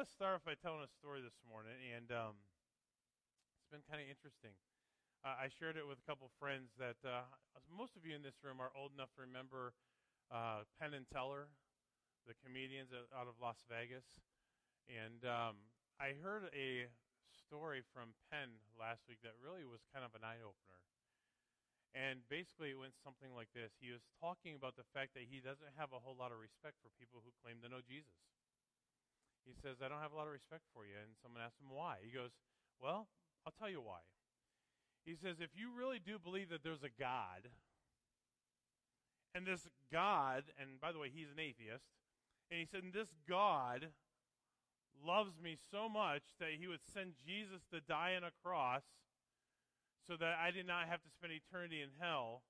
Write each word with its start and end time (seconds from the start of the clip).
to 0.00 0.08
start 0.08 0.40
off 0.40 0.48
by 0.48 0.56
telling 0.56 0.80
a 0.80 0.88
story 0.88 1.20
this 1.20 1.36
morning, 1.44 1.76
and 1.92 2.08
um, 2.08 2.32
it's 3.60 3.68
been 3.68 3.84
kind 3.84 4.00
of 4.00 4.08
interesting. 4.08 4.56
Uh, 5.20 5.36
I 5.36 5.52
shared 5.52 5.76
it 5.76 5.84
with 5.84 6.00
a 6.00 6.06
couple 6.08 6.32
friends 6.40 6.72
that 6.80 6.96
uh, 7.04 7.28
most 7.68 8.00
of 8.00 8.08
you 8.08 8.16
in 8.16 8.24
this 8.24 8.40
room 8.40 8.64
are 8.64 8.72
old 8.72 8.96
enough 8.96 9.12
to 9.20 9.28
remember 9.28 9.76
uh, 10.32 10.64
Penn 10.80 10.96
and 10.96 11.04
Teller, 11.12 11.52
the 12.24 12.32
comedians 12.40 12.96
out 13.12 13.28
of 13.28 13.36
Las 13.44 13.60
Vegas. 13.68 14.24
And 14.88 15.20
um, 15.28 15.68
I 16.00 16.16
heard 16.16 16.48
a 16.56 16.88
story 17.28 17.84
from 17.92 18.16
Penn 18.32 18.56
last 18.80 19.04
week 19.04 19.20
that 19.20 19.36
really 19.36 19.68
was 19.68 19.84
kind 19.92 20.00
of 20.00 20.16
an 20.16 20.24
eye 20.24 20.40
opener. 20.40 20.80
And 21.92 22.24
basically, 22.32 22.72
it 22.72 22.80
went 22.80 22.96
something 22.96 23.36
like 23.36 23.52
this 23.52 23.76
He 23.84 23.92
was 23.92 24.08
talking 24.16 24.56
about 24.56 24.80
the 24.80 24.88
fact 24.96 25.12
that 25.12 25.28
he 25.28 25.44
doesn't 25.44 25.76
have 25.76 25.92
a 25.92 26.00
whole 26.00 26.16
lot 26.16 26.32
of 26.32 26.40
respect 26.40 26.80
for 26.80 26.88
people 26.96 27.20
who 27.20 27.36
claim 27.44 27.60
to 27.60 27.68
know 27.68 27.84
Jesus. 27.84 28.16
He 29.50 29.58
says, 29.58 29.82
I 29.82 29.90
don't 29.90 29.98
have 29.98 30.14
a 30.14 30.18
lot 30.18 30.30
of 30.30 30.32
respect 30.32 30.62
for 30.70 30.86
you. 30.86 30.94
And 30.94 31.18
someone 31.18 31.42
asked 31.42 31.58
him 31.58 31.74
why. 31.74 31.98
He 31.98 32.14
goes, 32.14 32.30
Well, 32.78 33.10
I'll 33.42 33.56
tell 33.58 33.68
you 33.68 33.82
why. 33.82 34.06
He 35.04 35.16
says, 35.16 35.40
if 35.40 35.50
you 35.56 35.72
really 35.72 35.98
do 35.98 36.18
believe 36.18 36.50
that 36.50 36.62
there's 36.62 36.84
a 36.84 36.92
God, 36.92 37.48
and 39.34 39.46
this 39.46 39.66
God, 39.92 40.44
and 40.60 40.80
by 40.80 40.92
the 40.92 40.98
way, 40.98 41.08
he's 41.08 41.32
an 41.32 41.40
atheist, 41.40 41.88
and 42.50 42.60
he 42.60 42.66
said, 42.66 42.82
and 42.82 42.92
this 42.92 43.08
God 43.28 43.88
loves 45.00 45.40
me 45.40 45.56
so 45.70 45.88
much 45.88 46.36
that 46.38 46.58
he 46.58 46.66
would 46.66 46.84
send 46.92 47.14
Jesus 47.24 47.62
to 47.72 47.80
die 47.80 48.14
on 48.16 48.24
a 48.24 48.34
cross 48.44 48.82
so 50.06 50.16
that 50.18 50.36
I 50.36 50.50
did 50.50 50.66
not 50.66 50.90
have 50.90 51.00
to 51.00 51.14
spend 51.16 51.32
eternity 51.32 51.80
in 51.80 51.94
hell. 51.98 52.42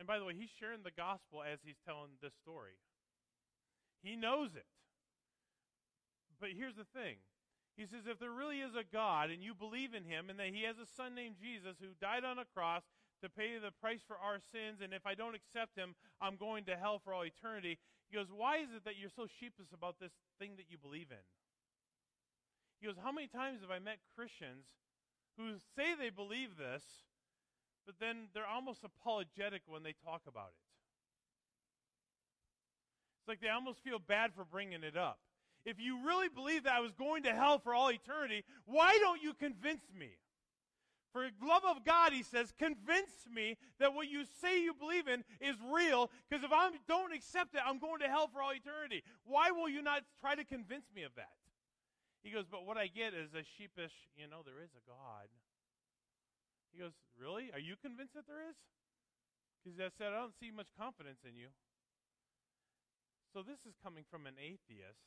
And 0.00 0.08
by 0.08 0.18
the 0.18 0.24
way, 0.24 0.34
he's 0.34 0.50
sharing 0.50 0.82
the 0.82 0.96
gospel 0.96 1.44
as 1.44 1.60
he's 1.62 1.78
telling 1.86 2.18
this 2.18 2.34
story. 2.42 2.80
He 4.02 4.16
knows 4.16 4.56
it. 4.56 4.66
But 6.40 6.50
here's 6.56 6.76
the 6.76 6.88
thing 6.92 7.16
he 7.76 7.86
says, 7.86 8.06
if 8.06 8.22
there 8.22 8.30
really 8.30 8.62
is 8.62 8.78
a 8.78 8.86
God 8.86 9.30
and 9.30 9.42
you 9.42 9.50
believe 9.52 9.94
in 9.94 10.06
him 10.06 10.30
and 10.30 10.38
that 10.38 10.54
he 10.54 10.62
has 10.62 10.78
a 10.78 10.86
son 10.86 11.14
named 11.14 11.34
Jesus 11.42 11.74
who 11.82 11.90
died 11.98 12.22
on 12.22 12.38
a 12.38 12.46
cross 12.54 12.86
to 13.22 13.28
pay 13.28 13.58
the 13.58 13.74
price 13.82 14.02
for 14.06 14.14
our 14.14 14.38
sins, 14.38 14.78
and 14.78 14.94
if 14.94 15.06
I 15.06 15.14
don't 15.14 15.34
accept 15.34 15.74
him, 15.74 15.98
I'm 16.22 16.36
going 16.36 16.64
to 16.70 16.76
hell 16.76 17.00
for 17.02 17.12
all 17.12 17.26
eternity, 17.26 17.78
he 18.10 18.14
goes, 18.14 18.30
why 18.30 18.58
is 18.58 18.70
it 18.76 18.84
that 18.84 18.94
you're 18.94 19.10
so 19.10 19.26
sheepish 19.26 19.74
about 19.74 19.98
this 19.98 20.12
thing 20.38 20.54
that 20.56 20.70
you 20.70 20.78
believe 20.78 21.10
in? 21.10 21.24
He 22.78 22.86
goes, 22.86 22.96
how 23.02 23.10
many 23.10 23.26
times 23.26 23.62
have 23.62 23.74
I 23.74 23.82
met 23.82 23.98
Christians 24.14 24.70
who 25.34 25.58
say 25.74 25.98
they 25.98 26.10
believe 26.14 26.54
this, 26.54 26.84
but 27.86 27.96
then 27.98 28.30
they're 28.34 28.46
almost 28.46 28.86
apologetic 28.86 29.62
when 29.66 29.82
they 29.82 29.98
talk 30.04 30.22
about 30.28 30.54
it? 30.54 30.62
It's 33.18 33.28
like 33.28 33.40
they 33.40 33.48
almost 33.48 33.82
feel 33.82 33.98
bad 33.98 34.30
for 34.36 34.44
bringing 34.44 34.84
it 34.84 34.96
up 34.96 35.18
if 35.64 35.80
you 35.80 36.04
really 36.04 36.28
believe 36.28 36.64
that 36.64 36.74
I 36.74 36.80
was 36.80 36.92
going 36.92 37.22
to 37.24 37.32
hell 37.32 37.58
for 37.58 37.74
all 37.74 37.90
eternity, 37.90 38.44
why 38.66 38.98
don't 39.00 39.22
you 39.22 39.32
convince 39.34 39.84
me? 39.98 40.10
For 41.12 41.30
love 41.46 41.62
of 41.64 41.84
God, 41.86 42.12
he 42.12 42.24
says, 42.24 42.52
convince 42.58 43.30
me 43.30 43.56
that 43.78 43.94
what 43.94 44.10
you 44.10 44.24
say 44.42 44.60
you 44.60 44.74
believe 44.74 45.06
in 45.06 45.22
is 45.40 45.54
real, 45.72 46.10
because 46.28 46.42
if 46.42 46.50
I 46.50 46.70
don't 46.88 47.14
accept 47.14 47.54
it, 47.54 47.62
I'm 47.64 47.78
going 47.78 48.00
to 48.00 48.10
hell 48.10 48.26
for 48.26 48.42
all 48.42 48.50
eternity. 48.50 49.04
Why 49.22 49.52
will 49.52 49.68
you 49.68 49.80
not 49.80 50.02
try 50.18 50.34
to 50.34 50.42
convince 50.42 50.90
me 50.90 51.04
of 51.04 51.14
that? 51.14 51.38
He 52.24 52.34
goes, 52.34 52.50
but 52.50 52.66
what 52.66 52.76
I 52.76 52.88
get 52.88 53.14
is 53.14 53.30
a 53.30 53.46
sheepish, 53.46 53.94
you 54.18 54.26
know, 54.26 54.42
there 54.42 54.58
is 54.58 54.74
a 54.74 54.82
God. 54.90 55.30
He 56.74 56.82
goes, 56.82 56.98
really? 57.14 57.54
Are 57.54 57.62
you 57.62 57.78
convinced 57.78 58.18
that 58.18 58.26
there 58.26 58.42
is? 58.50 58.58
Because 59.62 59.78
I 59.78 59.94
said, 59.94 60.10
I 60.10 60.18
don't 60.18 60.34
see 60.34 60.50
much 60.50 60.74
confidence 60.74 61.22
in 61.22 61.38
you. 61.38 61.54
So 63.30 63.46
this 63.46 63.62
is 63.62 63.78
coming 63.78 64.02
from 64.10 64.26
an 64.26 64.34
atheist 64.34 65.06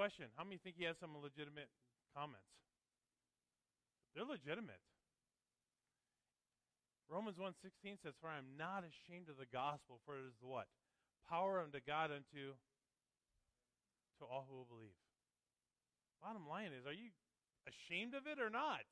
Question 0.00 0.32
How 0.32 0.48
many 0.48 0.56
think 0.56 0.80
he 0.80 0.88
has 0.88 0.96
some 0.96 1.12
legitimate 1.20 1.68
comments? 2.16 2.48
They're 4.16 4.24
legitimate. 4.24 4.80
Romans 7.04 7.36
1.16 7.36 8.00
says, 8.00 8.16
For 8.16 8.32
I 8.32 8.40
am 8.40 8.56
not 8.56 8.80
ashamed 8.80 9.28
of 9.28 9.36
the 9.36 9.44
gospel, 9.52 10.00
for 10.08 10.16
it 10.16 10.24
is 10.24 10.40
what? 10.40 10.72
Power 11.28 11.60
unto 11.60 11.84
God 11.84 12.08
unto 12.08 12.56
to 14.16 14.24
all 14.24 14.48
who 14.48 14.64
will 14.64 14.72
believe. 14.72 14.96
Bottom 16.24 16.48
line 16.48 16.72
is, 16.72 16.88
are 16.88 16.96
you 16.96 17.12
ashamed 17.68 18.16
of 18.16 18.24
it 18.24 18.40
or 18.40 18.48
not? 18.48 18.88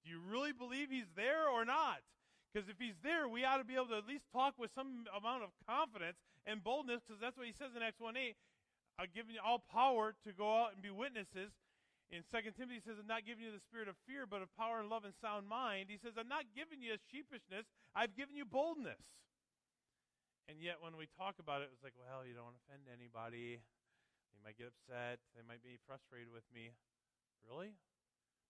Do 0.00 0.08
you 0.08 0.16
really 0.32 0.56
believe 0.56 0.88
he's 0.88 1.12
there 1.12 1.52
or 1.52 1.68
not? 1.68 2.00
Because 2.48 2.72
if 2.72 2.80
he's 2.80 2.96
there, 3.04 3.28
we 3.28 3.44
ought 3.44 3.60
to 3.60 3.68
be 3.68 3.76
able 3.76 3.92
to 3.92 4.00
at 4.00 4.08
least 4.08 4.24
talk 4.32 4.56
with 4.56 4.72
some 4.72 5.04
amount 5.12 5.44
of 5.44 5.52
confidence 5.68 6.16
and 6.48 6.64
boldness, 6.64 7.04
because 7.04 7.20
that's 7.20 7.36
what 7.36 7.44
he 7.44 7.52
says 7.52 7.76
in 7.76 7.84
Acts 7.84 8.00
1 8.00 8.16
8. 8.16 8.32
I've 8.98 9.14
given 9.14 9.30
you 9.30 9.38
all 9.38 9.62
power 9.62 10.10
to 10.26 10.30
go 10.34 10.50
out 10.50 10.74
and 10.74 10.82
be 10.82 10.90
witnesses. 10.90 11.54
In 12.10 12.26
2 12.26 12.50
Timothy, 12.58 12.82
he 12.82 12.84
says, 12.84 12.98
I'm 12.98 13.06
not 13.06 13.22
giving 13.22 13.46
you 13.46 13.54
the 13.54 13.62
spirit 13.62 13.86
of 13.86 13.94
fear, 14.08 14.26
but 14.26 14.42
of 14.42 14.50
power 14.58 14.82
and 14.82 14.90
love 14.90 15.06
and 15.06 15.14
sound 15.22 15.46
mind. 15.46 15.86
He 15.86 16.00
says, 16.02 16.18
I'm 16.18 16.26
not 16.26 16.50
giving 16.56 16.82
you 16.82 16.98
a 16.98 17.00
sheepishness, 17.12 17.68
I've 17.94 18.18
given 18.18 18.34
you 18.34 18.42
boldness. 18.42 18.98
And 20.48 20.58
yet, 20.64 20.80
when 20.80 20.96
we 20.96 21.04
talk 21.12 21.36
about 21.36 21.60
it, 21.60 21.68
it's 21.68 21.84
like, 21.84 21.92
well, 22.00 22.24
you 22.24 22.32
don't 22.32 22.48
want 22.48 22.56
to 22.56 22.64
offend 22.64 22.88
anybody. 22.88 23.60
They 24.32 24.40
might 24.40 24.56
get 24.56 24.72
upset. 24.72 25.20
They 25.36 25.44
might 25.44 25.60
be 25.60 25.76
frustrated 25.84 26.32
with 26.32 26.48
me. 26.48 26.72
Really? 27.44 27.76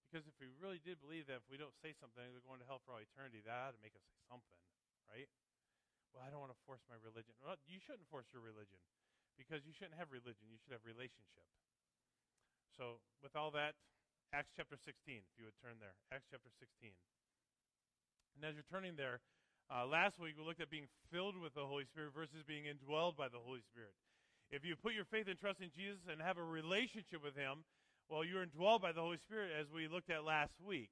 Because 0.07 0.23
if 0.31 0.39
we 0.39 0.47
really 0.63 0.79
did 0.79 1.03
believe 1.03 1.27
that 1.27 1.43
if 1.43 1.47
we 1.51 1.59
don't 1.59 1.75
say 1.83 1.91
something, 1.99 2.23
we're 2.31 2.47
going 2.47 2.63
to 2.63 2.69
hell 2.71 2.79
for 2.87 2.95
all 2.95 3.03
eternity, 3.03 3.43
that 3.43 3.51
ought 3.51 3.75
to 3.75 3.83
make 3.83 3.99
us 3.99 4.07
say 4.07 4.23
something, 4.31 4.63
right? 5.11 5.27
Well, 6.15 6.23
I 6.23 6.31
don't 6.31 6.39
want 6.39 6.55
to 6.55 6.63
force 6.63 6.81
my 6.87 6.97
religion. 7.03 7.35
Well, 7.43 7.59
you 7.67 7.83
shouldn't 7.83 8.07
force 8.07 8.31
your 8.31 8.47
religion 8.47 8.79
because 9.39 9.63
you 9.63 9.73
shouldn't 9.73 9.97
have 9.97 10.11
religion, 10.11 10.51
you 10.51 10.59
should 10.59 10.75
have 10.75 10.83
relationship. 10.83 11.47
So, 12.75 12.99
with 13.23 13.39
all 13.39 13.55
that, 13.55 13.79
Acts 14.35 14.53
chapter 14.53 14.77
16, 14.77 14.93
if 15.25 15.35
you 15.41 15.49
would 15.49 15.57
turn 15.63 15.81
there. 15.81 15.97
Acts 16.13 16.29
chapter 16.29 16.53
16. 16.61 16.93
And 18.37 18.45
as 18.45 18.59
you're 18.59 18.69
turning 18.69 18.99
there, 18.99 19.25
uh, 19.73 19.89
last 19.89 20.21
week 20.21 20.37
we 20.37 20.45
looked 20.45 20.61
at 20.61 20.69
being 20.69 20.91
filled 21.09 21.39
with 21.39 21.57
the 21.57 21.65
Holy 21.65 21.89
Spirit 21.89 22.13
versus 22.13 22.45
being 22.45 22.69
indwelled 22.69 23.17
by 23.17 23.33
the 23.33 23.41
Holy 23.41 23.65
Spirit. 23.73 23.97
If 24.53 24.65
you 24.65 24.77
put 24.77 24.93
your 24.93 25.09
faith 25.09 25.29
and 25.29 25.37
trust 25.37 25.61
in 25.61 25.73
Jesus 25.73 26.05
and 26.09 26.21
have 26.21 26.37
a 26.37 26.45
relationship 26.45 27.21
with 27.25 27.37
Him, 27.37 27.65
well, 28.09 28.25
you're 28.25 28.45
indwelled 28.45 28.81
by 28.81 28.93
the 28.93 29.05
Holy 29.05 29.21
Spirit 29.21 29.53
as 29.53 29.69
we 29.69 29.89
looked 29.89 30.09
at 30.09 30.25
last 30.25 30.57
week. 30.61 30.89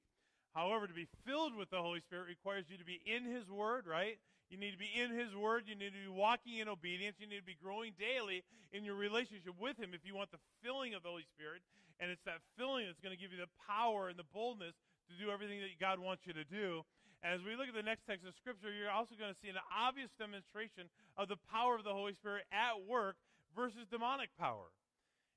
However, 0.53 0.85
to 0.85 0.93
be 0.93 1.09
filled 1.25 1.57
with 1.57 1.69
the 1.69 1.81
Holy 1.81 2.01
Spirit 2.05 2.29
requires 2.29 2.65
you 2.69 2.77
to 2.77 2.85
be 2.85 3.01
in 3.05 3.25
His 3.25 3.49
Word, 3.49 3.85
right? 3.85 4.17
You 4.49 4.57
need 4.57 4.71
to 4.71 4.79
be 4.79 4.87
in 4.95 5.11
His 5.11 5.35
Word. 5.35 5.67
You 5.67 5.75
need 5.75 5.91
to 5.91 6.03
be 6.07 6.11
walking 6.11 6.57
in 6.57 6.67
obedience. 6.71 7.19
You 7.19 7.27
need 7.27 7.43
to 7.43 7.47
be 7.47 7.59
growing 7.59 7.91
daily 7.99 8.43
in 8.71 8.87
your 8.87 8.95
relationship 8.95 9.59
with 9.59 9.75
Him 9.75 9.91
if 9.91 10.07
you 10.07 10.15
want 10.15 10.31
the 10.31 10.39
filling 10.63 10.95
of 10.95 11.03
the 11.03 11.11
Holy 11.11 11.27
Spirit. 11.35 11.61
And 11.99 12.11
it's 12.11 12.23
that 12.23 12.39
filling 12.55 12.85
that's 12.85 13.01
going 13.03 13.15
to 13.15 13.19
give 13.19 13.35
you 13.35 13.41
the 13.41 13.51
power 13.67 14.07
and 14.07 14.15
the 14.15 14.27
boldness 14.31 14.75
to 15.11 15.13
do 15.19 15.31
everything 15.31 15.59
that 15.59 15.75
God 15.79 15.99
wants 15.99 16.23
you 16.23 16.31
to 16.33 16.47
do. 16.47 16.87
And 17.23 17.33
as 17.33 17.41
we 17.41 17.57
look 17.57 17.67
at 17.67 17.75
the 17.75 17.83
next 17.83 18.05
text 18.05 18.23
of 18.23 18.37
Scripture, 18.37 18.69
you're 18.71 18.93
also 18.93 19.17
going 19.17 19.33
to 19.33 19.39
see 19.39 19.49
an 19.49 19.59
obvious 19.73 20.13
demonstration 20.15 20.87
of 21.17 21.27
the 21.27 21.41
power 21.49 21.75
of 21.75 21.83
the 21.83 21.95
Holy 21.95 22.13
Spirit 22.13 22.45
at 22.53 22.85
work 22.85 23.17
versus 23.55 23.89
demonic 23.89 24.29
power. 24.37 24.69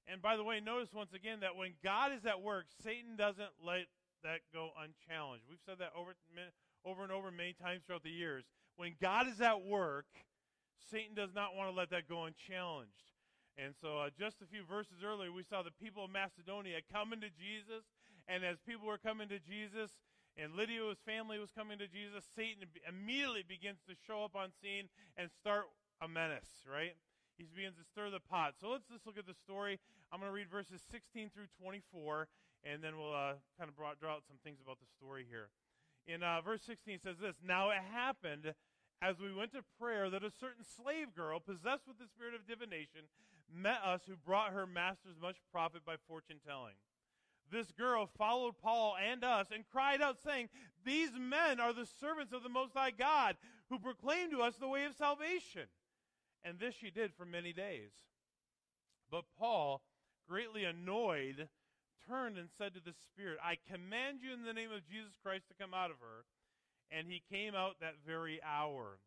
And 0.07 0.21
by 0.21 0.37
the 0.37 0.45
way, 0.45 0.61
notice 0.61 0.93
once 0.93 1.15
again 1.15 1.41
that 1.41 1.57
when 1.57 1.73
God 1.83 2.13
is 2.13 2.27
at 2.27 2.43
work, 2.43 2.67
Satan 2.85 3.17
doesn't 3.17 3.57
let 3.65 3.89
that 4.23 4.45
go 4.53 4.71
unchallenged. 4.77 5.45
We've 5.49 5.63
said 5.65 5.79
that 5.79 5.97
over, 5.97 6.13
over 6.85 7.03
and 7.03 7.13
over 7.13 7.31
many 7.31 7.55
times 7.57 7.83
throughout 7.87 8.03
the 8.03 8.13
years. 8.13 8.45
When 8.77 8.95
God 9.01 9.27
is 9.29 9.41
at 9.41 9.65
work, 9.65 10.07
Satan 10.91 11.15
does 11.15 11.35
not 11.35 11.55
want 11.55 11.71
to 11.71 11.77
let 11.77 11.91
that 11.91 12.09
go 12.09 12.25
unchallenged. 12.25 13.15
And 13.59 13.75
so, 13.81 13.99
uh, 13.99 14.11
just 14.19 14.41
a 14.41 14.47
few 14.47 14.65
verses 14.65 15.05
earlier, 15.05 15.33
we 15.33 15.43
saw 15.43 15.63
the 15.63 15.75
people 15.83 16.05
of 16.05 16.11
Macedonia 16.11 16.81
coming 16.93 17.21
to 17.21 17.29
Jesus. 17.29 17.85
And 18.29 18.45
as 18.45 18.59
people 18.63 18.87
were 18.87 18.99
coming 18.99 19.29
to 19.29 19.39
Jesus, 19.39 19.91
and 20.39 20.55
Lydia's 20.55 21.03
family 21.05 21.39
was 21.39 21.51
coming 21.51 21.79
to 21.79 21.89
Jesus, 21.89 22.25
Satan 22.37 22.65
immediately 22.87 23.43
begins 23.43 23.83
to 23.89 23.95
show 24.07 24.23
up 24.25 24.37
on 24.37 24.55
scene 24.63 24.89
and 25.19 25.29
start 25.29 25.67
a 26.01 26.09
menace, 26.09 26.65
right? 26.65 26.95
He 27.37 27.45
begins 27.45 27.77
to 27.77 27.85
stir 27.85 28.11
the 28.11 28.21
pot. 28.21 28.55
So 28.61 28.71
let's 28.71 28.87
just 28.87 29.05
look 29.05 29.19
at 29.19 29.27
the 29.27 29.35
story. 29.35 29.81
I'm 30.13 30.21
going 30.21 30.31
to 30.31 30.35
read 30.35 30.49
verses 30.49 30.81
16 30.91 31.31
through 31.35 31.51
24, 31.61 32.29
and 32.65 32.83
then 32.83 32.97
we'll 32.97 33.13
uh, 33.13 33.41
kind 33.59 33.69
of 33.69 33.75
draw 33.77 34.15
out 34.15 34.23
some 34.29 34.39
things 34.45 34.61
about 34.63 34.79
the 34.79 34.89
story 34.97 35.27
here. 35.29 35.51
In 36.07 36.23
uh, 36.23 36.41
verse 36.41 36.63
16 36.67 37.01
says 37.03 37.17
this 37.21 37.37
Now 37.45 37.71
it 37.71 37.79
happened 37.93 38.55
as 39.03 39.19
we 39.19 39.33
went 39.33 39.53
to 39.53 39.63
prayer 39.79 40.11
that 40.11 40.25
a 40.25 40.31
certain 40.31 40.65
slave 40.65 41.15
girl, 41.15 41.41
possessed 41.41 41.87
with 41.87 41.99
the 41.99 42.07
spirit 42.07 42.35
of 42.35 42.47
divination, 42.47 43.09
met 43.53 43.81
us 43.85 44.03
who 44.07 44.17
brought 44.17 44.53
her 44.53 44.67
masters 44.67 45.17
much 45.21 45.37
profit 45.53 45.85
by 45.85 45.97
fortune 46.07 46.41
telling. 46.47 46.75
This 47.51 47.73
girl 47.73 48.09
followed 48.17 48.55
Paul 48.63 48.97
and 49.03 49.25
us 49.25 49.49
and 49.53 49.65
cried 49.73 50.01
out, 50.01 50.19
saying, 50.23 50.51
These 50.85 51.11
men 51.19 51.59
are 51.59 51.73
the 51.73 51.89
servants 52.01 52.33
of 52.33 52.43
the 52.43 52.49
Most 52.49 52.75
High 52.75 52.93
God, 52.93 53.37
who 53.71 53.79
proclaim 53.79 54.31
to 54.31 54.43
us 54.43 54.55
the 54.57 54.69
way 54.69 54.85
of 54.85 54.95
salvation. 54.95 55.67
And 56.45 56.59
this 56.59 56.75
she 56.75 56.91
did 56.91 57.13
for 57.17 57.25
many 57.25 57.53
days. 57.53 57.91
But 59.11 59.25
Paul, 59.39 59.83
greatly 60.29 60.65
annoyed, 60.65 61.49
turned 62.11 62.37
and 62.37 62.49
said 62.59 62.75
to 62.75 62.81
the 62.83 62.95
Spirit, 63.07 63.39
I 63.39 63.55
command 63.71 64.19
you 64.21 64.35
in 64.35 64.43
the 64.43 64.53
name 64.53 64.73
of 64.75 64.89
Jesus 64.91 65.15
Christ 65.23 65.47
to 65.49 65.55
come 65.55 65.73
out 65.73 65.91
of 65.91 66.03
her 66.03 66.27
and 66.91 67.07
he 67.07 67.23
came 67.31 67.55
out 67.55 67.79
that 67.81 68.03
very 68.05 68.41
hour. 68.43 68.99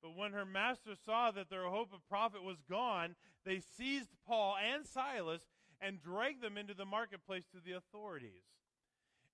But 0.00 0.16
when 0.16 0.32
her 0.32 0.44
master 0.44 0.94
saw 1.04 1.32
that 1.32 1.50
their 1.50 1.66
hope 1.66 1.92
of 1.92 2.08
profit 2.08 2.44
was 2.44 2.62
gone, 2.70 3.16
they 3.44 3.60
seized 3.76 4.10
Paul 4.26 4.54
and 4.54 4.86
Silas 4.86 5.42
and 5.80 6.00
dragged 6.00 6.42
them 6.42 6.56
into 6.56 6.74
the 6.74 6.84
marketplace 6.84 7.44
to 7.52 7.58
the 7.64 7.76
authorities. 7.76 8.46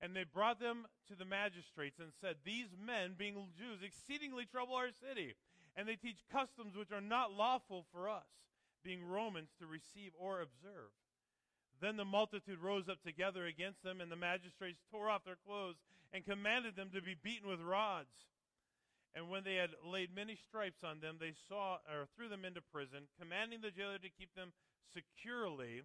And 0.01 0.17
they 0.17 0.25
brought 0.25 0.59
them 0.59 0.87
to 1.09 1.15
the 1.15 1.27
magistrates 1.27 1.99
and 1.99 2.09
said, 2.21 2.37
These 2.43 2.69
men, 2.83 3.15
being 3.19 3.35
Jews, 3.59 3.81
exceedingly 3.85 4.47
trouble 4.47 4.75
our 4.75 4.89
city, 4.89 5.35
and 5.77 5.87
they 5.87 5.97
teach 5.97 6.25
customs 6.33 6.75
which 6.75 6.91
are 6.91 7.03
not 7.03 7.33
lawful 7.33 7.85
for 7.93 8.09
us, 8.09 8.25
being 8.83 9.05
Romans, 9.05 9.51
to 9.59 9.67
receive 9.67 10.13
or 10.19 10.41
observe. 10.41 10.89
Then 11.81 11.97
the 11.97 12.05
multitude 12.05 12.61
rose 12.61 12.89
up 12.89 13.03
together 13.03 13.47
against 13.47 13.83
them, 13.83 14.01
and 14.01 14.13
the 14.13 14.17
magistrates 14.17 14.81
tore 14.91 15.09
off 15.09 15.25
their 15.25 15.41
clothes 15.47 15.81
and 16.13 16.25
commanded 16.25 16.77
them 16.77 16.91
to 16.93 17.01
be 17.01 17.17
beaten 17.17 17.49
with 17.49 17.61
rods. 17.61 18.29
And 19.15 19.29
when 19.29 19.43
they 19.43 19.57
had 19.57 19.75
laid 19.83 20.15
many 20.15 20.37
stripes 20.37 20.85
on 20.85 21.01
them, 21.01 21.17
they 21.19 21.35
saw 21.49 21.83
or 21.91 22.07
threw 22.15 22.29
them 22.29 22.45
into 22.45 22.61
prison, 22.61 23.11
commanding 23.19 23.61
the 23.61 23.75
jailer 23.75 23.99
to 23.99 24.19
keep 24.19 24.35
them 24.37 24.53
securely. 24.93 25.83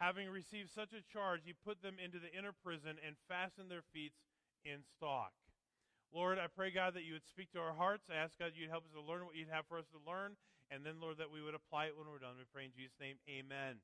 Having 0.00 0.30
received 0.30 0.70
such 0.70 0.94
a 0.94 1.02
charge, 1.12 1.42
he 1.44 1.52
put 1.52 1.82
them 1.82 1.98
into 2.02 2.18
the 2.18 2.32
inner 2.34 2.54
prison 2.64 2.98
and 3.04 3.14
fastened 3.28 3.70
their 3.70 3.86
feet 3.92 4.12
in 4.64 4.82
stock. 4.96 5.34
Lord, 6.14 6.38
I 6.38 6.46
pray, 6.48 6.70
God, 6.70 6.94
that 6.94 7.04
you 7.04 7.12
would 7.14 7.28
speak 7.28 7.52
to 7.52 7.60
our 7.60 7.74
hearts. 7.74 8.08
I 8.08 8.16
ask, 8.16 8.38
God, 8.38 8.56
you'd 8.56 8.70
help 8.70 8.86
us 8.86 8.94
to 8.94 9.02
learn 9.02 9.26
what 9.26 9.36
you'd 9.36 9.52
have 9.52 9.66
for 9.68 9.78
us 9.78 9.86
to 9.92 10.00
learn. 10.08 10.34
And 10.70 10.86
then, 10.86 11.00
Lord, 11.00 11.18
that 11.18 11.30
we 11.30 11.42
would 11.42 11.54
apply 11.54 11.86
it 11.86 11.96
when 11.96 12.08
we're 12.08 12.22
done. 12.22 12.38
We 12.38 12.48
pray 12.48 12.64
in 12.64 12.72
Jesus' 12.72 12.96
name. 12.98 13.16
Amen. 13.28 13.78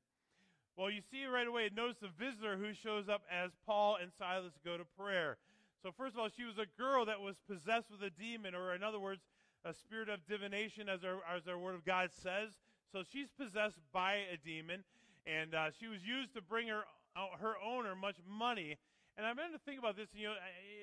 Well, 0.77 0.91
you 0.91 1.01
see 1.09 1.25
right 1.25 1.47
away, 1.47 1.69
notice 1.73 1.95
the 2.01 2.11
visitor 2.19 2.57
who 2.57 2.73
shows 2.73 3.07
up 3.07 3.23
as 3.31 3.51
Paul 3.65 3.97
and 4.01 4.11
Silas 4.11 4.59
go 4.63 4.77
to 4.77 4.83
prayer. 4.99 5.37
So, 5.81 5.91
first 5.95 6.15
of 6.15 6.19
all, 6.19 6.27
she 6.27 6.43
was 6.43 6.57
a 6.57 6.67
girl 6.75 7.05
that 7.05 7.21
was 7.21 7.39
possessed 7.47 7.87
with 7.89 8.03
a 8.03 8.09
demon, 8.09 8.55
or 8.55 8.75
in 8.75 8.83
other 8.83 8.99
words, 8.99 9.21
a 9.63 9.73
spirit 9.73 10.09
of 10.09 10.25
divination, 10.27 10.89
as 10.89 11.03
our, 11.05 11.23
as 11.31 11.47
our 11.47 11.57
Word 11.57 11.75
of 11.75 11.85
God 11.85 12.09
says. 12.11 12.51
So, 12.91 13.03
she's 13.07 13.31
possessed 13.39 13.79
by 13.93 14.27
a 14.27 14.35
demon, 14.35 14.83
and 15.23 15.55
uh, 15.55 15.71
she 15.79 15.87
was 15.87 16.03
used 16.03 16.33
to 16.35 16.41
bring 16.41 16.67
her, 16.67 16.83
uh, 17.15 17.37
her 17.39 17.55
owner 17.63 17.95
much 17.95 18.17
money. 18.27 18.75
And 19.15 19.25
I 19.25 19.31
began 19.31 19.55
to 19.55 19.63
think 19.63 19.79
about 19.79 19.95
this. 19.95 20.11
You 20.11 20.27
know, 20.27 20.35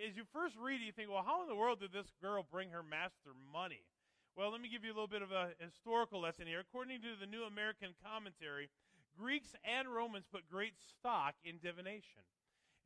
as 0.09 0.17
you 0.17 0.25
first 0.33 0.57
read 0.57 0.81
it, 0.81 0.89
you 0.89 0.93
think, 0.97 1.13
well, 1.13 1.21
how 1.21 1.43
in 1.45 1.53
the 1.53 1.59
world 1.59 1.81
did 1.85 1.93
this 1.93 2.09
girl 2.23 2.47
bring 2.49 2.71
her 2.71 2.83
master 2.83 3.37
money? 3.53 3.85
Well, 4.41 4.49
let 4.49 4.65
me 4.65 4.73
give 4.73 4.89
you 4.89 4.89
a 4.89 4.97
little 4.97 5.11
bit 5.11 5.21
of 5.21 5.37
a 5.37 5.53
historical 5.61 6.25
lesson 6.25 6.49
here. 6.49 6.65
According 6.65 7.05
to 7.05 7.13
the 7.21 7.29
New 7.29 7.45
American 7.45 7.93
Commentary, 8.01 8.73
Greeks 9.19 9.55
and 9.65 9.89
Romans 9.89 10.27
put 10.31 10.51
great 10.51 10.75
stock 10.79 11.35
in 11.45 11.59
divination. 11.59 12.23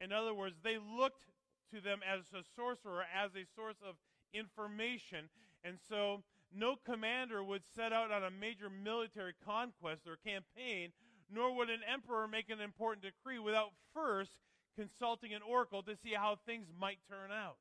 In 0.00 0.12
other 0.12 0.34
words, 0.34 0.56
they 0.62 0.76
looked 0.78 1.24
to 1.72 1.80
them 1.80 2.00
as 2.06 2.20
a 2.32 2.44
sorcerer, 2.54 3.04
as 3.14 3.32
a 3.34 3.46
source 3.54 3.76
of 3.86 3.96
information. 4.32 5.28
And 5.64 5.78
so 5.88 6.22
no 6.54 6.76
commander 6.76 7.42
would 7.42 7.62
set 7.74 7.92
out 7.92 8.10
on 8.10 8.22
a 8.22 8.30
major 8.30 8.70
military 8.70 9.34
conquest 9.44 10.02
or 10.06 10.16
campaign, 10.16 10.92
nor 11.30 11.54
would 11.56 11.70
an 11.70 11.80
emperor 11.90 12.28
make 12.28 12.50
an 12.50 12.60
important 12.60 13.04
decree 13.04 13.38
without 13.38 13.70
first 13.92 14.32
consulting 14.76 15.32
an 15.32 15.42
oracle 15.42 15.82
to 15.82 15.96
see 15.96 16.12
how 16.14 16.36
things 16.46 16.68
might 16.78 16.98
turn 17.08 17.32
out. 17.32 17.56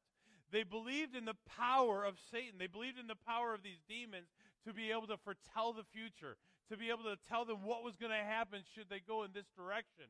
They 0.51 0.63
believed 0.63 1.15
in 1.15 1.25
the 1.25 1.37
power 1.57 2.03
of 2.05 2.15
Satan. 2.31 2.59
They 2.59 2.67
believed 2.67 2.99
in 2.99 3.07
the 3.07 3.15
power 3.27 3.53
of 3.53 3.63
these 3.63 3.81
demons 3.89 4.27
to 4.67 4.73
be 4.73 4.91
able 4.91 5.07
to 5.07 5.17
foretell 5.17 5.73
the 5.73 5.85
future, 5.91 6.37
to 6.69 6.77
be 6.77 6.89
able 6.89 7.03
to 7.03 7.17
tell 7.29 7.45
them 7.45 7.63
what 7.63 7.83
was 7.83 7.95
going 7.95 8.11
to 8.11 8.17
happen 8.17 8.61
should 8.73 8.89
they 8.89 9.01
go 9.05 9.23
in 9.23 9.31
this 9.33 9.47
direction. 9.55 10.05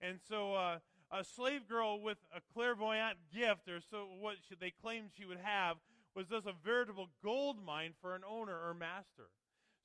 And 0.00 0.18
so 0.28 0.54
uh, 0.54 0.78
a 1.10 1.24
slave 1.24 1.68
girl 1.68 2.00
with 2.00 2.18
a 2.34 2.40
clairvoyant 2.52 3.18
gift, 3.32 3.68
or 3.68 3.80
so 3.80 4.06
what 4.20 4.36
should 4.48 4.60
they 4.60 4.72
claim 4.82 5.04
she 5.16 5.24
would 5.24 5.40
have, 5.42 5.76
was 6.14 6.28
thus 6.28 6.46
a 6.46 6.54
veritable 6.64 7.08
gold 7.22 7.56
mine 7.64 7.92
for 8.00 8.14
an 8.14 8.22
owner 8.28 8.54
or 8.54 8.74
master. 8.74 9.30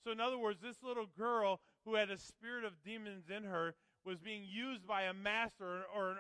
So, 0.04 0.12
in 0.12 0.20
other 0.20 0.38
words, 0.38 0.62
this 0.62 0.82
little 0.82 1.08
girl 1.18 1.60
who 1.86 1.96
had 1.96 2.10
a 2.10 2.18
spirit 2.18 2.64
of 2.64 2.82
demons 2.86 3.26
in 3.36 3.44
her 3.44 3.76
was 4.06 4.20
being 4.20 4.44
used 4.46 4.88
by 4.88 5.04
a 5.04 5.14
master 5.14 5.84
or 5.94 6.12
an 6.12 6.18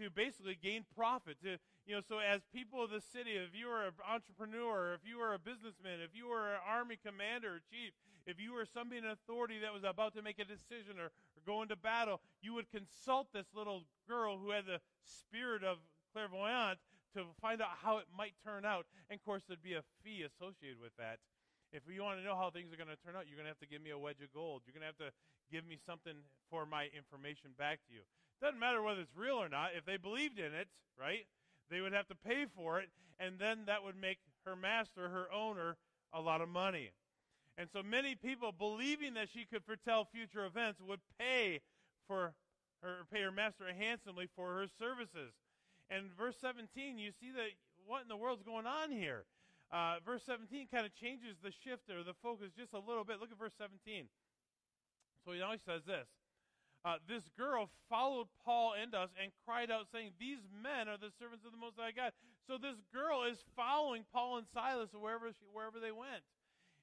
to 0.00 0.10
basically 0.10 0.58
gain 0.60 0.84
profit. 0.94 1.36
To, 1.42 1.58
you 1.86 1.94
know, 1.94 2.02
so 2.06 2.18
as 2.18 2.42
people 2.52 2.82
of 2.82 2.90
the 2.90 3.00
city, 3.00 3.36
if 3.36 3.54
you 3.54 3.68
were 3.68 3.86
an 3.86 3.96
entrepreneur, 4.02 4.94
if 4.94 5.02
you 5.04 5.18
were 5.18 5.34
a 5.34 5.38
businessman, 5.38 6.00
if 6.04 6.12
you 6.12 6.28
were 6.28 6.54
an 6.54 6.60
army 6.66 6.98
commander 7.00 7.56
or 7.56 7.60
chief, 7.70 7.92
if 8.26 8.40
you 8.40 8.52
were 8.52 8.66
somebody 8.66 8.98
in 8.98 9.06
authority 9.06 9.62
that 9.62 9.72
was 9.72 9.84
about 9.86 10.14
to 10.18 10.22
make 10.22 10.38
a 10.42 10.44
decision 10.44 10.98
or, 10.98 11.14
or 11.14 11.40
go 11.46 11.62
into 11.62 11.76
battle, 11.76 12.20
you 12.42 12.54
would 12.54 12.66
consult 12.70 13.30
this 13.32 13.46
little 13.54 13.86
girl 14.08 14.36
who 14.36 14.50
had 14.50 14.66
the 14.66 14.82
spirit 15.06 15.62
of 15.62 15.78
clairvoyant 16.12 16.78
to 17.14 17.24
find 17.40 17.62
out 17.62 17.78
how 17.80 17.98
it 17.98 18.10
might 18.10 18.34
turn 18.42 18.66
out. 18.66 18.84
And 19.08 19.16
of 19.16 19.24
course, 19.24 19.46
there'd 19.46 19.62
be 19.62 19.78
a 19.78 19.86
fee 20.02 20.26
associated 20.26 20.82
with 20.82 20.92
that. 20.98 21.22
If 21.72 21.82
you 21.86 22.02
want 22.02 22.18
to 22.18 22.24
know 22.24 22.36
how 22.36 22.50
things 22.50 22.72
are 22.74 22.78
going 22.78 22.90
to 22.92 22.98
turn 22.98 23.14
out, 23.14 23.26
you're 23.26 23.38
going 23.38 23.46
to 23.46 23.54
have 23.54 23.62
to 23.62 23.70
give 23.70 23.82
me 23.82 23.90
a 23.90 23.98
wedge 23.98 24.20
of 24.22 24.30
gold. 24.34 24.62
You're 24.66 24.74
going 24.74 24.86
to 24.86 24.90
have 24.90 25.02
to 25.02 25.14
give 25.50 25.66
me 25.66 25.78
something 25.78 26.14
for 26.50 26.66
my 26.66 26.90
information 26.94 27.54
back 27.58 27.78
to 27.86 27.94
you. 27.94 28.02
Doesn't 28.40 28.60
matter 28.60 28.82
whether 28.82 29.00
it's 29.00 29.16
real 29.16 29.36
or 29.36 29.48
not. 29.48 29.70
If 29.76 29.84
they 29.84 29.96
believed 29.96 30.38
in 30.38 30.52
it, 30.54 30.68
right, 31.00 31.26
they 31.70 31.80
would 31.80 31.92
have 31.92 32.06
to 32.08 32.14
pay 32.14 32.46
for 32.54 32.80
it, 32.80 32.88
and 33.18 33.38
then 33.38 33.60
that 33.66 33.82
would 33.82 34.00
make 34.00 34.18
her 34.44 34.56
master, 34.56 35.08
her 35.08 35.32
owner, 35.32 35.76
a 36.12 36.20
lot 36.20 36.40
of 36.40 36.48
money. 36.48 36.90
And 37.58 37.68
so 37.72 37.82
many 37.82 38.14
people, 38.14 38.52
believing 38.52 39.14
that 39.14 39.28
she 39.32 39.44
could 39.44 39.64
foretell 39.64 40.04
future 40.04 40.44
events, 40.44 40.80
would 40.86 41.00
pay 41.18 41.60
for 42.06 42.34
her, 42.82 43.06
pay 43.12 43.22
her 43.22 43.32
master 43.32 43.64
handsomely 43.76 44.28
for 44.36 44.54
her 44.54 44.66
services. 44.78 45.32
And 45.88 46.10
verse 46.16 46.36
17, 46.40 46.98
you 46.98 47.10
see 47.18 47.32
that 47.32 47.48
what 47.86 48.02
in 48.02 48.08
the 48.08 48.16
world's 48.16 48.42
going 48.42 48.66
on 48.66 48.90
here? 48.90 49.24
Uh, 49.72 49.96
verse 50.04 50.22
17 50.26 50.68
kind 50.70 50.86
of 50.86 50.94
changes 50.94 51.36
the 51.42 51.50
shift 51.50 51.90
or 51.90 52.04
the 52.04 52.14
focus 52.22 52.50
just 52.56 52.72
a 52.72 52.78
little 52.78 53.04
bit. 53.04 53.18
Look 53.20 53.32
at 53.32 53.38
verse 53.38 53.54
17. 53.58 54.06
So 55.24 55.32
he 55.32 55.42
always 55.42 55.62
says 55.66 55.82
this. 55.86 56.06
Uh, 56.84 56.96
this 57.08 57.24
girl 57.36 57.68
followed 57.88 58.28
Paul 58.44 58.74
and 58.80 58.94
us 58.94 59.10
and 59.20 59.32
cried 59.44 59.70
out, 59.70 59.86
saying, 59.92 60.12
These 60.20 60.46
men 60.62 60.88
are 60.88 60.98
the 60.98 61.10
servants 61.18 61.44
of 61.44 61.50
the 61.50 61.58
Most 61.58 61.74
High 61.78 61.90
God. 61.90 62.12
So 62.46 62.58
this 62.58 62.76
girl 62.94 63.24
is 63.24 63.42
following 63.56 64.04
Paul 64.12 64.38
and 64.38 64.46
Silas 64.54 64.90
wherever, 64.94 65.28
she, 65.28 65.46
wherever 65.52 65.80
they 65.80 65.90
went. 65.90 66.22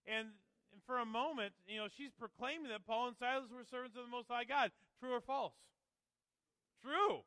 And 0.06 0.28
and 0.74 0.82
for 0.88 0.98
a 0.98 1.06
moment, 1.06 1.54
you 1.68 1.78
know, 1.78 1.86
she's 1.86 2.12
proclaiming 2.18 2.70
that 2.70 2.86
Paul 2.86 3.08
and 3.08 3.16
Silas 3.18 3.46
were 3.54 3.64
servants 3.70 3.96
of 3.96 4.06
the 4.06 4.12
Most 4.12 4.28
High 4.28 4.44
God. 4.44 4.72
True 5.00 5.14
or 5.14 5.22
false? 5.22 5.54
True. 6.82 7.22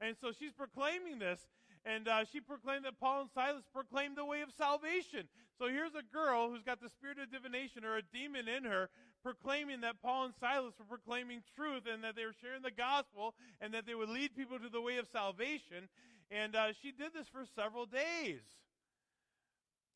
And 0.00 0.16
so 0.20 0.32
she's 0.32 0.52
proclaiming 0.52 1.20
this, 1.20 1.38
and 1.84 2.08
uh, 2.08 2.24
she 2.24 2.40
proclaimed 2.40 2.84
that 2.84 2.98
Paul 2.98 3.22
and 3.22 3.30
Silas 3.30 3.62
proclaimed 3.72 4.16
the 4.16 4.24
way 4.24 4.40
of 4.40 4.50
salvation. 4.50 5.28
So 5.58 5.68
here's 5.68 5.94
a 5.94 6.02
girl 6.02 6.50
who's 6.50 6.64
got 6.64 6.80
the 6.80 6.88
spirit 6.88 7.18
of 7.18 7.30
divination 7.30 7.84
or 7.84 7.96
a 7.96 8.02
demon 8.02 8.48
in 8.48 8.64
her, 8.64 8.90
proclaiming 9.22 9.82
that 9.82 10.02
Paul 10.02 10.26
and 10.26 10.34
Silas 10.40 10.74
were 10.78 10.96
proclaiming 10.96 11.42
truth 11.56 11.82
and 11.90 12.02
that 12.04 12.16
they 12.16 12.24
were 12.24 12.34
sharing 12.40 12.62
the 12.62 12.70
gospel 12.70 13.34
and 13.60 13.74
that 13.74 13.86
they 13.86 13.94
would 13.94 14.08
lead 14.08 14.36
people 14.36 14.58
to 14.58 14.68
the 14.68 14.80
way 14.80 14.98
of 14.98 15.06
salvation. 15.12 15.88
And 16.30 16.54
uh, 16.54 16.72
she 16.80 16.92
did 16.92 17.12
this 17.14 17.26
for 17.28 17.44
several 17.54 17.86
days. 17.86 18.40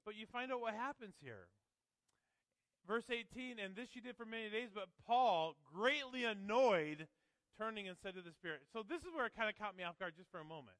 But 0.04 0.16
you 0.16 0.26
find 0.26 0.52
out 0.52 0.60
what 0.60 0.75
happens 0.75 1.14
here. 1.22 1.49
Verse 2.87 3.04
18, 3.08 3.58
and 3.58 3.75
this 3.75 3.88
she 3.92 4.00
did 4.00 4.16
for 4.16 4.26
many 4.26 4.50
days, 4.50 4.68
but 4.75 4.88
Paul, 5.06 5.56
greatly 5.72 6.25
annoyed, 6.25 7.08
turning 7.58 7.88
and 7.88 7.96
said 8.02 8.14
to 8.14 8.20
the 8.20 8.32
Spirit. 8.32 8.60
So 8.75 8.84
this 8.87 9.00
is 9.00 9.08
where 9.14 9.25
it 9.25 9.32
kind 9.37 9.49
of 9.49 9.56
caught 9.56 9.76
me 9.76 9.84
off 9.84 9.99
guard 9.99 10.12
just 10.18 10.30
for 10.30 10.40
a 10.40 10.44
moment. 10.44 10.76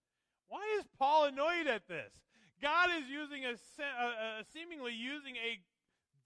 Why 0.49 0.61
is 0.79 0.85
Paul 0.99 1.25
annoyed 1.25 1.67
at 1.67 1.89
this? 1.89 2.13
God 2.61 2.91
is 2.99 3.09
using 3.09 3.47
a, 3.47 3.57
a, 3.83 4.07
a 4.41 4.45
seemingly 4.53 4.93
using 4.93 5.37
a 5.37 5.59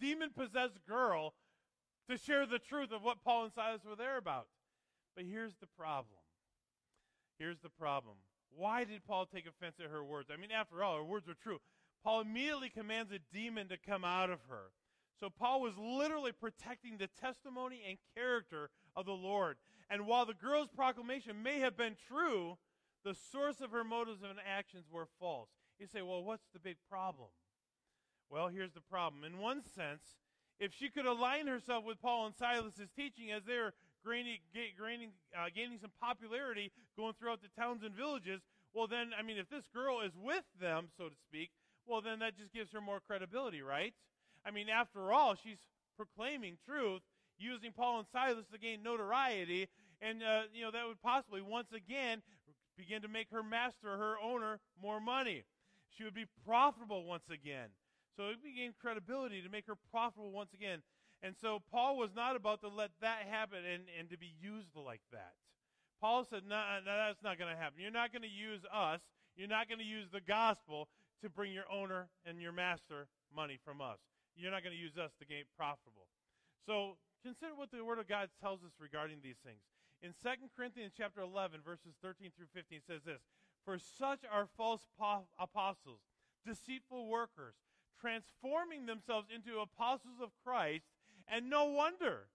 demon 0.00 0.30
possessed 0.30 0.78
girl 0.86 1.34
to 2.10 2.16
share 2.16 2.46
the 2.46 2.58
truth 2.58 2.92
of 2.92 3.02
what 3.02 3.22
Paul 3.24 3.44
and 3.44 3.52
Silas 3.52 3.84
were 3.88 3.96
there 3.96 4.16
about. 4.16 4.46
But 5.14 5.24
here's 5.24 5.56
the 5.56 5.66
problem. 5.66 6.18
Here's 7.38 7.58
the 7.60 7.68
problem. 7.68 8.16
Why 8.56 8.84
did 8.84 9.04
Paul 9.04 9.26
take 9.26 9.46
offense 9.46 9.76
at 9.82 9.90
her 9.90 10.04
words? 10.04 10.30
I 10.32 10.40
mean, 10.40 10.50
after 10.50 10.82
all, 10.82 10.96
her 10.96 11.04
words 11.04 11.26
were 11.26 11.34
true. 11.34 11.58
Paul 12.02 12.20
immediately 12.20 12.70
commands 12.70 13.12
a 13.12 13.18
demon 13.32 13.68
to 13.68 13.76
come 13.76 14.04
out 14.04 14.30
of 14.30 14.38
her. 14.48 14.72
So 15.20 15.28
Paul 15.28 15.60
was 15.60 15.76
literally 15.76 16.32
protecting 16.32 16.96
the 16.96 17.08
testimony 17.20 17.82
and 17.88 17.98
character 18.14 18.70
of 18.96 19.06
the 19.06 19.12
Lord. 19.12 19.56
And 19.90 20.06
while 20.06 20.26
the 20.26 20.34
girl's 20.34 20.68
proclamation 20.68 21.42
may 21.42 21.58
have 21.60 21.76
been 21.76 21.96
true, 22.08 22.56
the 23.04 23.14
source 23.14 23.60
of 23.60 23.70
her 23.70 23.84
motives 23.84 24.22
and 24.22 24.38
actions 24.46 24.84
were 24.90 25.08
false. 25.18 25.48
You 25.78 25.86
say, 25.86 26.02
well, 26.02 26.22
what's 26.22 26.46
the 26.52 26.60
big 26.60 26.76
problem? 26.90 27.28
Well, 28.30 28.48
here's 28.48 28.72
the 28.72 28.80
problem. 28.80 29.24
In 29.24 29.38
one 29.38 29.62
sense, 29.62 30.02
if 30.58 30.72
she 30.78 30.88
could 30.88 31.06
align 31.06 31.46
herself 31.46 31.84
with 31.84 32.00
Paul 32.00 32.26
and 32.26 32.34
Silas's 32.36 32.90
teaching 32.96 33.30
as 33.30 33.42
they're 33.46 33.72
gaining, 34.04 34.38
gaining, 34.54 35.10
uh, 35.36 35.46
gaining 35.54 35.78
some 35.80 35.92
popularity 36.00 36.72
going 36.96 37.14
throughout 37.18 37.40
the 37.42 37.48
towns 37.60 37.82
and 37.84 37.94
villages, 37.94 38.40
well, 38.74 38.86
then, 38.86 39.10
I 39.18 39.22
mean, 39.22 39.38
if 39.38 39.48
this 39.48 39.64
girl 39.74 40.00
is 40.00 40.12
with 40.16 40.44
them, 40.60 40.88
so 40.96 41.08
to 41.08 41.16
speak, 41.28 41.50
well, 41.86 42.00
then 42.00 42.18
that 42.18 42.36
just 42.36 42.52
gives 42.52 42.72
her 42.72 42.80
more 42.80 43.00
credibility, 43.00 43.62
right? 43.62 43.94
I 44.44 44.50
mean, 44.50 44.68
after 44.68 45.12
all, 45.12 45.34
she's 45.34 45.58
proclaiming 45.96 46.58
truth, 46.66 47.02
using 47.38 47.72
Paul 47.72 48.00
and 48.00 48.08
Silas 48.12 48.46
to 48.52 48.58
gain 48.58 48.82
notoriety, 48.82 49.68
and 50.00 50.22
uh, 50.22 50.42
you 50.52 50.62
know 50.62 50.70
that 50.70 50.86
would 50.86 51.02
possibly 51.02 51.42
once 51.42 51.68
again 51.74 52.22
begin 52.76 53.02
to 53.02 53.08
make 53.08 53.28
her 53.32 53.42
master, 53.42 53.96
her 53.96 54.14
owner, 54.22 54.60
more 54.80 55.00
money. 55.00 55.44
She 55.96 56.04
would 56.04 56.14
be 56.14 56.26
profitable 56.46 57.04
once 57.04 57.24
again. 57.30 57.68
So 58.18 58.34
it 58.34 58.42
would 58.42 58.56
gain 58.56 58.74
credibility 58.82 59.40
to 59.42 59.48
make 59.48 59.70
her 59.70 59.78
profitable 59.94 60.34
once 60.34 60.50
again. 60.52 60.82
And 61.22 61.38
so 61.38 61.62
Paul 61.70 61.96
was 61.96 62.10
not 62.18 62.34
about 62.34 62.60
to 62.62 62.68
let 62.68 62.90
that 63.00 63.30
happen 63.30 63.62
and, 63.62 63.86
and 63.94 64.10
to 64.10 64.18
be 64.18 64.34
used 64.42 64.74
like 64.74 65.06
that. 65.14 65.38
Paul 66.02 66.26
said, 66.26 66.42
no, 66.42 66.58
no 66.82 66.90
that's 66.98 67.22
not 67.22 67.38
going 67.38 67.54
to 67.54 67.56
happen. 67.56 67.78
You're 67.78 67.94
not 67.94 68.10
going 68.10 68.26
to 68.26 68.28
use 68.28 68.66
us. 68.74 68.98
You're 69.36 69.46
not 69.46 69.70
going 69.70 69.78
to 69.78 69.86
use 69.86 70.10
the 70.10 70.20
gospel 70.20 70.88
to 71.22 71.30
bring 71.30 71.54
your 71.54 71.70
owner 71.70 72.10
and 72.26 72.42
your 72.42 72.50
master 72.50 73.06
money 73.30 73.58
from 73.64 73.80
us. 73.80 74.02
You're 74.34 74.50
not 74.50 74.66
going 74.66 74.74
to 74.74 74.82
use 74.82 74.98
us 74.98 75.14
to 75.22 75.24
gain 75.26 75.46
profitable. 75.56 76.10
So 76.66 76.98
consider 77.22 77.54
what 77.54 77.70
the 77.70 77.84
Word 77.86 78.02
of 78.02 78.08
God 78.10 78.30
tells 78.42 78.66
us 78.66 78.74
regarding 78.82 79.18
these 79.22 79.38
things. 79.46 79.62
In 80.02 80.10
2 80.26 80.50
Corinthians 80.58 80.90
chapter 80.90 81.22
11, 81.22 81.60
verses 81.62 81.94
13 82.02 82.30
through 82.34 82.50
15, 82.50 82.82
says 82.82 83.02
this, 83.06 83.22
For 83.64 83.78
such 83.78 84.26
are 84.26 84.46
false 84.56 84.82
apostles, 85.38 86.02
deceitful 86.46 87.06
workers, 87.06 87.54
transforming 88.00 88.86
themselves 88.86 89.28
into 89.34 89.60
apostles 89.60 90.20
of 90.22 90.30
Christ, 90.44 90.84
and 91.26 91.50
no 91.50 91.66
wonder. 91.66 92.28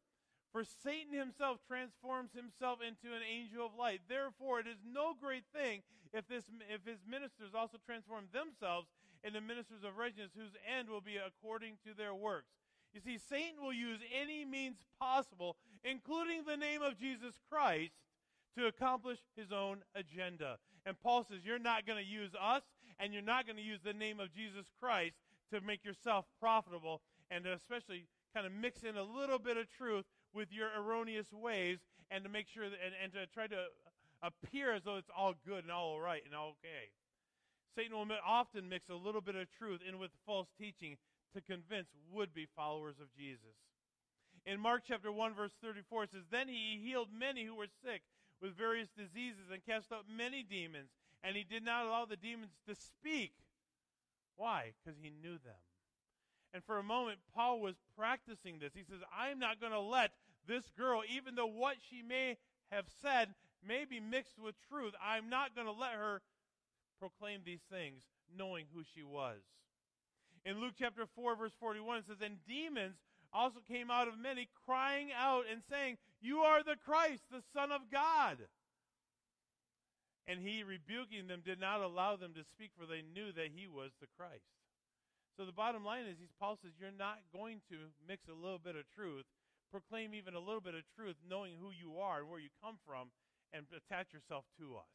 For 0.51 0.63
Satan 0.63 1.17
himself 1.17 1.58
transforms 1.67 2.29
himself 2.38 2.77
into 2.86 3.15
an 3.15 3.25
angel 3.25 3.65
of 3.65 3.74
light. 3.74 4.01
Therefore, 4.08 4.60
it 4.60 4.67
is 4.67 4.77
no 4.86 5.15
great 5.20 5.46
thing 5.50 5.82
if, 6.13 6.27
this, 6.27 6.46
if 6.70 6.86
his 6.86 7.01
ministers 7.10 7.58
also 7.58 7.79
transform 7.84 8.25
themselves 8.32 8.88
into 9.24 9.41
ministers 9.41 9.84
of 9.84 9.98
righteousness, 9.98 10.38
whose 10.38 10.53
end 10.62 10.89
will 10.89 11.01
be 11.01 11.17
according 11.17 11.82
to 11.88 11.98
their 11.98 12.13
works. 12.13 12.53
You 12.93 13.01
see, 13.01 13.17
Satan 13.17 13.63
will 13.63 13.74
use 13.74 14.00
any 14.13 14.46
means 14.46 14.77
possible, 15.00 15.58
including 15.84 16.43
the 16.46 16.58
name 16.58 16.84
of 16.84 17.00
Jesus 17.00 17.34
Christ, 17.50 17.93
to 18.55 18.67
accomplish 18.67 19.17
his 19.36 19.51
own 19.51 19.82
agenda. 19.96 20.58
And 20.86 21.00
Paul 21.01 21.24
says, 21.24 21.39
You're 21.43 21.58
not 21.58 21.88
going 21.88 21.98
to 21.98 22.08
use 22.08 22.32
us, 22.39 22.62
and 23.00 23.12
you're 23.12 23.24
not 23.24 23.48
going 23.48 23.58
to 23.58 23.63
use 23.63 23.79
the 23.84 23.93
name 23.93 24.20
of 24.20 24.32
Jesus 24.32 24.67
Christ 24.79 25.15
to 25.53 25.62
make 25.62 25.86
yourself 25.86 26.25
profitable, 26.39 27.01
and 27.31 27.43
to 27.45 27.53
especially 27.53 28.05
kind 28.33 28.45
of 28.45 28.51
mix 28.51 28.83
in 28.83 28.98
a 28.98 29.03
little 29.03 29.39
bit 29.39 29.57
of 29.57 29.69
truth 29.77 30.05
with 30.33 30.51
your 30.51 30.69
erroneous 30.77 31.31
ways 31.31 31.77
and 32.10 32.24
to 32.24 32.29
make 32.29 32.48
sure 32.48 32.69
that, 32.69 32.79
and, 32.83 32.93
and 33.01 33.13
to 33.13 33.25
try 33.33 33.48
to 33.48 33.65
appear 34.22 34.74
as 34.74 34.83
though 34.83 34.98
it's 34.98 35.12
all 35.15 35.36
good 35.45 35.63
and 35.63 35.72
all 35.72 36.00
right 36.00 36.24
and 36.25 36.33
all 36.33 36.55
okay. 36.60 36.89
Satan 37.75 37.98
will 37.98 38.07
often 38.25 38.69
mix 38.69 38.89
a 38.89 38.95
little 38.95 39.22
bit 39.22 39.36
of 39.36 39.48
truth 39.57 39.81
in 39.88 40.00
with 40.00 40.12
false 40.25 40.48
teaching 40.60 40.98
to 41.33 41.41
convince 41.41 41.88
would 42.12 42.33
be 42.33 42.48
followers 42.55 42.95
of 43.01 43.07
Jesus. 43.17 43.57
In 44.45 44.60
Mark 44.60 44.83
chapter 44.88 45.12
1, 45.12 45.33
verse 45.33 45.53
34, 45.62 46.03
it 46.03 46.12
says, 46.12 46.22
Then 46.29 46.48
he 46.48 46.79
healed 46.83 47.10
many 47.17 47.45
who 47.45 47.55
were 47.55 47.72
sick 47.83 48.01
with 48.41 48.57
various 48.57 48.89
diseases 48.95 49.50
and 49.51 49.65
cast 49.65 49.91
out 49.91 50.05
many 50.05 50.43
demons, 50.43 50.89
and 51.24 51.36
he 51.36 51.43
did 51.43 51.63
not 51.63 51.86
allow 51.86 52.05
the 52.05 52.17
demons 52.17 52.51
to 52.67 52.75
speak. 52.75 53.33
Why? 54.36 54.74
Because 54.84 55.00
he 55.02 55.10
knew 55.10 55.38
them. 55.38 55.62
And 56.54 56.63
for 56.63 56.78
a 56.78 56.84
moment, 56.84 57.20
Paul 57.34 57.60
was 57.60 57.75
practicing 57.98 58.60
this. 58.60 58.74
He 58.75 58.84
says, 58.84 59.00
I'm 59.18 59.40
not 59.40 59.60
going 59.60 59.72
to 59.72 59.80
let 59.80 60.12
this 60.48 60.63
girl, 60.78 61.02
even 61.10 61.36
though 61.36 61.48
what 61.48 61.78
she 61.90 62.02
may 62.02 62.38
have 62.72 62.86
said 63.02 63.30
may 63.66 63.86
be 63.86 64.00
mixed 64.00 64.38
with 64.40 64.56
truth, 64.70 64.94
I'm 65.02 65.30
not 65.30 65.56
going 65.56 65.68
to 65.68 65.74
let 65.74 65.94
her 65.94 66.22
proclaim 67.00 67.42
these 67.46 67.63
things 67.72 68.02
knowing 68.38 68.66
who 68.74 68.84
she 68.96 69.04
was. 69.04 69.40
In 70.46 70.60
Luke 70.60 70.74
chapter 70.78 71.06
4, 71.16 71.36
verse 71.36 71.54
41, 71.60 72.00
it 72.00 72.06
says, 72.08 72.18
And 72.24 72.38
demons 72.48 72.96
also 73.32 73.60
came 73.68 73.90
out 73.90 74.08
of 74.08 74.20
many, 74.20 74.48
crying 74.66 75.10
out 75.18 75.46
and 75.52 75.62
saying, 75.70 75.98
You 76.22 76.40
are 76.40 76.63
the 76.63 76.75
Christ, 76.86 77.24
the 77.32 77.42
Son 77.54 77.72
of 77.72 77.82
God. 77.92 78.38
And 80.27 80.39
he, 80.39 80.63
rebuking 80.63 81.27
them, 81.27 81.44
did 81.44 81.60
not 81.60 81.84
allow 81.84 82.15
them 82.15 82.32
to 82.36 82.48
speak, 82.48 82.72
for 82.80 82.88
they 82.88 83.03
knew 83.03 83.36
that 83.36 83.51
he 83.51 83.68
was 83.68 83.92
the 84.00 84.08
Christ. 84.15 84.48
So 85.36 85.44
the 85.44 85.51
bottom 85.51 85.84
line 85.84 86.06
is, 86.08 86.15
Paul 86.39 86.56
says, 86.62 86.72
you're 86.80 86.96
not 86.96 87.20
going 87.34 87.60
to 87.68 87.92
mix 88.08 88.30
a 88.32 88.38
little 88.38 88.62
bit 88.62 88.80
of 88.80 88.88
truth, 88.96 89.25
proclaim 89.68 90.15
even 90.15 90.38
a 90.38 90.39
little 90.39 90.63
bit 90.63 90.77
of 90.77 90.88
truth, 90.96 91.18
knowing 91.27 91.60
who 91.60 91.75
you 91.75 92.00
are 92.00 92.22
and 92.22 92.30
where 92.30 92.39
you 92.39 92.53
come 92.63 92.77
from, 92.86 93.10
and 93.51 93.65
attach 93.74 94.13
yourself 94.13 94.46
to 94.62 94.77
us. 94.77 94.94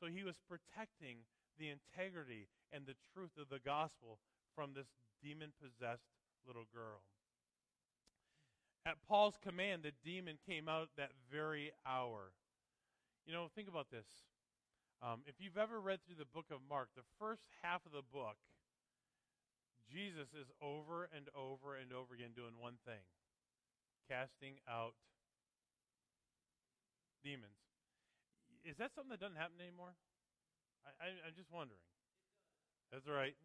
So 0.00 0.06
he 0.06 0.24
was 0.24 0.40
protecting 0.48 1.26
the 1.58 1.68
integrity 1.68 2.48
and 2.72 2.86
the 2.86 2.98
truth 3.12 3.36
of 3.36 3.50
the 3.50 3.60
gospel 3.60 4.18
from 4.54 4.72
this 4.72 4.88
demon 5.22 5.52
possessed 5.60 6.08
little 6.46 6.66
girl. 6.72 7.02
At 8.86 9.02
Paul's 9.08 9.38
command, 9.42 9.82
the 9.82 9.92
demon 10.04 10.38
came 10.46 10.68
out 10.68 10.88
that 10.96 11.10
very 11.32 11.72
hour. 11.86 12.32
You 13.26 13.32
know, 13.32 13.48
think 13.54 13.68
about 13.68 13.90
this. 13.90 14.06
Um, 15.00 15.24
if 15.26 15.36
you've 15.40 15.56
ever 15.56 15.80
read 15.80 16.00
through 16.04 16.20
the 16.20 16.28
book 16.28 16.48
of 16.52 16.60
Mark, 16.68 16.88
the 16.96 17.08
first 17.18 17.44
half 17.60 17.84
of 17.84 17.92
the 17.92 18.04
book 18.04 18.36
Jesus 19.84 20.32
is 20.32 20.48
over 20.64 21.08
and 21.12 21.28
over 21.36 21.76
and 21.76 21.92
over 21.92 22.16
again 22.16 22.32
doing 22.32 22.56
one 22.56 22.80
thing 22.88 23.04
casting 24.08 24.60
out 24.68 24.96
demons. 27.24 27.56
Is 28.64 28.76
that 28.80 28.92
something 28.92 29.12
that 29.12 29.20
doesn't 29.20 29.40
happen 29.40 29.60
anymore? 29.60 29.96
I, 30.84 31.16
am 31.24 31.36
just 31.36 31.48
wondering. 31.48 31.80
That's 32.92 33.08
right. 33.08 33.36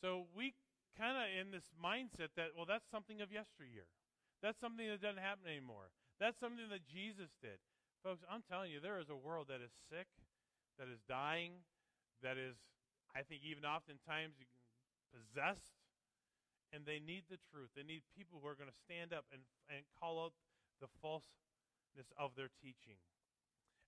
So 0.00 0.28
we 0.32 0.56
kind 0.96 1.16
of 1.16 1.28
in 1.28 1.52
this 1.52 1.68
mindset 1.76 2.32
that, 2.36 2.56
well, 2.56 2.64
that's 2.64 2.88
something 2.88 3.20
of 3.20 3.28
yesteryear. 3.28 3.88
That's 4.40 4.56
something 4.56 4.88
that 4.88 5.04
doesn't 5.04 5.20
happen 5.20 5.44
anymore. 5.44 5.92
That's 6.16 6.40
something 6.40 6.68
that 6.72 6.88
Jesus 6.88 7.28
did. 7.44 7.60
Folks, 8.00 8.24
I'm 8.32 8.40
telling 8.48 8.72
you, 8.72 8.80
there 8.80 8.96
is 8.96 9.12
a 9.12 9.18
world 9.18 9.52
that 9.52 9.60
is 9.60 9.72
sick, 9.92 10.08
that 10.80 10.88
is 10.88 11.04
dying, 11.04 11.60
that 12.24 12.40
is, 12.40 12.56
I 13.12 13.20
think, 13.20 13.44
even 13.44 13.68
oftentimes 13.68 14.40
possessed, 15.12 15.76
and 16.72 16.88
they 16.88 16.96
need 16.96 17.28
the 17.28 17.36
truth. 17.52 17.68
They 17.76 17.84
need 17.84 18.00
people 18.16 18.40
who 18.40 18.48
are 18.48 18.56
going 18.56 18.72
to 18.72 18.82
stand 18.88 19.12
up 19.12 19.28
and, 19.28 19.44
and 19.68 19.84
call 20.00 20.16
out 20.16 20.32
the 20.80 20.88
falseness 21.04 22.08
of 22.16 22.32
their 22.40 22.48
teaching. 22.64 22.96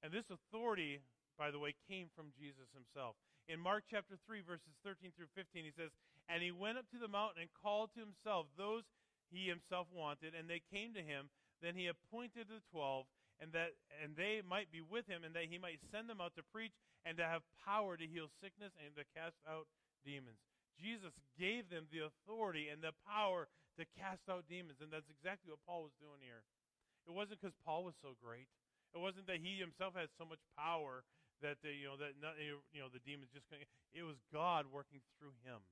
And 0.04 0.12
this 0.12 0.28
authority, 0.28 1.00
by 1.40 1.48
the 1.48 1.62
way, 1.62 1.72
came 1.88 2.12
from 2.12 2.36
Jesus 2.36 2.68
himself. 2.76 3.16
In 3.48 3.56
Mark 3.56 3.88
chapter 3.88 4.20
3, 4.28 4.44
verses 4.44 4.76
13 4.84 5.16
through 5.16 5.32
15, 5.32 5.64
he 5.64 5.72
says, 5.72 5.88
And 6.28 6.44
he 6.44 6.52
went 6.52 6.76
up 6.76 6.84
to 6.92 7.00
the 7.00 7.08
mountain 7.08 7.48
and 7.48 7.50
called 7.56 7.96
to 7.96 8.04
himself 8.04 8.52
those 8.60 8.84
he 9.32 9.48
himself 9.48 9.88
wanted, 9.88 10.36
and 10.36 10.44
they 10.44 10.60
came 10.60 10.92
to 10.92 11.00
him. 11.00 11.32
Then 11.64 11.72
he 11.72 11.88
appointed 11.88 12.52
the 12.52 12.60
twelve, 12.68 13.08
and 13.40 13.52
that 13.52 13.76
and 14.02 14.16
they 14.16 14.42
might 14.42 14.70
be 14.72 14.82
with 14.82 15.06
him, 15.06 15.24
and 15.24 15.34
that 15.34 15.48
he 15.48 15.56
might 15.56 15.80
send 15.90 16.08
them 16.08 16.20
out 16.20 16.34
to 16.36 16.44
preach 16.52 16.74
and 17.06 17.16
to 17.18 17.24
have 17.24 17.42
power 17.64 17.96
to 17.96 18.06
heal 18.06 18.30
sickness 18.42 18.72
and 18.82 18.94
to 18.94 19.04
cast 19.14 19.38
out 19.48 19.66
demons. 20.04 20.38
Jesus 20.78 21.14
gave 21.38 21.70
them 21.70 21.86
the 21.90 22.06
authority 22.06 22.68
and 22.68 22.82
the 22.82 22.94
power 23.06 23.46
to 23.78 23.84
cast 23.96 24.26
out 24.28 24.44
demons, 24.48 24.82
and 24.82 24.92
that's 24.92 25.08
exactly 25.08 25.48
what 25.52 25.62
Paul 25.64 25.86
was 25.88 25.96
doing 26.02 26.20
here. 26.20 26.44
It 27.08 27.14
wasn't 27.14 27.40
because 27.40 27.56
Paul 27.64 27.82
was 27.86 27.96
so 28.02 28.14
great. 28.20 28.46
It 28.92 29.00
wasn't 29.00 29.26
that 29.26 29.40
he 29.40 29.56
himself 29.58 29.96
had 29.96 30.12
so 30.20 30.28
much 30.28 30.42
power 30.54 31.02
that 31.40 31.58
the, 31.64 31.74
you 31.74 31.90
know 31.90 31.98
that 31.98 32.14
not, 32.22 32.38
you 32.38 32.78
know 32.78 32.92
the 32.92 33.02
demons 33.02 33.32
just 33.34 33.48
couldn't. 33.50 33.66
It 33.90 34.06
was 34.06 34.20
God 34.30 34.70
working 34.70 35.02
through 35.18 35.34
him. 35.42 35.64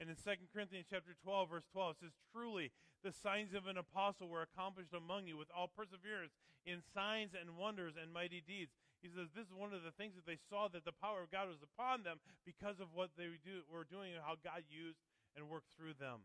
And 0.00 0.08
in 0.08 0.16
2 0.16 0.48
Corinthians 0.52 0.86
chapter 0.88 1.14
12, 1.22 1.50
verse 1.50 1.68
12, 1.72 1.90
it 1.90 1.98
says, 2.00 2.14
Truly, 2.32 2.72
the 3.02 3.12
signs 3.12 3.54
of 3.54 3.66
an 3.66 3.78
apostle 3.78 4.28
were 4.28 4.42
accomplished 4.42 4.94
among 4.94 5.26
you 5.26 5.36
with 5.36 5.50
all 5.50 5.68
perseverance 5.68 6.32
in 6.66 6.82
signs 6.94 7.34
and 7.34 7.58
wonders 7.58 7.94
and 7.98 8.14
mighty 8.14 8.42
deeds. 8.42 8.70
He 9.02 9.10
says 9.10 9.34
this 9.34 9.50
is 9.50 9.54
one 9.54 9.74
of 9.74 9.82
the 9.82 9.90
things 9.90 10.14
that 10.14 10.26
they 10.26 10.38
saw 10.46 10.70
that 10.70 10.86
the 10.86 10.94
power 10.94 11.26
of 11.26 11.34
God 11.34 11.50
was 11.50 11.58
upon 11.58 12.06
them 12.06 12.22
because 12.46 12.78
of 12.78 12.94
what 12.94 13.10
they 13.18 13.26
do, 13.42 13.66
were 13.66 13.82
doing 13.82 14.14
and 14.14 14.22
how 14.22 14.38
God 14.38 14.62
used 14.70 15.02
and 15.34 15.50
worked 15.50 15.74
through 15.74 15.98
them. 15.98 16.22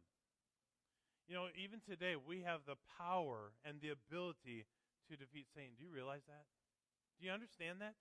You 1.25 1.35
know, 1.35 1.49
even 1.57 1.81
today, 1.81 2.15
we 2.15 2.45
have 2.45 2.63
the 2.69 2.77
power 3.01 3.51
and 3.65 3.81
the 3.81 3.91
ability 3.91 4.69
to 5.09 5.13
defeat 5.17 5.49
Satan. 5.51 5.75
Do 5.75 5.83
you 5.83 5.91
realize 5.91 6.23
that? 6.29 6.45
Do 7.19 7.25
you 7.25 7.33
understand 7.33 7.81
that? 7.81 7.97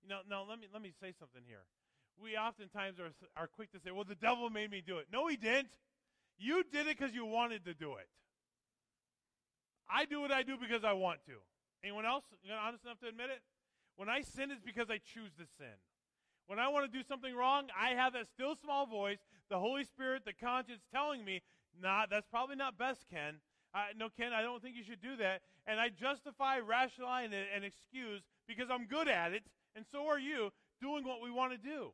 You 0.00 0.08
know, 0.08 0.22
now 0.22 0.46
let 0.46 0.62
me 0.62 0.70
let 0.70 0.80
me 0.80 0.94
say 0.94 1.10
something 1.18 1.42
here. 1.44 1.66
We 2.22 2.36
oftentimes 2.36 2.98
are 2.98 3.12
are 3.36 3.46
quick 3.46 3.72
to 3.72 3.80
say, 3.80 3.90
"Well, 3.90 4.04
the 4.04 4.14
devil 4.14 4.48
made 4.50 4.70
me 4.70 4.82
do 4.84 4.98
it." 4.98 5.06
No, 5.12 5.26
he 5.28 5.36
didn't. 5.36 5.68
You 6.38 6.64
did 6.64 6.86
it 6.86 6.98
because 6.98 7.14
you 7.14 7.24
wanted 7.24 7.64
to 7.64 7.74
do 7.74 7.96
it. 7.96 8.08
I 9.88 10.04
do 10.04 10.20
what 10.20 10.32
I 10.32 10.42
do 10.42 10.56
because 10.56 10.84
I 10.84 10.92
want 10.92 11.24
to. 11.26 11.38
Anyone 11.82 12.04
else 12.04 12.24
you 12.42 12.50
know, 12.50 12.58
honest 12.58 12.84
enough 12.84 12.98
to 13.00 13.08
admit 13.08 13.30
it? 13.30 13.40
When 13.96 14.08
I 14.08 14.20
sin, 14.20 14.50
it's 14.50 14.60
because 14.60 14.90
I 14.90 14.98
choose 14.98 15.32
to 15.38 15.46
sin. 15.58 15.76
When 16.46 16.58
I 16.58 16.68
want 16.68 16.90
to 16.90 16.98
do 16.98 17.02
something 17.02 17.34
wrong, 17.34 17.68
I 17.78 17.90
have 17.90 18.12
that 18.12 18.26
still 18.28 18.54
small 18.54 18.86
voice, 18.86 19.18
the 19.48 19.58
Holy 19.58 19.84
Spirit, 19.84 20.24
the 20.24 20.32
conscience 20.32 20.82
telling 20.92 21.24
me, 21.24 21.42
nah, 21.80 22.06
that's 22.08 22.26
probably 22.26 22.56
not 22.56 22.78
best, 22.78 23.06
Ken. 23.10 23.40
Uh, 23.74 23.86
no, 23.96 24.08
Ken, 24.08 24.32
I 24.32 24.42
don't 24.42 24.62
think 24.62 24.76
you 24.76 24.84
should 24.84 25.02
do 25.02 25.16
that. 25.16 25.42
And 25.66 25.80
I 25.80 25.88
justify, 25.88 26.58
rationalize, 26.58 27.26
and, 27.26 27.46
and 27.54 27.64
excuse 27.64 28.22
because 28.46 28.68
I'm 28.70 28.86
good 28.86 29.08
at 29.08 29.32
it, 29.32 29.42
and 29.74 29.84
so 29.90 30.06
are 30.06 30.18
you, 30.18 30.52
doing 30.80 31.04
what 31.04 31.22
we 31.22 31.30
want 31.30 31.52
to 31.52 31.58
do. 31.58 31.92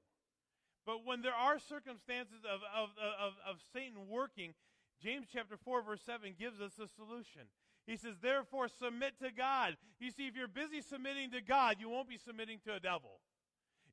But 0.85 1.07
when 1.07 1.23
there 1.23 1.35
are 1.35 1.59
circumstances 1.59 2.43
of, 2.45 2.61
of, 2.75 2.91
of, 2.99 3.33
of 3.49 3.57
Satan 3.73 4.09
working, 4.09 4.55
James 5.03 5.27
chapter 5.33 5.57
4, 5.57 5.83
verse 5.83 6.03
7 6.05 6.35
gives 6.39 6.61
us 6.61 6.73
a 6.79 6.89
solution. 6.89 7.51
He 7.87 7.97
says, 7.97 8.15
therefore, 8.23 8.69
submit 8.69 9.19
to 9.23 9.31
God. 9.31 9.77
You 9.99 10.11
see, 10.11 10.27
if 10.27 10.37
you're 10.37 10.49
busy 10.49 10.81
submitting 10.81 11.31
to 11.33 11.41
God, 11.41 11.77
you 11.81 11.89
won't 11.89 12.09
be 12.09 12.19
submitting 12.19 12.59
to 12.67 12.75
a 12.75 12.81
devil. 12.81 13.21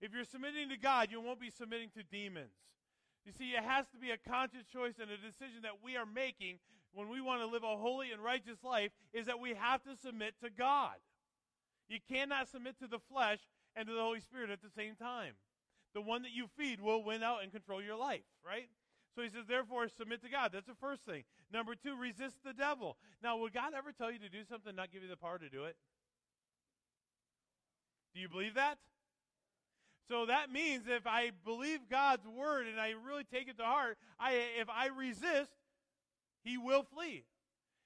If 0.02 0.14
you're 0.14 0.26
submitting 0.26 0.70
to 0.70 0.78
God, 0.78 1.10
you 1.12 1.20
won't 1.22 1.40
be 1.40 1.50
submitting 1.50 1.90
to 1.98 2.04
demons. 2.04 2.54
You 3.26 3.32
see, 3.32 3.52
it 3.52 3.64
has 3.64 3.86
to 3.90 3.98
be 3.98 4.12
a 4.12 4.18
conscious 4.18 4.66
choice 4.72 4.96
and 5.02 5.10
a 5.12 5.18
decision 5.18 5.62
that 5.64 5.84
we 5.84 5.98
are 5.98 6.06
making 6.06 6.60
when 6.94 7.10
we 7.10 7.22
want 7.22 7.42
to 7.42 7.48
live 7.48 7.64
a 7.64 7.78
holy 7.78 8.12
and 8.12 8.24
righteous 8.24 8.64
life 8.64 8.92
is 9.14 9.26
that 9.26 9.40
we 9.40 9.54
have 9.54 9.84
to 9.84 9.96
submit 10.02 10.36
to 10.44 10.50
God. 10.50 10.96
You 11.88 12.00
cannot 12.10 12.48
submit 12.48 12.80
to 12.80 12.88
the 12.88 13.00
flesh 13.00 13.40
and 13.76 13.88
to 13.88 13.94
the 13.94 14.02
Holy 14.02 14.20
Spirit 14.20 14.50
at 14.50 14.62
the 14.62 14.70
same 14.70 14.96
time. 14.96 15.34
The 15.94 16.02
one 16.02 16.22
that 16.24 16.32
you 16.32 16.48
feed 16.58 16.82
will 16.82 17.04
win 17.04 17.24
out 17.24 17.44
and 17.44 17.52
control 17.52 17.82
your 17.82 17.96
life, 17.98 18.24
right? 18.46 18.70
So 19.16 19.24
he 19.24 19.30
says, 19.30 19.46
therefore, 19.48 19.88
submit 19.90 20.22
to 20.24 20.30
God. 20.30 20.52
That's 20.54 20.68
the 20.68 20.76
first 20.80 21.04
thing. 21.04 21.24
Number 21.52 21.74
two, 21.76 21.96
resist 21.96 22.38
the 22.46 22.54
devil. 22.54 22.96
Now, 23.24 23.38
would 23.38 23.54
God 23.54 23.74
ever 23.76 23.92
tell 23.92 24.12
you 24.12 24.20
to 24.20 24.30
do 24.30 24.44
something, 24.48 24.76
not 24.76 24.92
give 24.92 25.02
you 25.02 25.10
the 25.10 25.18
power 25.18 25.38
to 25.40 25.50
do 25.50 25.66
it? 25.66 25.76
Do 28.14 28.22
you 28.22 28.30
believe 28.30 28.54
that? 28.54 28.78
So 30.10 30.26
that 30.26 30.52
means 30.52 30.86
if 30.88 31.06
I 31.06 31.32
believe 31.46 31.82
God's 31.90 32.28
word 32.28 32.68
and 32.68 32.80
I 32.80 32.94
really 33.06 33.24
take 33.24 33.48
it 33.48 33.58
to 33.58 33.64
heart, 33.64 33.98
I, 34.20 34.34
if 34.60 34.68
I 34.70 34.88
resist, 34.88 35.52
he 36.44 36.58
will 36.58 36.84
flee. 36.84 37.26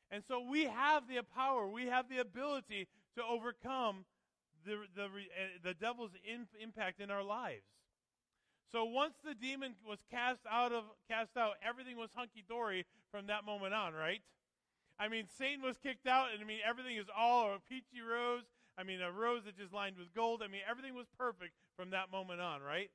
And 0.09 0.23
so 0.27 0.41
we 0.41 0.65
have 0.65 1.07
the 1.07 1.21
power, 1.35 1.67
we 1.67 1.87
have 1.87 2.07
the 2.07 2.19
ability 2.19 2.87
to 3.15 3.23
overcome 3.23 4.05
the, 4.65 4.77
the, 4.95 5.03
uh, 5.05 5.07
the 5.63 5.73
devil's 5.73 6.11
in, 6.23 6.47
impact 6.61 7.01
in 7.01 7.11
our 7.11 7.23
lives. 7.23 7.63
So 8.73 8.85
once 8.85 9.13
the 9.23 9.35
demon 9.37 9.77
was 9.85 9.99
cast 10.09 10.41
out 10.49 10.73
of 10.73 10.83
cast 11.07 11.37
out, 11.37 11.61
everything 11.61 11.95
was 11.95 12.09
hunky 12.15 12.43
dory 12.49 12.89
from 13.11 13.27
that 13.27 13.45
moment 13.45 13.71
on, 13.71 13.93
right? 13.93 14.25
I 14.97 15.09
mean, 15.09 15.29
Satan 15.29 15.61
was 15.61 15.77
kicked 15.77 16.07
out, 16.07 16.33
and 16.33 16.41
I 16.41 16.45
mean 16.45 16.57
everything 16.65 16.97
is 16.97 17.05
all 17.15 17.53
a 17.53 17.61
peachy 17.69 18.01
rose. 18.01 18.49
I 18.75 18.81
mean, 18.81 18.97
a 18.99 19.11
rose 19.13 19.45
that 19.45 19.55
just 19.55 19.77
lined 19.77 20.01
with 20.01 20.09
gold. 20.17 20.41
I 20.41 20.49
mean, 20.49 20.65
everything 20.65 20.97
was 20.97 21.05
perfect 21.19 21.53
from 21.77 21.91
that 21.91 22.09
moment 22.09 22.41
on, 22.41 22.65
right? 22.65 22.89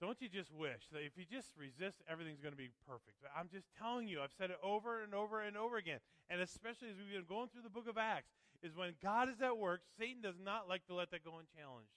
Don't 0.00 0.22
you 0.22 0.30
just 0.30 0.54
wish 0.54 0.86
that 0.94 1.02
if 1.02 1.18
you 1.18 1.26
just 1.26 1.50
resist, 1.58 1.98
everything's 2.06 2.40
going 2.40 2.54
to 2.54 2.62
be 2.62 2.70
perfect? 2.86 3.18
I'm 3.34 3.50
just 3.50 3.66
telling 3.74 4.06
you, 4.06 4.22
I've 4.22 4.32
said 4.38 4.54
it 4.54 4.62
over 4.62 5.02
and 5.02 5.12
over 5.12 5.42
and 5.42 5.58
over 5.58 5.76
again. 5.76 5.98
And 6.30 6.40
especially 6.40 6.94
as 6.94 6.96
we've 7.02 7.10
been 7.10 7.26
going 7.28 7.50
through 7.50 7.66
the 7.66 7.74
book 7.74 7.90
of 7.90 7.98
Acts, 7.98 8.30
is 8.62 8.78
when 8.78 8.94
God 9.02 9.28
is 9.28 9.42
at 9.42 9.58
work, 9.58 9.82
Satan 9.98 10.22
does 10.22 10.38
not 10.38 10.68
like 10.70 10.86
to 10.86 10.94
let 10.94 11.10
that 11.10 11.24
go 11.26 11.42
unchallenged. 11.42 11.90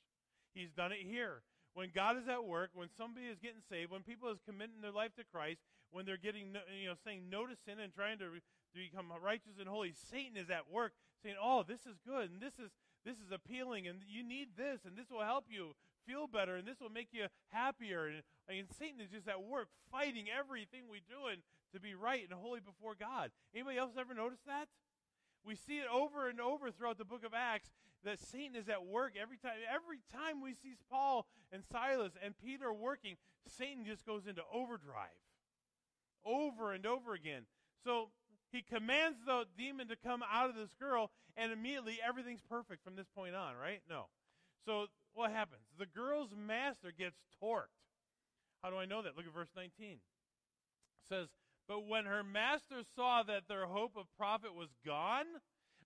He's 0.58 0.74
done 0.74 0.92
it 0.92 1.06
here. 1.06 1.46
When 1.74 1.90
God 1.94 2.18
is 2.18 2.28
at 2.28 2.46
work, 2.46 2.70
when 2.74 2.90
somebody 2.98 3.26
is 3.26 3.40
getting 3.42 3.66
saved, 3.70 3.92
when 3.92 4.02
people 4.02 4.30
is 4.30 4.38
committing 4.46 4.82
their 4.82 4.92
life 4.92 5.16
to 5.18 5.24
Christ, 5.26 5.62
when 5.92 6.06
they're 6.06 6.22
getting, 6.22 6.54
you 6.80 6.90
know, 6.90 6.98
saying 7.04 7.30
no 7.30 7.46
to 7.46 7.56
sin 7.66 7.80
and 7.80 7.94
trying 7.94 8.20
to, 8.20 8.30
to 8.30 8.78
become 8.78 9.10
righteous 9.24 9.58
and 9.60 9.68
holy, 9.68 9.94
Satan 9.94 10.38
is 10.38 10.50
at 10.50 10.70
work 10.70 10.94
saying, 11.22 11.36
"Oh, 11.42 11.64
this 11.64 11.86
is 11.86 11.98
good, 12.06 12.30
and 12.30 12.42
this 12.42 12.60
is 12.62 12.70
this 13.06 13.18
is 13.18 13.32
appealing, 13.32 13.88
and 13.88 14.00
you 14.08 14.24
need 14.24 14.56
this, 14.56 14.86
and 14.86 14.96
this 14.96 15.12
will 15.12 15.24
help 15.24 15.46
you 15.50 15.76
feel 16.06 16.28
better, 16.28 16.56
and 16.56 16.68
this 16.68 16.80
will 16.80 16.90
make 16.90 17.10
you 17.12 17.28
happier. 17.50 18.08
And, 18.08 18.24
and 18.48 18.68
Satan 18.80 19.02
is 19.02 19.12
just 19.12 19.28
at 19.28 19.44
work 19.44 19.68
fighting 19.92 20.28
everything 20.32 20.84
we 20.90 21.02
do 21.08 21.28
and 21.32 21.42
to 21.74 21.80
be 21.80 21.96
right 21.96 22.24
and 22.24 22.32
holy 22.34 22.60
before 22.60 22.96
God. 22.96 23.32
Anybody 23.54 23.78
else 23.78 23.92
ever 23.98 24.14
notice 24.14 24.42
that? 24.48 24.68
We 25.46 25.56
see 25.56 25.80
it 25.80 25.88
over 25.92 26.30
and 26.30 26.40
over 26.40 26.72
throughout 26.72 26.98
the 26.98 27.06
book 27.06 27.26
of 27.26 27.34
Acts 27.36 27.70
that 28.04 28.20
Satan 28.20 28.56
is 28.56 28.70
at 28.70 28.86
work 28.86 29.14
every 29.20 29.38
time. 29.38 29.54
Every 29.70 30.00
time 30.12 30.42
we 30.42 30.54
see 30.54 30.76
Paul 30.90 31.26
and 31.52 31.64
Silas 31.72 32.14
and 32.24 32.34
Peter 32.38 32.74
working, 32.74 33.16
Satan 33.48 33.86
just 33.86 34.06
goes 34.06 34.28
into 34.28 34.42
overdrive 34.54 35.20
over 36.26 36.74
and 36.74 36.86
over 36.86 37.14
again. 37.14 37.44
So 37.84 38.10
he 38.52 38.62
commands 38.62 39.18
the 39.26 39.46
demon 39.58 39.88
to 39.90 39.96
come 39.96 40.24
out 40.32 40.50
of 40.50 40.56
this 40.56 40.74
girl, 40.80 41.12
and 41.36 41.52
immediately 41.52 42.00
everything's 42.06 42.44
perfect 42.48 42.84
from 42.84 42.96
this 42.96 43.08
point 43.16 43.36
on, 43.36 43.56
right? 43.56 43.82
No. 43.90 44.06
So 44.66 44.88
what 45.14 45.32
happens? 45.32 45.64
The 45.78 45.86
girl's 45.86 46.30
master 46.36 46.94
gets 46.98 47.18
torqued. 47.42 47.74
How 48.64 48.70
do 48.70 48.78
I 48.78 48.86
know 48.86 49.02
that? 49.02 49.18
Look 49.18 49.26
at 49.26 49.34
verse 49.34 49.52
19. 49.56 49.72
It 49.92 50.00
says, 51.10 51.28
But 51.68 51.88
when 51.88 52.06
her 52.06 52.24
master 52.24 52.82
saw 52.96 53.24
that 53.24 53.48
their 53.50 53.66
hope 53.66 53.98
of 53.98 54.06
profit 54.18 54.56
was 54.56 54.70
gone, 54.86 55.26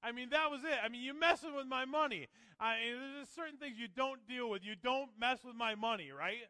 I 0.04 0.12
mean, 0.12 0.30
that 0.30 0.50
was 0.50 0.62
it. 0.63 0.77
I 0.84 0.89
mean, 0.89 1.04
you're 1.04 1.18
messing 1.18 1.56
with 1.56 1.68
my 1.68 1.86
money. 1.86 2.27
I 2.60 2.75
mean, 2.77 2.96
there's 3.16 3.30
certain 3.30 3.58
things 3.58 3.77
you 3.77 3.88
don't 3.88 4.25
deal 4.27 4.50
with. 4.50 4.63
You 4.63 4.75
don't 4.75 5.10
mess 5.20 5.39
with 5.46 5.56
my 5.56 5.76
money, 5.76 6.12
right? 6.12 6.50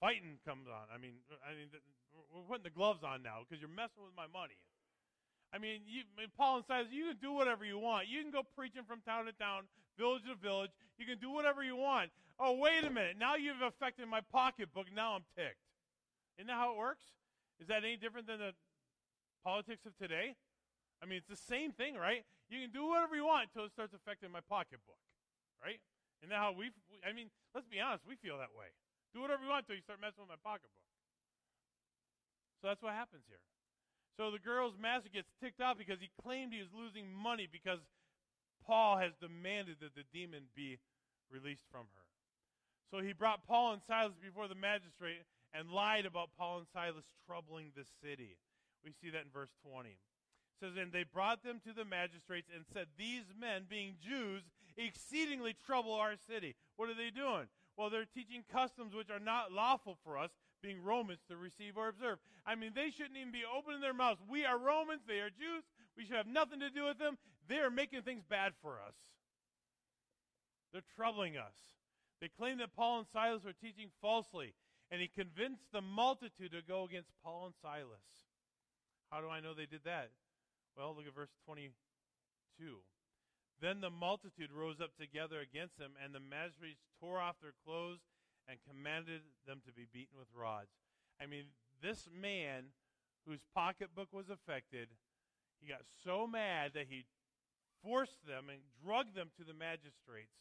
Fighting 0.00 0.36
comes 0.44 0.66
on. 0.68 0.92
I 0.92 0.98
mean, 0.98 1.12
I 1.44 1.56
mean, 1.56 1.68
we're 2.32 2.42
putting 2.42 2.64
the 2.64 2.74
gloves 2.74 3.02
on 3.02 3.22
now 3.22 3.40
because 3.44 3.60
you're 3.60 3.72
messing 3.72 4.04
with 4.04 4.12
my 4.16 4.28
money. 4.28 4.58
I 5.54 5.58
mean, 5.58 5.80
you, 5.86 6.02
Paul 6.36 6.56
and 6.56 6.64
Silas, 6.66 6.88
you 6.90 7.06
can 7.14 7.16
do 7.22 7.32
whatever 7.32 7.64
you 7.64 7.78
want. 7.78 8.08
You 8.08 8.20
can 8.20 8.32
go 8.32 8.42
preaching 8.56 8.82
from 8.82 9.00
town 9.06 9.26
to 9.26 9.32
town, 9.32 9.70
village 9.96 10.22
to 10.26 10.34
village. 10.34 10.70
You 10.98 11.06
can 11.06 11.18
do 11.18 11.30
whatever 11.30 11.62
you 11.62 11.76
want. 11.76 12.10
Oh, 12.40 12.58
wait 12.58 12.84
a 12.84 12.90
minute. 12.90 13.16
Now 13.18 13.36
you've 13.36 13.62
affected 13.62 14.08
my 14.08 14.20
pocketbook. 14.32 14.86
Now 14.94 15.14
I'm 15.14 15.24
ticked. 15.38 15.62
Isn't 16.38 16.48
that 16.48 16.58
how 16.58 16.72
it 16.72 16.76
works? 16.76 17.06
Is 17.60 17.68
that 17.68 17.84
any 17.84 17.96
different 17.96 18.26
than 18.26 18.40
the 18.40 18.52
politics 19.44 19.86
of 19.86 19.96
today? 19.96 20.34
I 21.04 21.06
mean, 21.06 21.20
it's 21.20 21.28
the 21.28 21.36
same 21.36 21.76
thing, 21.76 22.00
right? 22.00 22.24
You 22.48 22.64
can 22.64 22.72
do 22.72 22.88
whatever 22.88 23.12
you 23.12 23.28
want 23.28 23.52
until 23.52 23.68
it 23.68 23.76
starts 23.76 23.92
affecting 23.92 24.32
my 24.32 24.40
pocketbook, 24.40 24.96
right? 25.60 25.76
That 26.24 26.32
how 26.32 26.56
we, 26.56 26.72
I 27.04 27.12
mean, 27.12 27.28
let's 27.52 27.68
be 27.68 27.84
honest, 27.84 28.08
we 28.08 28.16
feel 28.16 28.40
that 28.40 28.56
way. 28.56 28.72
Do 29.12 29.20
whatever 29.20 29.44
you 29.44 29.52
want 29.52 29.68
until 29.68 29.76
you 29.76 29.84
start 29.84 30.00
messing 30.00 30.24
with 30.24 30.32
my 30.32 30.40
pocketbook. 30.40 30.88
So 32.64 32.72
that's 32.72 32.80
what 32.80 32.96
happens 32.96 33.28
here. 33.28 33.44
So 34.16 34.32
the 34.32 34.40
girl's 34.40 34.80
master 34.80 35.12
gets 35.12 35.28
ticked 35.36 35.60
off 35.60 35.76
because 35.76 36.00
he 36.00 36.08
claimed 36.24 36.56
he 36.56 36.64
was 36.64 36.72
losing 36.72 37.12
money 37.12 37.44
because 37.44 37.84
Paul 38.64 38.96
has 38.96 39.12
demanded 39.20 39.84
that 39.84 39.92
the 39.92 40.08
demon 40.08 40.48
be 40.56 40.80
released 41.28 41.68
from 41.68 41.92
her. 41.92 42.08
So 42.88 43.04
he 43.04 43.12
brought 43.12 43.44
Paul 43.44 43.76
and 43.76 43.84
Silas 43.84 44.16
before 44.16 44.48
the 44.48 44.56
magistrate 44.56 45.28
and 45.52 45.68
lied 45.68 46.08
about 46.08 46.32
Paul 46.40 46.64
and 46.64 46.68
Silas 46.72 47.04
troubling 47.28 47.76
the 47.76 47.84
city. 48.00 48.40
We 48.80 48.96
see 48.96 49.12
that 49.12 49.28
in 49.28 49.30
verse 49.34 49.52
20. 49.60 50.00
Says, 50.64 50.80
And 50.80 50.92
they 50.92 51.04
brought 51.04 51.44
them 51.44 51.60
to 51.66 51.74
the 51.74 51.84
magistrates 51.84 52.48
and 52.54 52.64
said, 52.72 52.86
These 52.96 53.24
men, 53.38 53.64
being 53.68 53.96
Jews, 54.00 54.42
exceedingly 54.78 55.54
trouble 55.66 55.92
our 55.92 56.14
city. 56.26 56.54
What 56.76 56.88
are 56.88 56.94
they 56.94 57.10
doing? 57.10 57.48
Well, 57.76 57.90
they're 57.90 58.06
teaching 58.06 58.44
customs 58.50 58.94
which 58.94 59.10
are 59.10 59.20
not 59.20 59.52
lawful 59.52 59.98
for 60.02 60.16
us, 60.16 60.30
being 60.62 60.82
Romans, 60.82 61.20
to 61.28 61.36
receive 61.36 61.76
or 61.76 61.88
observe. 61.88 62.18
I 62.46 62.54
mean, 62.54 62.72
they 62.74 62.90
shouldn't 62.90 63.18
even 63.18 63.32
be 63.32 63.44
opening 63.44 63.82
their 63.82 63.92
mouths. 63.92 64.22
We 64.26 64.46
are 64.46 64.56
Romans, 64.56 65.02
they 65.06 65.20
are 65.20 65.28
Jews. 65.28 65.64
We 65.98 66.06
should 66.06 66.16
have 66.16 66.26
nothing 66.26 66.60
to 66.60 66.70
do 66.70 66.84
with 66.84 66.98
them. 66.98 67.18
They 67.46 67.58
are 67.58 67.70
making 67.70 68.02
things 68.02 68.22
bad 68.26 68.52
for 68.62 68.80
us. 68.80 68.94
They're 70.72 70.82
troubling 70.96 71.36
us. 71.36 71.76
They 72.22 72.28
claim 72.28 72.56
that 72.58 72.74
Paul 72.74 73.00
and 73.00 73.06
Silas 73.12 73.44
were 73.44 73.52
teaching 73.52 73.90
falsely, 74.00 74.54
and 74.90 75.00
he 75.00 75.08
convinced 75.08 75.64
the 75.72 75.82
multitude 75.82 76.52
to 76.52 76.62
go 76.66 76.84
against 76.84 77.10
Paul 77.22 77.46
and 77.46 77.54
Silas. 77.60 78.24
How 79.10 79.20
do 79.20 79.28
I 79.28 79.40
know 79.40 79.52
they 79.52 79.66
did 79.66 79.84
that? 79.84 80.08
Well, 80.76 80.94
look 80.96 81.06
at 81.06 81.14
verse 81.14 81.34
22. 81.46 81.72
Then 83.60 83.80
the 83.80 83.90
multitude 83.90 84.50
rose 84.50 84.80
up 84.80 84.90
together 84.98 85.40
against 85.40 85.78
them, 85.78 85.92
and 86.02 86.14
the 86.14 86.20
magistrates 86.20 86.82
tore 87.00 87.20
off 87.20 87.36
their 87.40 87.54
clothes 87.64 88.02
and 88.48 88.58
commanded 88.68 89.22
them 89.46 89.62
to 89.66 89.72
be 89.72 89.86
beaten 89.92 90.18
with 90.18 90.28
rods. 90.34 90.74
I 91.20 91.26
mean, 91.26 91.46
this 91.80 92.08
man 92.10 92.74
whose 93.26 93.40
pocketbook 93.54 94.12
was 94.12 94.28
affected, 94.28 94.88
he 95.60 95.68
got 95.68 95.86
so 96.02 96.26
mad 96.26 96.72
that 96.74 96.90
he 96.90 97.06
forced 97.82 98.26
them 98.26 98.50
and 98.50 98.60
drugged 98.84 99.14
them 99.14 99.30
to 99.38 99.44
the 99.44 99.54
magistrates. 99.54 100.36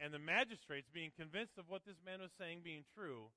And 0.00 0.12
the 0.12 0.18
magistrates, 0.18 0.88
being 0.92 1.10
convinced 1.16 1.58
of 1.58 1.68
what 1.68 1.84
this 1.86 1.98
man 2.04 2.20
was 2.20 2.30
saying 2.38 2.60
being 2.62 2.84
true, 2.94 3.30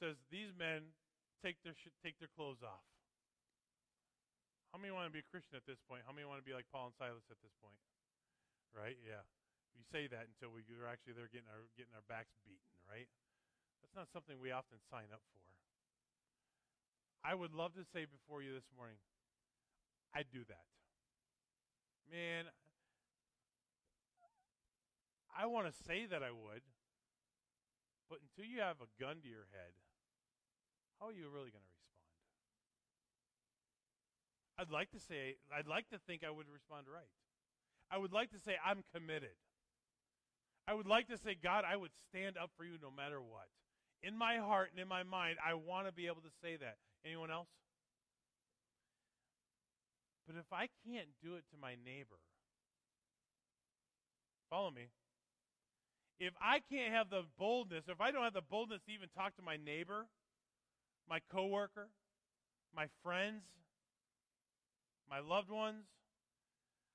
says 0.00 0.16
these 0.30 0.50
men 0.56 0.94
take 1.42 1.62
their 1.62 1.74
sh- 1.74 1.94
take 2.02 2.18
their 2.18 2.30
clothes 2.34 2.62
off. 2.64 2.82
How 4.74 4.82
many 4.82 4.90
want 4.90 5.06
to 5.06 5.14
be 5.14 5.22
a 5.22 5.30
Christian 5.30 5.54
at 5.54 5.62
this 5.70 5.78
point? 5.86 6.02
How 6.02 6.10
many 6.10 6.26
want 6.26 6.42
to 6.42 6.46
be 6.46 6.50
like 6.50 6.66
Paul 6.74 6.90
and 6.90 6.96
Silas 6.98 7.22
at 7.30 7.38
this 7.38 7.54
point? 7.62 7.78
Right? 8.74 8.98
Yeah. 9.06 9.22
We 9.78 9.86
say 9.86 10.10
that 10.10 10.26
until 10.34 10.50
we 10.50 10.66
are 10.74 10.90
actually 10.90 11.14
there 11.14 11.30
getting 11.30 11.46
our 11.46 11.62
getting 11.78 11.94
our 11.94 12.02
backs 12.10 12.34
beaten, 12.42 12.74
right? 12.82 13.06
That's 13.78 13.94
not 13.94 14.10
something 14.10 14.34
we 14.42 14.50
often 14.50 14.82
sign 14.90 15.14
up 15.14 15.22
for. 15.30 15.38
I 17.22 17.38
would 17.38 17.54
love 17.54 17.78
to 17.78 17.86
say 17.86 18.02
before 18.02 18.42
you 18.42 18.50
this 18.50 18.66
morning, 18.74 18.98
I'd 20.10 20.26
do 20.34 20.42
that. 20.50 20.66
Man, 22.10 22.50
I 25.30 25.46
want 25.46 25.70
to 25.70 25.74
say 25.86 26.10
that 26.10 26.26
I 26.26 26.34
would, 26.34 26.66
but 28.10 28.18
until 28.26 28.50
you 28.50 28.58
have 28.58 28.82
a 28.82 28.90
gun 28.98 29.22
to 29.22 29.30
your 29.30 29.46
head, 29.54 29.70
how 30.98 31.14
are 31.14 31.16
you 31.16 31.30
really 31.30 31.54
going 31.54 31.62
to? 31.62 31.73
I'd 34.58 34.70
like 34.70 34.90
to 34.92 35.00
say, 35.00 35.36
I'd 35.56 35.66
like 35.66 35.88
to 35.90 35.98
think 36.06 36.22
I 36.22 36.30
would 36.30 36.46
respond 36.52 36.86
right. 36.92 37.10
I 37.90 37.98
would 37.98 38.12
like 38.12 38.30
to 38.30 38.38
say, 38.38 38.54
I'm 38.64 38.84
committed. 38.94 39.34
I 40.66 40.74
would 40.74 40.86
like 40.86 41.08
to 41.08 41.18
say, 41.18 41.36
God, 41.40 41.64
I 41.68 41.76
would 41.76 41.90
stand 42.08 42.36
up 42.38 42.50
for 42.56 42.64
you 42.64 42.78
no 42.80 42.90
matter 42.90 43.20
what. 43.20 43.48
In 44.02 44.16
my 44.16 44.36
heart 44.36 44.70
and 44.70 44.80
in 44.80 44.88
my 44.88 45.02
mind, 45.02 45.36
I 45.44 45.54
want 45.54 45.86
to 45.86 45.92
be 45.92 46.06
able 46.06 46.22
to 46.22 46.32
say 46.42 46.56
that. 46.56 46.76
Anyone 47.04 47.30
else? 47.30 47.48
But 50.26 50.36
if 50.36 50.50
I 50.52 50.68
can't 50.86 51.08
do 51.22 51.34
it 51.36 51.44
to 51.52 51.60
my 51.60 51.76
neighbor, 51.84 52.16
follow 54.48 54.70
me. 54.70 54.88
If 56.18 56.32
I 56.40 56.60
can't 56.70 56.94
have 56.94 57.10
the 57.10 57.24
boldness, 57.38 57.84
if 57.88 58.00
I 58.00 58.10
don't 58.10 58.22
have 58.22 58.32
the 58.32 58.40
boldness 58.40 58.80
to 58.86 58.92
even 58.92 59.08
talk 59.14 59.36
to 59.36 59.42
my 59.42 59.56
neighbor, 59.56 60.06
my 61.08 61.18
coworker, 61.30 61.88
my 62.74 62.86
friends, 63.02 63.42
my 65.08 65.20
loved 65.20 65.50
ones. 65.50 65.84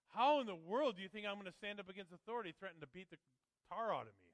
How 0.10 0.40
in 0.42 0.48
the 0.48 0.56
world 0.56 0.96
do 0.96 1.02
you 1.04 1.10
think 1.10 1.26
I'm 1.28 1.36
going 1.36 1.46
to 1.46 1.58
stand 1.58 1.80
up 1.80 1.90
against 1.90 2.12
authority, 2.12 2.54
threaten 2.58 2.82
to 2.82 2.88
beat 2.88 3.10
the 3.10 3.18
tar 3.70 3.94
out 3.94 4.02
of 4.10 4.16
me? 4.24 4.34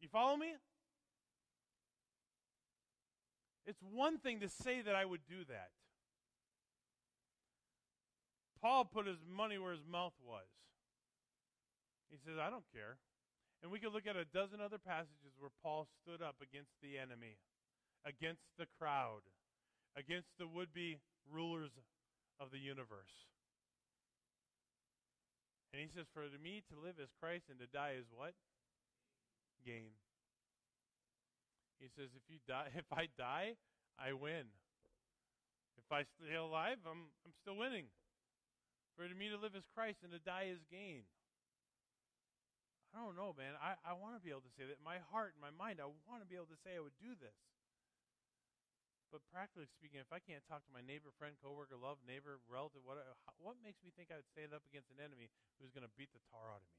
You 0.00 0.08
follow 0.08 0.36
me? 0.36 0.54
It's 3.66 3.82
one 3.82 4.18
thing 4.18 4.40
to 4.40 4.48
say 4.48 4.80
that 4.80 4.94
I 4.94 5.04
would 5.04 5.26
do 5.28 5.44
that. 5.48 5.70
Paul 8.62 8.84
put 8.84 9.06
his 9.06 9.18
money 9.28 9.58
where 9.58 9.72
his 9.72 9.84
mouth 9.90 10.14
was. 10.24 10.46
He 12.10 12.16
says, 12.24 12.38
I 12.40 12.50
don't 12.50 12.64
care. 12.72 12.96
And 13.62 13.72
we 13.72 13.80
could 13.80 13.92
look 13.92 14.06
at 14.06 14.16
a 14.16 14.24
dozen 14.24 14.60
other 14.60 14.78
passages 14.78 15.34
where 15.38 15.50
Paul 15.62 15.88
stood 16.02 16.22
up 16.22 16.36
against 16.40 16.70
the 16.82 16.98
enemy, 16.98 17.36
against 18.06 18.46
the 18.58 18.66
crowd, 18.78 19.26
against 19.96 20.28
the 20.38 20.46
would 20.46 20.72
be 20.72 20.98
rulers 21.30 21.72
of 22.40 22.50
the 22.50 22.58
universe. 22.58 23.26
And 25.72 25.82
he 25.82 25.88
says, 25.92 26.08
For 26.12 26.24
to 26.24 26.40
me 26.40 26.62
to 26.72 26.74
live 26.78 26.96
is 26.96 27.12
Christ 27.20 27.52
and 27.52 27.58
to 27.60 27.68
die 27.68 28.00
is 28.00 28.08
what? 28.08 28.32
Gain. 29.64 29.92
He 31.76 31.92
says, 31.92 32.08
If 32.16 32.24
you 32.32 32.40
die 32.48 32.72
if 32.80 32.88
I 32.88 33.08
die, 33.18 33.60
I 34.00 34.12
win. 34.12 34.48
If 35.76 35.88
I 35.92 36.08
stay 36.16 36.34
alive, 36.34 36.80
I'm 36.88 37.12
I'm 37.28 37.34
still 37.44 37.60
winning. 37.60 37.92
For 38.96 39.04
to 39.04 39.12
me 39.12 39.28
to 39.28 39.36
live 39.36 39.52
is 39.52 39.68
Christ 39.76 40.00
and 40.00 40.10
to 40.16 40.22
die 40.22 40.48
is 40.48 40.64
gain. 40.72 41.04
I 42.96 43.04
don't 43.04 43.12
know, 43.12 43.36
man. 43.36 43.52
I, 43.60 43.76
I 43.84 43.92
want 43.92 44.16
to 44.16 44.22
be 44.24 44.32
able 44.32 44.48
to 44.48 44.54
say 44.56 44.64
that. 44.64 44.80
My 44.80 44.96
heart 45.12 45.36
and 45.36 45.44
my 45.44 45.52
mind, 45.52 45.84
I 45.84 45.92
want 46.08 46.24
to 46.24 46.28
be 46.28 46.40
able 46.40 46.48
to 46.48 46.56
say 46.64 46.80
I 46.80 46.80
would 46.80 46.96
do 46.96 47.12
this. 47.20 47.36
But 49.16 49.24
practically 49.32 49.64
speaking, 49.72 49.96
if 49.96 50.12
I 50.12 50.20
can't 50.20 50.44
talk 50.44 50.60
to 50.68 50.76
my 50.76 50.84
neighbor, 50.84 51.08
friend, 51.16 51.32
coworker, 51.40 51.72
love, 51.72 51.96
neighbor, 52.04 52.36
relative, 52.44 52.84
what, 52.84 53.00
what 53.40 53.56
makes 53.64 53.80
me 53.80 53.88
think 53.96 54.12
I 54.12 54.20
would 54.20 54.28
stand 54.28 54.52
up 54.52 54.60
against 54.68 54.92
an 54.92 55.00
enemy 55.00 55.32
who's 55.56 55.72
going 55.72 55.88
to 55.88 55.94
beat 55.96 56.12
the 56.12 56.20
tar 56.28 56.52
out 56.52 56.60
of 56.60 56.68
me? 56.68 56.76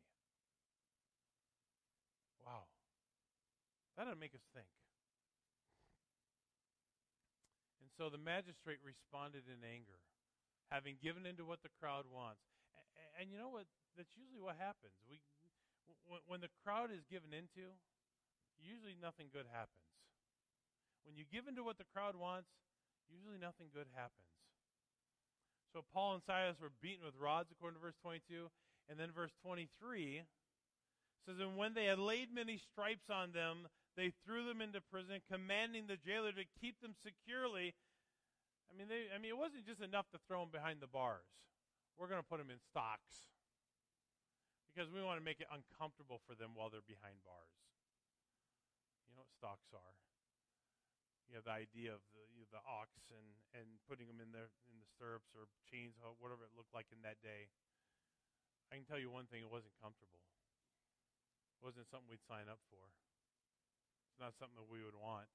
Wow. 2.46 2.70
That'll 3.98 4.22
make 4.22 4.38
us 4.38 4.46
think. 4.54 4.70
And 7.82 7.90
so 7.98 8.14
the 8.14 8.22
magistrate 8.22 8.86
responded 8.86 9.50
in 9.50 9.66
anger, 9.66 9.98
having 10.70 11.02
given 11.02 11.26
into 11.26 11.42
what 11.42 11.66
the 11.66 11.74
crowd 11.82 12.06
wants. 12.06 12.46
And, 12.78 13.10
and 13.18 13.26
you 13.34 13.42
know 13.42 13.50
what? 13.50 13.66
That's 13.98 14.14
usually 14.14 14.46
what 14.46 14.62
happens. 14.62 14.94
We 15.10 15.18
when, 16.06 16.22
when 16.30 16.46
the 16.46 16.54
crowd 16.62 16.94
is 16.94 17.02
given 17.10 17.34
into, 17.34 17.74
usually 18.62 18.94
nothing 18.94 19.34
good 19.34 19.50
happens. 19.50 19.90
When 21.08 21.16
you 21.16 21.24
give 21.24 21.48
into 21.48 21.64
what 21.64 21.80
the 21.80 21.88
crowd 21.96 22.20
wants, 22.20 22.52
usually 23.08 23.40
nothing 23.40 23.72
good 23.72 23.88
happens. 23.96 24.28
So 25.72 25.88
Paul 25.96 26.20
and 26.20 26.24
Silas 26.28 26.60
were 26.60 26.76
beaten 26.84 27.08
with 27.08 27.16
rods, 27.16 27.48
according 27.48 27.80
to 27.80 27.84
verse 27.88 27.96
22. 28.04 28.52
And 28.92 29.00
then 29.00 29.16
verse 29.16 29.32
23 29.40 30.28
says, 31.24 31.40
And 31.40 31.56
when 31.56 31.72
they 31.72 31.88
had 31.88 32.00
laid 32.00 32.28
many 32.36 32.60
stripes 32.60 33.08
on 33.08 33.32
them, 33.32 33.72
they 33.96 34.12
threw 34.28 34.44
them 34.44 34.60
into 34.60 34.84
prison, 34.84 35.24
commanding 35.32 35.88
the 35.88 35.96
jailer 35.96 36.36
to 36.36 36.44
keep 36.60 36.80
them 36.84 36.92
securely. 37.00 37.72
I 38.68 38.76
mean, 38.76 38.92
they, 38.92 39.08
I 39.12 39.18
mean, 39.20 39.32
it 39.32 39.40
wasn't 39.40 39.64
just 39.64 39.80
enough 39.80 40.12
to 40.12 40.20
throw 40.28 40.44
them 40.44 40.52
behind 40.52 40.84
the 40.84 40.92
bars. 40.92 41.28
We're 41.96 42.12
going 42.12 42.22
to 42.22 42.28
put 42.28 42.38
them 42.38 42.52
in 42.52 42.60
stocks 42.60 43.32
because 44.68 44.92
we 44.92 45.02
want 45.02 45.18
to 45.18 45.26
make 45.26 45.40
it 45.40 45.48
uncomfortable 45.50 46.20
for 46.28 46.36
them 46.36 46.52
while 46.54 46.70
they're 46.70 46.86
behind 46.86 47.18
bars. 47.26 47.58
You 49.08 49.16
know 49.16 49.26
what 49.26 49.32
stocks 49.34 49.72
are. 49.74 50.07
You 51.28 51.36
have 51.36 51.48
the 51.48 51.60
idea 51.60 51.92
of 51.92 52.00
the, 52.16 52.24
you 52.32 52.48
know, 52.48 52.52
the 52.56 52.64
ox 52.64 52.96
and, 53.12 53.28
and 53.52 53.68
putting 53.84 54.08
them 54.08 54.24
in 54.24 54.32
the, 54.32 54.48
in 54.72 54.80
the 54.80 54.88
stirrups 54.96 55.36
or 55.36 55.52
chains, 55.68 56.00
or 56.00 56.16
whatever 56.24 56.48
it 56.48 56.56
looked 56.56 56.72
like 56.72 56.88
in 56.90 57.04
that 57.04 57.20
day. 57.20 57.52
I 58.72 58.80
can 58.80 58.88
tell 58.88 59.00
you 59.00 59.12
one 59.12 59.28
thing, 59.28 59.44
it 59.44 59.52
wasn't 59.52 59.76
comfortable. 59.80 60.24
It 61.60 61.64
wasn't 61.64 61.92
something 61.92 62.08
we'd 62.08 62.24
sign 62.24 62.48
up 62.48 62.64
for. 62.72 62.84
It's 64.12 64.20
not 64.24 64.40
something 64.40 64.56
that 64.56 64.72
we 64.72 64.84
would 64.84 64.96
want. 64.96 65.28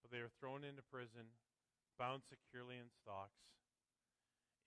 But 0.00 0.14
they 0.14 0.22
were 0.22 0.32
thrown 0.38 0.62
into 0.62 0.86
prison, 0.86 1.34
bound 1.98 2.22
securely 2.30 2.78
in 2.78 2.88
stocks. 2.94 3.42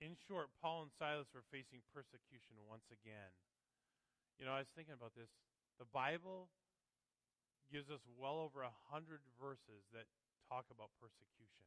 In 0.03 0.19
short, 0.19 0.51
Paul 0.59 0.89
and 0.89 0.93
Silas 0.93 1.31
were 1.31 1.45
facing 1.47 1.85
persecution 1.93 2.59
once 2.67 2.89
again. 2.91 3.31
You 4.41 4.49
know, 4.49 4.57
I 4.57 4.65
was 4.65 4.73
thinking 4.73 4.97
about 4.97 5.13
this. 5.13 5.29
The 5.77 5.89
Bible 5.89 6.49
gives 7.71 7.87
us 7.87 8.03
well 8.19 8.43
over 8.43 8.61
a 8.61 8.75
hundred 8.91 9.23
verses 9.39 9.87
that 9.95 10.11
talk 10.51 10.67
about 10.67 10.91
persecution. 10.99 11.63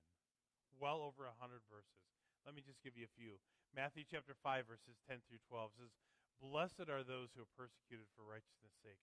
Well 0.77 1.01
over 1.01 1.25
a 1.25 1.35
hundred 1.41 1.65
verses. 1.73 2.05
Let 2.45 2.53
me 2.53 2.61
just 2.61 2.85
give 2.85 2.93
you 2.93 3.09
a 3.09 3.17
few. 3.17 3.41
Matthew 3.73 4.05
chapter 4.05 4.37
5, 4.37 4.69
verses 4.69 5.01
10 5.09 5.25
through 5.25 5.41
12 5.49 5.81
says, 5.81 5.93
Blessed 6.39 6.87
are 6.93 7.01
those 7.01 7.33
who 7.33 7.43
are 7.43 7.57
persecuted 7.57 8.05
for 8.13 8.23
righteousness' 8.23 8.77
sake. 8.85 9.01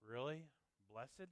Really? 0.00 0.48
Blessed? 0.88 1.28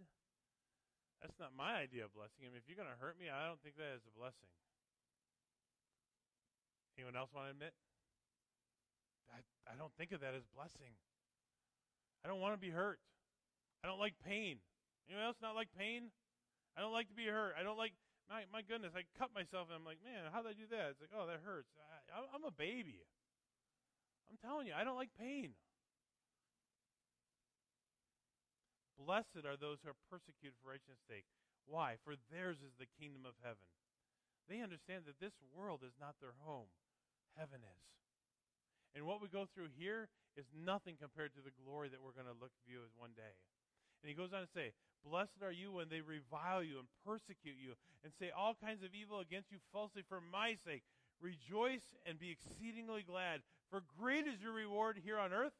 That's 1.24 1.40
not 1.40 1.56
my 1.56 1.80
idea 1.80 2.04
of 2.04 2.12
blessing. 2.12 2.44
I 2.44 2.52
mean, 2.52 2.60
if 2.60 2.68
you're 2.68 2.78
going 2.78 2.92
to 2.92 3.00
hurt 3.00 3.16
me, 3.16 3.32
I 3.32 3.48
don't 3.48 3.60
think 3.64 3.80
that 3.80 3.96
is 3.96 4.04
a 4.04 4.12
blessing. 4.12 4.52
Anyone 7.00 7.16
else 7.16 7.32
want 7.32 7.48
to 7.48 7.56
admit? 7.56 7.72
I, 9.32 9.40
I 9.64 9.74
don't 9.80 9.92
think 9.96 10.12
of 10.12 10.20
that 10.20 10.36
as 10.36 10.44
blessing. 10.52 10.92
I 12.20 12.28
don't 12.28 12.40
want 12.40 12.52
to 12.52 12.60
be 12.60 12.72
hurt. 12.72 13.00
I 13.80 13.88
don't 13.88 14.00
like 14.00 14.14
pain. 14.20 14.60
Anyone 15.08 15.26
else 15.26 15.40
not 15.40 15.54
like 15.54 15.72
pain? 15.72 16.10
I 16.76 16.80
don't 16.80 16.94
like 16.94 17.08
to 17.08 17.18
be 17.18 17.26
hurt. 17.26 17.54
I 17.58 17.62
don't 17.62 17.78
like, 17.78 17.94
my, 18.28 18.46
my 18.52 18.62
goodness, 18.62 18.94
I 18.94 19.08
cut 19.18 19.34
myself 19.34 19.70
and 19.70 19.78
I'm 19.78 19.86
like, 19.86 20.02
man, 20.02 20.30
how 20.30 20.42
did 20.42 20.54
I 20.54 20.56
do 20.58 20.68
that? 20.70 20.94
It's 20.94 21.02
like, 21.02 21.14
oh, 21.14 21.26
that 21.26 21.42
hurts. 21.42 21.72
I, 22.12 22.22
I'm 22.30 22.46
a 22.46 22.54
baby. 22.54 23.02
I'm 24.30 24.38
telling 24.38 24.70
you, 24.70 24.74
I 24.76 24.86
don't 24.86 24.98
like 24.98 25.10
pain. 25.18 25.58
Blessed 28.94 29.42
are 29.48 29.58
those 29.58 29.82
who 29.82 29.90
are 29.90 30.06
persecuted 30.12 30.54
for 30.60 30.70
righteousness' 30.70 31.02
sake. 31.08 31.26
Why? 31.66 31.96
For 32.04 32.14
theirs 32.30 32.60
is 32.62 32.76
the 32.78 32.86
kingdom 33.00 33.26
of 33.26 33.34
heaven. 33.42 33.66
They 34.46 34.62
understand 34.62 35.06
that 35.10 35.18
this 35.18 35.34
world 35.50 35.82
is 35.82 35.96
not 35.98 36.20
their 36.20 36.36
home 36.46 36.70
heaven 37.38 37.62
is. 37.62 37.84
And 38.94 39.06
what 39.06 39.22
we 39.22 39.30
go 39.30 39.46
through 39.46 39.70
here 39.78 40.10
is 40.34 40.46
nothing 40.50 40.98
compared 40.98 41.34
to 41.38 41.42
the 41.42 41.54
glory 41.54 41.88
that 41.90 42.02
we're 42.02 42.16
going 42.16 42.30
to 42.30 42.36
look 42.36 42.50
view 42.66 42.82
as 42.82 42.90
one 42.98 43.14
day. 43.14 43.38
And 44.02 44.08
he 44.08 44.16
goes 44.16 44.32
on 44.32 44.40
to 44.40 44.52
say, 44.52 44.72
Blessed 45.04 45.40
are 45.40 45.52
you 45.52 45.72
when 45.72 45.88
they 45.88 46.04
revile 46.04 46.62
you 46.62 46.76
and 46.76 46.88
persecute 47.04 47.56
you 47.56 47.72
and 48.04 48.12
say 48.20 48.28
all 48.28 48.52
kinds 48.52 48.84
of 48.84 48.92
evil 48.92 49.20
against 49.20 49.48
you 49.48 49.56
falsely 49.72 50.04
for 50.04 50.20
my 50.20 50.56
sake. 50.60 50.84
Rejoice 51.20 51.84
and 52.04 52.20
be 52.20 52.32
exceedingly 52.32 53.04
glad, 53.04 53.40
for 53.68 53.84
great 54.00 54.24
is 54.24 54.40
your 54.40 54.52
reward 54.52 55.00
here 55.00 55.20
on 55.20 55.32
earth 55.32 55.56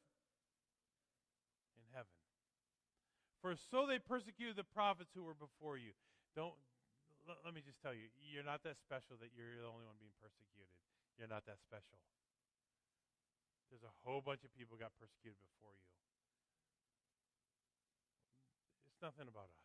in 1.76 1.84
heaven. 1.92 2.16
For 3.44 3.56
so 3.68 3.84
they 3.84 4.00
persecuted 4.00 4.56
the 4.56 4.64
prophets 4.64 5.12
who 5.12 5.24
were 5.24 5.36
before 5.36 5.76
you. 5.76 5.92
Don't 6.36 6.56
let 7.28 7.52
me 7.52 7.60
just 7.60 7.78
tell 7.84 7.92
you, 7.92 8.08
you're 8.18 8.46
not 8.46 8.64
that 8.64 8.80
special 8.80 9.14
that 9.20 9.30
you're 9.36 9.60
the 9.60 9.68
only 9.68 9.84
one 9.84 9.94
being 10.00 10.16
persecuted. 10.18 10.72
You're 11.20 11.30
not 11.30 11.44
that 11.44 11.60
special. 11.60 12.00
There's 13.68 13.84
a 13.86 13.94
whole 14.02 14.24
bunch 14.24 14.42
of 14.42 14.50
people 14.56 14.74
got 14.80 14.90
persecuted 14.98 15.38
before 15.54 15.70
you. 15.76 15.86
Nothing 19.02 19.28
about 19.28 19.48
us. 19.48 19.64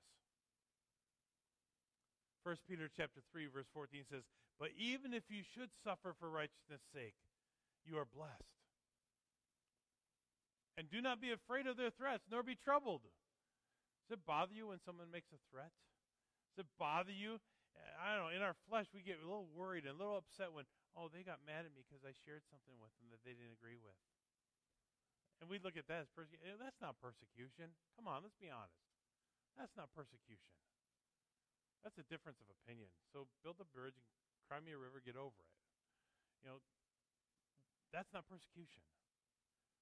1 2.43 2.56
Peter 2.67 2.88
chapter 2.88 3.21
3 3.32 3.48
verse 3.48 3.67
14 3.74 4.06
says, 4.06 4.24
"But 4.60 4.71
even 4.78 5.13
if 5.13 5.30
you 5.30 5.43
should 5.43 5.74
suffer 5.84 6.13
for 6.13 6.30
righteousness' 6.30 6.84
sake, 6.93 7.17
you 7.84 7.98
are 7.98 8.06
blessed. 8.06 8.56
And 10.78 10.89
do 10.89 11.02
not 11.02 11.19
be 11.19 11.32
afraid 11.32 11.67
of 11.67 11.76
their 11.76 11.89
threats, 11.89 12.28
nor 12.30 12.43
be 12.43 12.56
troubled." 12.56 13.04
Does 14.06 14.19
it 14.19 14.26
bother 14.26 14.54
you 14.54 14.67
when 14.67 14.80
someone 14.80 15.10
makes 15.10 15.34
a 15.34 15.41
threat? 15.50 15.74
Does 16.54 16.65
it 16.65 16.78
bother 16.78 17.12
you? 17.12 17.41
I 18.00 18.15
don't 18.15 18.30
know. 18.30 18.36
In 18.36 18.41
our 18.45 18.54
flesh, 18.69 18.86
we 18.93 19.02
get 19.02 19.19
a 19.19 19.26
little 19.26 19.48
worried 19.48 19.86
and 19.86 19.95
a 19.95 20.00
little 20.00 20.15
upset 20.15 20.54
when, 20.54 20.65
oh, 20.95 21.10
they 21.10 21.24
got 21.24 21.43
mad 21.43 21.65
at 21.65 21.74
me 21.74 21.82
because 21.84 22.06
I 22.06 22.13
shared 22.13 22.45
something 22.48 22.78
with 22.80 22.93
them 22.95 23.10
that 23.10 23.24
they 23.26 23.34
didn't 23.34 23.58
agree 23.58 23.82
with. 23.82 23.98
And 25.41 25.50
we 25.50 25.60
look 25.60 25.76
at 25.76 25.88
that 25.88 26.08
as 26.08 26.10
persecution. 26.13 26.56
Eh, 26.56 26.62
that's 26.62 26.80
not 26.80 27.02
persecution. 27.02 27.76
Come 27.98 28.08
on, 28.08 28.24
let's 28.24 28.38
be 28.39 28.48
honest. 28.48 28.94
That's 29.55 29.75
not 29.79 29.91
persecution. 29.95 30.51
That's 31.83 31.95
a 32.01 32.07
difference 32.07 32.41
of 32.43 32.47
opinion. 32.49 32.91
So 33.13 33.29
build 33.45 33.59
a 33.63 33.67
bridge 33.67 33.95
and 33.95 34.05
cry 34.49 34.59
me 34.59 34.75
a 34.75 34.79
river, 34.79 34.99
get 34.99 35.15
over 35.15 35.37
it. 35.37 35.53
You 36.43 36.51
know, 36.51 36.59
that's 37.93 38.11
not 38.11 38.27
persecution. 38.27 38.83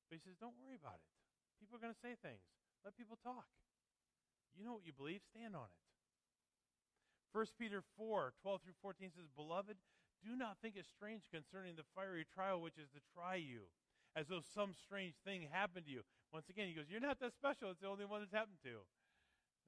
But 0.08 0.20
he 0.20 0.22
says, 0.22 0.38
don't 0.38 0.56
worry 0.62 0.78
about 0.78 1.02
it. 1.02 1.10
People 1.58 1.80
are 1.80 1.84
going 1.84 1.96
to 1.96 2.04
say 2.04 2.20
things. 2.20 2.44
Let 2.84 3.00
people 3.00 3.18
talk. 3.24 3.48
You 4.54 4.62
know 4.62 4.78
what 4.78 4.86
you 4.86 4.94
believe, 4.94 5.24
stand 5.26 5.58
on 5.58 5.72
it. 5.72 5.82
1 7.34 7.58
Peter 7.58 7.82
4, 7.98 8.36
12 8.46 8.62
through 8.62 8.78
14 8.84 9.10
says, 9.18 9.26
Beloved, 9.34 9.80
do 10.22 10.38
not 10.38 10.62
think 10.62 10.78
it 10.78 10.86
strange 10.86 11.26
concerning 11.34 11.74
the 11.74 11.88
fiery 11.98 12.28
trial 12.30 12.62
which 12.62 12.78
is 12.78 12.94
to 12.94 13.02
try 13.16 13.36
you, 13.36 13.66
as 14.14 14.30
though 14.30 14.46
some 14.54 14.78
strange 14.78 15.18
thing 15.26 15.50
happened 15.50 15.90
to 15.90 15.92
you. 15.92 16.06
Once 16.30 16.46
again, 16.52 16.70
he 16.70 16.78
goes, 16.78 16.86
You're 16.92 17.02
not 17.02 17.18
that 17.20 17.34
special. 17.34 17.74
It's 17.74 17.82
the 17.82 17.90
only 17.90 18.06
one 18.06 18.22
that's 18.22 18.36
happened 18.36 18.62
to. 18.70 18.86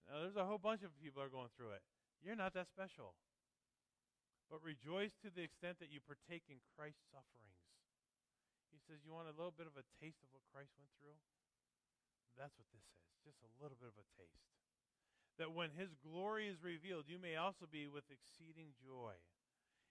Now, 0.05 0.21
there's 0.21 0.37
a 0.37 0.45
whole 0.45 0.61
bunch 0.61 0.85
of 0.85 0.93
people 1.01 1.21
are 1.21 1.33
going 1.33 1.49
through 1.57 1.73
it. 1.73 1.83
You're 2.21 2.37
not 2.37 2.53
that 2.53 2.69
special. 2.69 3.17
But 4.49 4.61
rejoice 4.61 5.17
to 5.25 5.33
the 5.33 5.41
extent 5.41 5.81
that 5.81 5.89
you 5.89 5.97
partake 6.01 6.45
in 6.49 6.61
Christ's 6.77 7.09
sufferings. 7.09 7.57
He 8.69 8.77
says, 8.85 9.01
You 9.01 9.17
want 9.17 9.31
a 9.31 9.37
little 9.37 9.55
bit 9.55 9.65
of 9.65 9.73
a 9.73 9.85
taste 9.97 10.21
of 10.21 10.29
what 10.29 10.45
Christ 10.53 10.77
went 10.77 10.93
through? 11.01 11.17
That's 12.37 12.53
what 12.53 12.69
this 12.69 12.85
is. 12.85 13.01
Just 13.25 13.41
a 13.41 13.49
little 13.57 13.79
bit 13.79 13.89
of 13.89 13.97
a 13.97 14.05
taste. 14.13 14.45
That 15.41 15.57
when 15.57 15.73
his 15.73 15.97
glory 16.05 16.45
is 16.45 16.61
revealed, 16.61 17.09
you 17.09 17.17
may 17.17 17.35
also 17.35 17.65
be 17.65 17.89
with 17.89 18.05
exceeding 18.07 18.77
joy. 18.77 19.17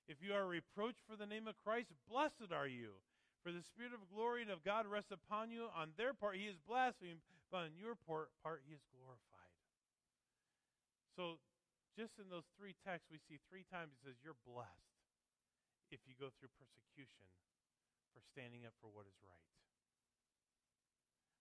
If 0.07 0.23
you 0.23 0.37
are 0.37 0.47
reproached 0.47 1.03
for 1.09 1.17
the 1.17 1.27
name 1.27 1.49
of 1.49 1.59
Christ, 1.65 1.91
blessed 2.07 2.53
are 2.53 2.69
you. 2.69 3.01
For 3.43 3.53
the 3.53 3.65
Spirit 3.65 3.93
of 3.93 4.09
glory 4.09 4.41
and 4.41 4.53
of 4.53 4.65
God 4.65 4.87
rests 4.87 5.13
upon 5.13 5.51
you. 5.51 5.69
On 5.77 5.93
their 5.97 6.15
part, 6.15 6.37
he 6.37 6.49
is 6.49 6.57
blasphemed, 6.65 7.21
but 7.51 7.69
on 7.69 7.77
your 7.77 7.97
part, 7.97 8.31
he 8.65 8.73
is 8.73 8.81
glorified. 8.89 9.44
So, 11.15 11.39
just 11.95 12.19
in 12.19 12.27
those 12.27 12.51
three 12.59 12.75
texts, 12.83 13.07
we 13.07 13.23
see 13.23 13.39
three 13.47 13.63
times 13.71 13.95
he 13.95 14.01
says, 14.03 14.19
You're 14.19 14.39
blessed 14.43 14.99
if 15.95 16.03
you 16.11 16.19
go 16.19 16.35
through 16.35 16.51
persecution 16.59 17.31
for 18.11 18.19
standing 18.35 18.67
up 18.67 18.75
for 18.83 18.91
what 18.91 19.07
is 19.07 19.15
right. 19.23 19.47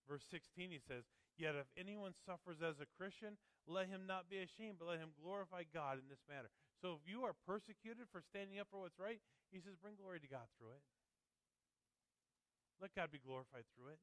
Verse 0.06 0.26
16, 0.30 0.70
he 0.70 0.82
says, 0.84 1.10
Yet 1.34 1.58
if 1.58 1.66
anyone 1.74 2.14
suffers 2.14 2.62
as 2.62 2.78
a 2.78 2.90
Christian, 3.00 3.40
let 3.66 3.90
him 3.90 4.06
not 4.06 4.30
be 4.30 4.46
ashamed, 4.46 4.78
but 4.78 4.94
let 4.94 5.02
him 5.02 5.18
glorify 5.18 5.66
God 5.66 5.98
in 5.98 6.06
this 6.06 6.22
matter. 6.30 6.54
So 6.78 7.00
if 7.00 7.04
you 7.10 7.26
are 7.26 7.34
persecuted 7.48 8.12
for 8.12 8.22
standing 8.22 8.60
up 8.60 8.70
for 8.70 8.84
what's 8.84 9.00
right, 9.00 9.24
he 9.50 9.64
says, 9.64 9.80
bring 9.80 9.96
glory 9.98 10.20
to 10.20 10.30
God 10.30 10.46
through 10.60 10.76
it. 10.76 10.84
Let 12.82 12.94
God 12.94 13.10
be 13.10 13.24
glorified 13.24 13.64
through 13.74 13.96
it. 13.96 14.02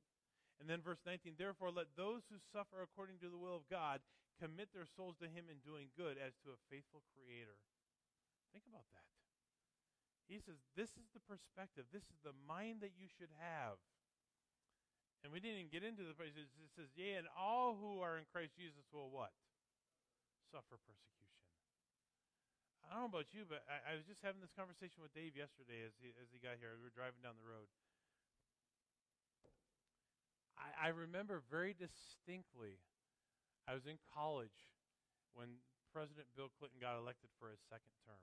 And 0.58 0.68
then 0.68 0.80
verse 0.80 1.04
19, 1.04 1.36
therefore 1.36 1.70
let 1.70 1.92
those 1.96 2.24
who 2.32 2.40
suffer 2.52 2.80
according 2.80 3.20
to 3.20 3.28
the 3.28 3.36
will 3.36 3.56
of 3.56 3.68
God 3.68 4.00
commit 4.40 4.72
their 4.72 4.88
souls 4.88 5.20
to 5.20 5.28
him 5.28 5.52
in 5.52 5.60
doing 5.60 5.92
good 5.92 6.16
as 6.16 6.32
to 6.40 6.56
a 6.56 6.58
faithful 6.72 7.04
creator. 7.12 7.60
Think 8.56 8.64
about 8.64 8.88
that. 8.96 9.06
He 10.24 10.40
says, 10.40 10.56
this 10.78 10.96
is 10.96 11.12
the 11.12 11.22
perspective. 11.22 11.90
This 11.92 12.08
is 12.08 12.18
the 12.24 12.32
mind 12.48 12.80
that 12.80 12.96
you 12.96 13.06
should 13.06 13.30
have. 13.36 13.76
And 15.20 15.28
we 15.28 15.42
didn't 15.42 15.68
even 15.68 15.74
get 15.74 15.84
into 15.84 16.06
the 16.06 16.16
phrase. 16.16 16.32
It 16.38 16.48
says, 16.72 16.88
yea, 16.96 17.20
and 17.20 17.28
all 17.36 17.76
who 17.76 18.00
are 18.00 18.16
in 18.16 18.24
Christ 18.32 18.56
Jesus 18.56 18.88
will 18.88 19.12
what? 19.12 19.36
Suffer 20.48 20.80
persecution. 20.80 21.44
I 22.88 22.96
don't 22.96 23.06
know 23.06 23.12
about 23.20 23.30
you, 23.30 23.44
but 23.44 23.62
I, 23.68 23.92
I 23.92 24.00
was 24.00 24.08
just 24.08 24.24
having 24.24 24.40
this 24.40 24.54
conversation 24.56 25.04
with 25.04 25.12
Dave 25.12 25.36
yesterday 25.36 25.84
as 25.84 25.94
he, 26.00 26.10
as 26.16 26.32
he 26.32 26.40
got 26.40 26.58
here. 26.58 26.74
We 26.74 26.88
were 26.88 26.94
driving 26.94 27.20
down 27.22 27.36
the 27.36 27.46
road. 27.46 27.68
I, 30.58 30.88
I 30.88 30.96
remember 30.96 31.44
very 31.50 31.76
distinctly, 31.76 32.82
I 33.68 33.74
was 33.74 33.84
in 33.86 33.98
college 34.12 34.54
when 35.34 35.60
President 35.92 36.26
Bill 36.36 36.50
Clinton 36.58 36.78
got 36.78 36.98
elected 36.98 37.30
for 37.38 37.50
his 37.50 37.60
second 37.66 37.94
term. 38.06 38.22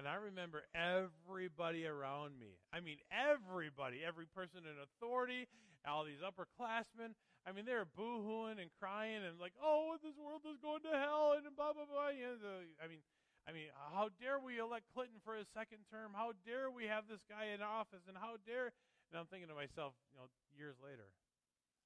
And 0.00 0.08
I 0.08 0.16
remember 0.16 0.64
everybody 0.72 1.84
around 1.84 2.40
me. 2.40 2.56
I 2.72 2.80
mean, 2.80 2.96
everybody, 3.12 4.00
every 4.00 4.24
person 4.24 4.64
in 4.64 4.80
authority, 4.80 5.48
all 5.84 6.04
these 6.08 6.24
upperclassmen. 6.24 7.12
I 7.44 7.52
mean, 7.52 7.68
they 7.68 7.76
were 7.76 7.90
boo-hooing 7.90 8.56
and 8.62 8.70
crying 8.80 9.20
and 9.20 9.36
like, 9.36 9.52
"Oh, 9.60 9.98
this 10.00 10.16
world 10.16 10.46
is 10.48 10.56
going 10.62 10.80
to 10.86 10.94
hell," 10.96 11.36
and 11.36 11.44
blah 11.52 11.74
blah 11.76 11.84
blah. 11.84 12.08
You 12.08 12.38
know, 12.40 12.64
I 12.80 12.88
mean, 12.88 13.02
I 13.44 13.52
mean, 13.52 13.68
how 13.92 14.08
dare 14.16 14.38
we 14.38 14.62
elect 14.62 14.86
Clinton 14.94 15.20
for 15.20 15.36
his 15.36 15.50
second 15.52 15.84
term? 15.90 16.14
How 16.14 16.32
dare 16.46 16.70
we 16.70 16.86
have 16.86 17.10
this 17.10 17.20
guy 17.28 17.50
in 17.52 17.60
office? 17.60 18.06
And 18.06 18.16
how 18.16 18.38
dare 18.46 18.72
and 19.12 19.20
I'm 19.20 19.28
thinking 19.28 19.52
to 19.52 19.58
myself, 19.58 19.92
you 20.08 20.16
know, 20.16 20.32
years 20.56 20.80
later, 20.80 21.12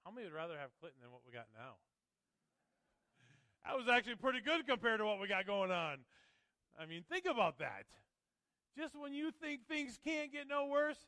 how 0.06 0.14
many 0.14 0.22
would 0.30 0.38
rather 0.38 0.54
have 0.54 0.70
Clinton 0.78 1.02
than 1.02 1.10
what 1.10 1.26
we 1.26 1.34
got 1.34 1.50
now? 1.50 1.82
That 3.66 3.74
was 3.74 3.90
actually 3.90 4.14
pretty 4.14 4.38
good 4.38 4.62
compared 4.62 5.02
to 5.02 5.04
what 5.04 5.18
we 5.18 5.26
got 5.26 5.50
going 5.50 5.74
on. 5.74 5.98
I 6.78 6.86
mean, 6.86 7.02
think 7.10 7.26
about 7.26 7.58
that. 7.58 7.90
Just 8.78 8.94
when 8.94 9.10
you 9.12 9.34
think 9.42 9.66
things 9.66 9.98
can't 10.06 10.30
get 10.30 10.46
no 10.46 10.70
worse, 10.70 11.02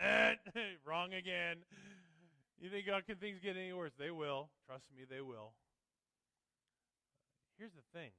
eh, 0.00 0.40
wrong 0.88 1.12
again. 1.12 1.60
You 2.56 2.70
think, 2.70 2.88
oh, 2.88 3.04
can 3.04 3.20
things 3.20 3.36
get 3.44 3.54
any 3.54 3.74
worse? 3.74 3.92
They 3.98 4.10
will. 4.10 4.48
Trust 4.64 4.88
me, 4.96 5.04
they 5.04 5.20
will. 5.20 5.52
Here's 7.58 7.76
the 7.76 7.84
thing 7.92 8.16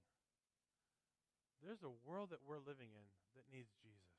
there's 1.66 1.82
a 1.82 1.92
world 2.08 2.30
that 2.30 2.46
we're 2.46 2.62
living 2.62 2.94
in 2.94 3.06
that 3.34 3.50
needs 3.52 3.74
Jesus. 3.82 4.14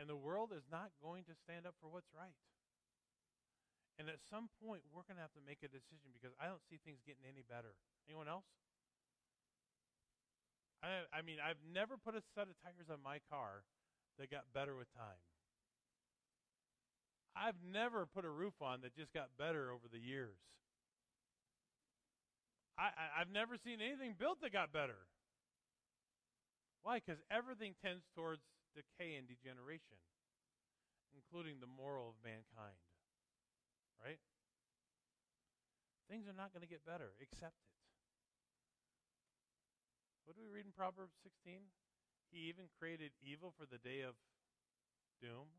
And 0.00 0.08
the 0.08 0.16
world 0.16 0.56
is 0.56 0.64
not 0.72 0.88
going 1.04 1.24
to 1.24 1.36
stand 1.44 1.66
up 1.66 1.74
for 1.82 1.92
what's 1.92 2.08
right. 2.16 2.32
And 3.98 4.10
at 4.10 4.18
some 4.26 4.50
point, 4.58 4.82
we're 4.90 5.06
going 5.06 5.18
to 5.18 5.24
have 5.24 5.34
to 5.38 5.44
make 5.46 5.62
a 5.62 5.70
decision 5.70 6.10
because 6.10 6.34
I 6.42 6.50
don't 6.50 6.62
see 6.66 6.82
things 6.82 6.98
getting 7.06 7.22
any 7.22 7.46
better. 7.46 7.78
Anyone 8.10 8.26
else? 8.26 8.46
I, 10.82 11.06
I 11.14 11.22
mean, 11.22 11.38
I've 11.38 11.62
never 11.62 11.94
put 11.94 12.18
a 12.18 12.22
set 12.34 12.50
of 12.50 12.58
tires 12.60 12.90
on 12.90 12.98
my 13.00 13.22
car 13.30 13.62
that 14.18 14.30
got 14.34 14.50
better 14.52 14.74
with 14.74 14.90
time. 14.92 15.22
I've 17.34 17.58
never 17.62 18.06
put 18.06 18.24
a 18.24 18.30
roof 18.30 18.54
on 18.62 18.82
that 18.82 18.94
just 18.94 19.14
got 19.14 19.34
better 19.38 19.70
over 19.70 19.90
the 19.90 19.98
years. 19.98 20.38
I, 22.78 22.90
I, 22.94 23.18
have 23.22 23.30
never 23.30 23.54
seen 23.58 23.78
anything 23.78 24.14
built 24.18 24.42
that 24.42 24.52
got 24.52 24.74
better. 24.74 25.06
Why? 26.82 26.98
Because 26.98 27.22
everything 27.30 27.74
tends 27.78 28.02
towards 28.14 28.42
decay 28.74 29.14
and 29.14 29.26
degeneration, 29.26 29.98
including 31.14 31.62
the 31.62 31.70
moral 31.70 32.12
of 32.12 32.18
mankind. 32.22 32.78
Right? 34.02 34.20
Things 36.10 36.28
are 36.28 36.36
not 36.36 36.52
going 36.52 36.62
to 36.62 36.70
get 36.70 36.84
better. 36.84 37.16
Accept 37.20 37.56
it. 37.56 37.74
What 40.24 40.36
do 40.36 40.44
we 40.44 40.52
read 40.52 40.64
in 40.64 40.72
Proverbs 40.72 41.16
16? 41.20 41.68
He 42.32 42.48
even 42.48 42.72
created 42.80 43.12
evil 43.20 43.52
for 43.52 43.68
the 43.68 43.80
day 43.80 44.00
of 44.00 44.16
doom. 45.20 45.52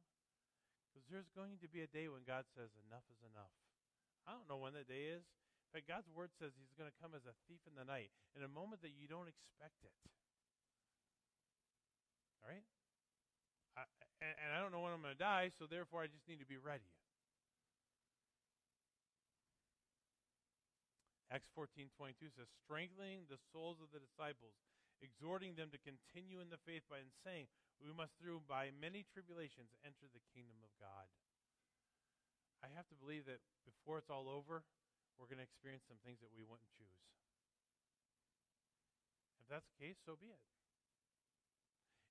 Because 0.90 1.06
there's 1.12 1.30
going 1.34 1.62
to 1.62 1.70
be 1.70 1.86
a 1.86 1.90
day 1.90 2.10
when 2.10 2.26
God 2.26 2.48
says, 2.56 2.72
enough 2.88 3.06
is 3.12 3.22
enough. 3.22 3.54
I 4.26 4.34
don't 4.34 4.50
know 4.50 4.58
when 4.58 4.74
that 4.74 4.90
day 4.90 5.14
is. 5.14 5.26
But 5.76 5.84
God's 5.92 6.08
word 6.16 6.32
says 6.40 6.56
he's 6.56 6.72
going 6.80 6.88
to 6.88 6.98
come 7.04 7.12
as 7.12 7.28
a 7.28 7.36
thief 7.52 7.60
in 7.68 7.76
the 7.76 7.84
night 7.84 8.08
in 8.32 8.48
a 8.48 8.52
moment 8.52 8.80
that 8.80 8.96
you 8.96 9.12
don't 9.12 9.28
expect 9.28 9.84
it. 9.84 9.92
All 12.40 12.48
right? 12.48 12.64
I, 13.76 13.84
and, 14.24 14.34
and 14.40 14.50
I 14.56 14.64
don't 14.64 14.72
know 14.72 14.80
when 14.80 14.96
I'm 14.96 15.04
going 15.04 15.12
to 15.12 15.20
die, 15.20 15.52
so 15.60 15.68
therefore 15.68 16.00
I 16.00 16.08
just 16.08 16.24
need 16.32 16.40
to 16.40 16.48
be 16.48 16.56
ready. 16.56 16.88
Acts 21.32 21.50
14:22 21.58 22.30
says, 22.30 22.50
"Strengthening 22.64 23.26
the 23.28 23.38
souls 23.52 23.82
of 23.82 23.92
the 23.92 24.00
disciples, 24.00 24.56
exhorting 25.02 25.56
them 25.56 25.72
to 25.72 25.78
continue 25.78 26.40
in 26.40 26.50
the 26.50 26.58
faith 26.58 26.88
by 26.88 27.02
saying, 27.24 27.48
we 27.80 27.92
must 27.92 28.16
through 28.18 28.40
by 28.42 28.72
many 28.72 29.04
tribulations 29.04 29.74
enter 29.84 30.08
the 30.08 30.22
kingdom 30.34 30.64
of 30.64 30.76
God." 30.78 31.10
I 32.62 32.68
have 32.70 32.88
to 32.90 32.96
believe 32.96 33.26
that 33.26 33.42
before 33.66 33.98
it's 33.98 34.10
all 34.10 34.30
over, 34.30 34.64
we're 35.18 35.28
going 35.28 35.38
to 35.38 35.44
experience 35.44 35.86
some 35.88 36.00
things 36.04 36.20
that 36.22 36.34
we 36.34 36.44
wouldn't 36.44 36.70
choose. 36.74 37.02
If 39.40 39.48
that's 39.48 39.68
the 39.68 39.78
case, 39.78 39.98
so 40.06 40.16
be 40.16 40.34
it. 40.34 40.42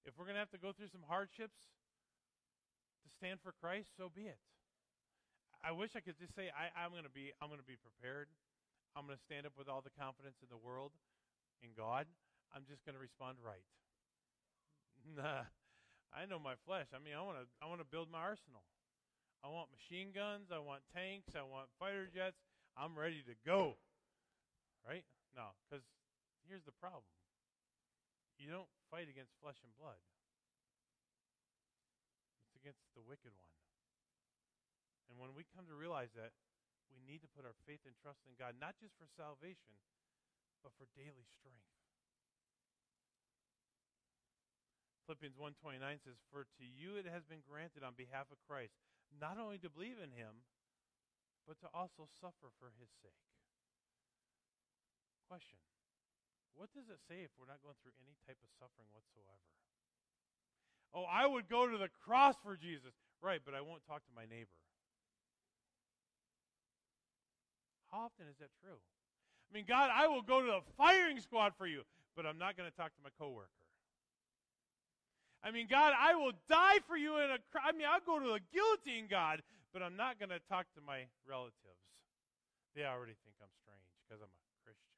If 0.04 0.18
we're 0.18 0.24
going 0.24 0.36
to 0.36 0.44
have 0.44 0.54
to 0.54 0.62
go 0.62 0.72
through 0.72 0.92
some 0.92 1.02
hardships 1.08 1.74
to 3.02 3.08
stand 3.10 3.40
for 3.40 3.52
Christ, 3.52 3.90
so 3.96 4.06
be 4.06 4.28
it. 4.28 4.38
I 5.64 5.72
wish 5.72 5.96
I 5.96 6.00
could 6.04 6.20
just 6.20 6.36
say 6.36 6.52
I, 6.52 6.84
am 6.84 6.92
going 6.92 7.08
to 7.08 7.12
be 7.12 7.32
I'm 7.40 7.48
going 7.48 7.60
to 7.60 7.66
be 7.66 7.80
prepared. 7.80 8.28
I'm 8.94 9.10
going 9.10 9.18
to 9.18 9.26
stand 9.26 9.42
up 9.44 9.58
with 9.58 9.66
all 9.66 9.82
the 9.82 9.90
confidence 9.98 10.38
in 10.38 10.48
the 10.48 10.58
world 10.58 10.94
in 11.62 11.74
God. 11.74 12.06
I'm 12.54 12.62
just 12.62 12.86
going 12.86 12.94
to 12.94 13.02
respond 13.02 13.42
right. 13.42 13.66
Nah, 15.04 15.44
I 16.16 16.24
know 16.24 16.40
my 16.40 16.56
flesh. 16.64 16.88
I 16.96 17.02
mean, 17.02 17.12
I 17.12 17.20
want 17.20 17.36
to 17.36 17.44
I 17.60 17.68
want 17.68 17.84
to 17.84 17.88
build 17.90 18.08
my 18.08 18.24
arsenal. 18.24 18.64
I 19.44 19.52
want 19.52 19.68
machine 19.68 20.16
guns. 20.16 20.48
I 20.48 20.56
want 20.56 20.80
tanks. 20.96 21.36
I 21.36 21.44
want 21.44 21.68
fighter 21.76 22.08
jets. 22.08 22.40
I'm 22.72 22.96
ready 22.96 23.20
to 23.28 23.36
go. 23.44 23.76
Right? 24.80 25.04
No, 25.36 25.52
because 25.66 25.84
here's 26.48 26.64
the 26.64 26.72
problem. 26.72 27.04
You 28.40 28.48
don't 28.48 28.70
fight 28.88 29.12
against 29.12 29.36
flesh 29.44 29.60
and 29.60 29.76
blood. 29.76 30.00
It's 32.48 32.56
against 32.56 32.80
the 32.96 33.04
wicked 33.04 33.36
one. 33.36 33.52
And 35.12 35.20
when 35.20 35.36
we 35.36 35.44
come 35.52 35.68
to 35.68 35.76
realize 35.76 36.10
that, 36.16 36.32
we 36.94 37.02
need 37.02 37.20
to 37.26 37.30
put 37.34 37.44
our 37.44 37.58
faith 37.66 37.82
and 37.84 37.98
trust 37.98 38.22
in 38.24 38.38
God, 38.38 38.54
not 38.56 38.78
just 38.78 38.94
for 38.94 39.10
salvation, 39.18 39.74
but 40.62 40.72
for 40.78 40.86
daily 40.94 41.26
strength. 41.26 41.66
Philippians 45.04 45.36
1:29 45.36 46.00
says, 46.00 46.16
"For 46.30 46.46
to 46.56 46.64
you 46.64 46.96
it 46.96 47.04
has 47.04 47.26
been 47.26 47.42
granted 47.42 47.82
on 47.82 47.94
behalf 47.94 48.30
of 48.30 48.40
Christ, 48.46 48.78
not 49.10 49.36
only 49.36 49.58
to 49.58 49.68
believe 49.68 49.98
in 49.98 50.12
him, 50.12 50.46
but 51.44 51.58
to 51.60 51.68
also 51.74 52.06
suffer 52.06 52.50
for 52.56 52.70
his 52.70 52.88
sake." 53.02 53.20
Question. 55.28 55.60
What 56.54 56.72
does 56.72 56.88
it 56.88 57.00
say 57.00 57.22
if 57.22 57.36
we're 57.36 57.50
not 57.50 57.60
going 57.60 57.74
through 57.82 57.92
any 58.00 58.14
type 58.26 58.40
of 58.42 58.50
suffering 58.52 58.88
whatsoever? 58.92 59.44
Oh, 60.94 61.04
I 61.04 61.26
would 61.26 61.48
go 61.48 61.68
to 61.68 61.76
the 61.76 61.88
cross 61.88 62.36
for 62.40 62.56
Jesus. 62.56 62.94
Right, 63.20 63.44
but 63.44 63.54
I 63.54 63.60
won't 63.60 63.84
talk 63.84 64.06
to 64.06 64.12
my 64.12 64.24
neighbor. 64.26 64.63
How 67.94 68.10
often 68.10 68.26
is 68.26 68.34
that 68.42 68.50
true? 68.58 68.74
I 68.74 69.50
mean, 69.54 69.70
God, 69.70 69.86
I 69.94 70.10
will 70.10 70.26
go 70.26 70.42
to 70.42 70.58
the 70.58 70.66
firing 70.74 71.22
squad 71.22 71.54
for 71.54 71.62
you, 71.62 71.86
but 72.18 72.26
I'm 72.26 72.42
not 72.42 72.58
going 72.58 72.66
to 72.66 72.74
talk 72.74 72.90
to 72.90 73.02
my 73.06 73.14
coworker. 73.22 73.54
I 75.46 75.54
mean, 75.54 75.70
God, 75.70 75.94
I 75.94 76.18
will 76.18 76.34
die 76.50 76.82
for 76.90 76.98
you 76.98 77.22
in 77.22 77.30
a. 77.30 77.38
I 77.62 77.70
mean, 77.70 77.86
I'll 77.86 78.02
go 78.02 78.18
to 78.18 78.34
the 78.34 78.42
guillotine, 78.50 79.06
God, 79.06 79.46
but 79.70 79.78
I'm 79.78 79.94
not 79.94 80.18
going 80.18 80.34
to 80.34 80.42
talk 80.50 80.66
to 80.74 80.82
my 80.82 81.06
relatives. 81.22 81.78
They 82.74 82.82
already 82.82 83.14
think 83.22 83.38
I'm 83.38 83.54
strange 83.62 83.86
because 84.02 84.18
I'm 84.18 84.32
a 84.32 84.42
Christian. 84.66 84.90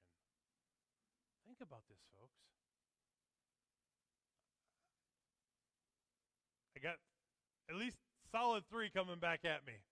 Think 1.44 1.60
about 1.60 1.84
this, 1.92 2.00
folks. 2.16 2.32
I 6.72 6.80
got 6.80 6.96
at 7.68 7.76
least 7.76 8.00
solid 8.32 8.64
three 8.72 8.88
coming 8.88 9.20
back 9.20 9.44
at 9.44 9.68
me. 9.68 9.84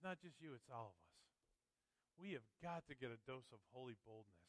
It's 0.00 0.08
not 0.08 0.16
just 0.24 0.40
you, 0.40 0.56
it's 0.56 0.72
all 0.72 0.96
of 0.96 0.96
us. 0.96 1.12
We 2.16 2.32
have 2.32 2.48
got 2.64 2.88
to 2.88 2.96
get 2.96 3.12
a 3.12 3.20
dose 3.28 3.52
of 3.52 3.60
holy 3.68 4.00
boldness. 4.08 4.48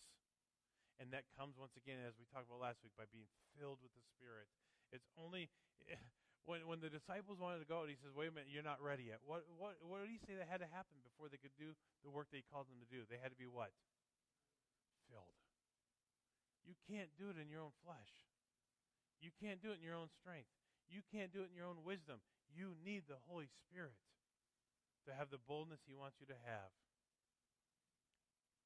And 0.95 1.11
that 1.11 1.27
comes 1.35 1.59
once 1.59 1.75
again, 1.75 1.99
as 2.07 2.15
we 2.15 2.23
talked 2.31 2.47
about 2.47 2.63
last 2.63 2.79
week, 2.87 2.95
by 2.95 3.03
being 3.11 3.27
filled 3.59 3.83
with 3.83 3.91
the 3.91 3.99
Spirit. 4.15 4.47
It's 4.95 5.11
only 5.19 5.51
when 6.47 6.63
when 6.71 6.79
the 6.79 6.87
disciples 6.87 7.35
wanted 7.35 7.59
to 7.59 7.67
go, 7.67 7.83
and 7.83 7.91
he 7.91 7.99
says, 7.99 8.15
"Wait 8.15 8.31
a 8.31 8.33
minute, 8.35 8.47
you're 8.47 8.63
not 8.63 8.79
ready 8.79 9.11
yet." 9.11 9.19
What 9.27 9.43
what 9.59 9.75
what 9.83 9.99
did 9.99 10.15
he 10.15 10.23
say 10.23 10.39
that 10.39 10.47
had 10.47 10.63
to 10.63 10.71
happen 10.71 11.03
before 11.03 11.27
they 11.27 11.35
could 11.35 11.51
do 11.59 11.75
the 12.07 12.07
work 12.07 12.31
that 12.31 12.39
he 12.39 12.47
called 12.47 12.71
them 12.71 12.79
to 12.79 12.87
do? 12.87 13.03
They 13.11 13.19
had 13.19 13.35
to 13.35 13.39
be 13.39 13.43
what? 13.43 13.75
Filled. 15.11 15.35
You 16.63 16.79
can't 16.87 17.11
do 17.19 17.27
it 17.27 17.35
in 17.35 17.51
your 17.51 17.59
own 17.59 17.75
flesh. 17.83 18.23
You 19.19 19.35
can't 19.35 19.59
do 19.59 19.75
it 19.75 19.83
in 19.83 19.85
your 19.85 19.99
own 19.99 20.07
strength. 20.15 20.47
You 20.87 21.03
can't 21.11 21.35
do 21.35 21.43
it 21.43 21.51
in 21.51 21.59
your 21.59 21.67
own 21.67 21.83
wisdom. 21.83 22.23
You 22.47 22.79
need 22.87 23.11
the 23.11 23.19
Holy 23.27 23.51
Spirit 23.67 23.99
to 25.05 25.13
have 25.13 25.29
the 25.29 25.41
boldness 25.47 25.81
he 25.87 25.95
wants 25.95 26.17
you 26.19 26.27
to 26.27 26.39
have. 26.45 26.71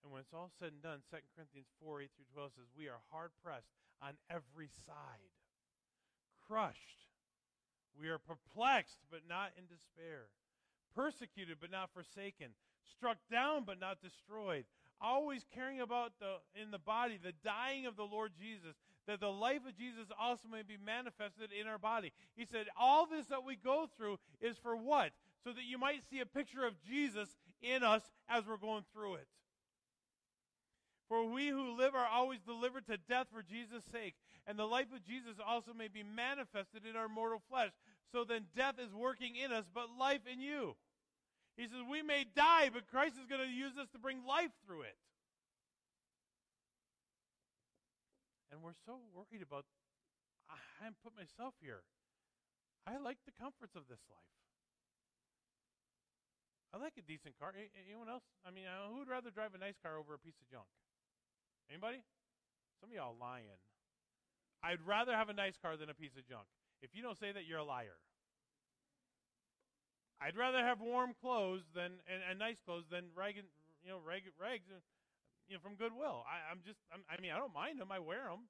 And 0.05 0.13
when 0.13 0.21
it's 0.21 0.33
all 0.33 0.51
said 0.59 0.69
and 0.69 0.83
done, 0.85 1.01
2 1.09 1.17
Corinthians 1.33 1.65
4 1.81 2.01
8 2.01 2.09
through 2.13 2.29
12 2.33 2.51
says, 2.61 2.69
We 2.77 2.87
are 2.87 3.01
hard 3.09 3.31
pressed 3.41 3.73
on 4.01 4.13
every 4.29 4.69
side, 4.85 5.33
crushed. 6.45 7.09
We 7.97 8.09
are 8.09 8.19
perplexed, 8.19 9.01
but 9.09 9.21
not 9.27 9.57
in 9.57 9.65
despair, 9.65 10.29
persecuted, 10.93 11.57
but 11.59 11.71
not 11.71 11.89
forsaken, 11.89 12.53
struck 12.85 13.17
down, 13.31 13.63
but 13.65 13.79
not 13.79 14.03
destroyed, 14.03 14.65
always 15.01 15.45
caring 15.53 15.81
about 15.81 16.13
the 16.19 16.37
in 16.59 16.71
the 16.71 16.79
body 16.79 17.17
the 17.17 17.33
dying 17.43 17.85
of 17.85 17.95
the 17.95 18.03
Lord 18.03 18.31
Jesus, 18.37 18.75
that 19.07 19.19
the 19.19 19.31
life 19.31 19.65
of 19.67 19.77
Jesus 19.77 20.07
also 20.19 20.47
may 20.51 20.61
be 20.61 20.77
manifested 20.77 21.49
in 21.51 21.67
our 21.67 21.77
body. 21.77 22.11
He 22.35 22.45
said, 22.45 22.67
All 22.77 23.05
this 23.05 23.27
that 23.27 23.43
we 23.43 23.55
go 23.55 23.89
through 23.97 24.19
is 24.41 24.57
for 24.57 24.75
what? 24.75 25.11
So 25.45 25.53
that 25.53 25.63
you 25.63 25.77
might 25.77 26.01
see 26.09 26.19
a 26.19 26.25
picture 26.25 26.65
of 26.65 26.73
Jesus 26.81 27.29
in 27.61 27.83
us 27.83 28.01
as 28.27 28.43
we're 28.47 28.57
going 28.57 28.83
through 28.91 29.15
it. 29.15 29.27
For 31.07 31.23
we 31.23 31.49
who 31.49 31.77
live 31.77 31.93
are 31.93 32.07
always 32.07 32.39
delivered 32.41 32.87
to 32.87 32.97
death 32.97 33.27
for 33.31 33.43
Jesus' 33.43 33.83
sake, 33.91 34.15
and 34.47 34.57
the 34.57 34.65
life 34.65 34.87
of 34.93 35.05
Jesus 35.05 35.37
also 35.45 35.71
may 35.71 35.87
be 35.87 36.01
manifested 36.01 36.81
in 36.89 36.95
our 36.95 37.07
mortal 37.07 37.41
flesh. 37.47 37.69
So 38.11 38.23
then 38.23 38.45
death 38.55 38.75
is 38.79 38.93
working 38.93 39.35
in 39.35 39.51
us, 39.51 39.65
but 39.71 39.85
life 39.99 40.25
in 40.25 40.41
you. 40.41 40.75
He 41.57 41.63
says, 41.63 41.85
We 41.89 42.01
may 42.01 42.25
die, 42.35 42.69
but 42.73 42.87
Christ 42.87 43.15
is 43.21 43.27
going 43.29 43.41
to 43.41 43.47
use 43.47 43.77
us 43.79 43.87
to 43.93 43.99
bring 43.99 44.25
life 44.25 44.51
through 44.65 44.81
it. 44.81 44.97
And 48.51 48.63
we're 48.63 48.77
so 48.85 48.97
worried 49.13 49.43
about, 49.43 49.65
I 50.49 50.89
put 51.03 51.13
myself 51.15 51.53
here. 51.61 51.83
I 52.87 52.97
like 52.97 53.17
the 53.25 53.33
comforts 53.39 53.75
of 53.75 53.83
this 53.89 53.99
life. 54.09 54.44
I 56.73 56.77
like 56.77 56.97
a 56.97 57.05
decent 57.05 57.37
car. 57.39 57.53
Anyone 57.55 58.09
else? 58.09 58.23
I 58.45 58.51
mean, 58.51 58.65
uh, 58.65 58.91
who 58.91 58.99
would 58.99 59.11
rather 59.11 59.29
drive 59.31 59.53
a 59.55 59.61
nice 59.61 59.77
car 59.81 59.97
over 59.97 60.13
a 60.13 60.19
piece 60.19 60.37
of 60.41 60.47
junk? 60.49 60.67
Anybody? 61.69 62.03
Some 62.81 62.89
of 62.91 62.95
y'all 62.95 63.15
lying. 63.15 63.47
I'd 64.61 64.81
rather 64.85 65.13
have 65.13 65.29
a 65.29 65.37
nice 65.37 65.55
car 65.61 65.77
than 65.77 65.89
a 65.89 65.97
piece 65.97 66.17
of 66.17 66.27
junk. 66.27 66.49
If 66.81 66.91
you 66.93 67.01
don't 67.01 67.17
say 67.17 67.31
that, 67.31 67.45
you're 67.45 67.61
a 67.61 67.65
liar. 67.65 67.97
I'd 70.19 70.37
rather 70.37 70.59
have 70.59 70.79
warm 70.79 71.13
clothes 71.19 71.63
than 71.75 71.99
and, 72.07 72.21
and 72.23 72.39
nice 72.39 72.57
clothes 72.65 72.85
than 72.89 73.11
rag, 73.15 73.35
you 73.35 73.89
know, 73.89 73.99
rag, 73.99 74.23
rags, 74.39 74.65
uh, 74.71 74.79
you 75.47 75.55
know, 75.55 75.61
from 75.61 75.75
Goodwill. 75.75 76.23
I, 76.25 76.51
am 76.51 76.59
just, 76.65 76.79
I'm, 76.91 77.03
i 77.11 77.19
mean, 77.21 77.31
I 77.31 77.37
don't 77.37 77.53
mind 77.53 77.79
them. 77.79 77.91
I 77.91 77.99
wear 77.99 78.25
them. 78.25 78.47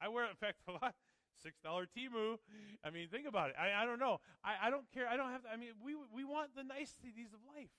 I 0.00 0.08
wear, 0.08 0.28
in 0.28 0.36
fact, 0.36 0.58
a 0.68 0.72
lot. 0.72 0.94
Six 1.42 1.56
dollar 1.64 1.88
Temu. 1.88 2.36
I 2.84 2.90
mean, 2.90 3.08
think 3.08 3.26
about 3.26 3.50
it. 3.50 3.56
I, 3.58 3.82
I 3.82 3.86
don't 3.86 3.98
know. 3.98 4.20
I, 4.44 4.68
I 4.68 4.70
don't 4.70 4.84
care. 4.92 5.08
I 5.08 5.16
don't 5.16 5.32
have. 5.32 5.42
To, 5.44 5.48
I 5.48 5.56
mean, 5.56 5.72
we 5.82 5.96
we 6.12 6.24
want 6.24 6.54
the 6.54 6.62
niceties 6.62 7.32
of 7.32 7.40
life. 7.48 7.72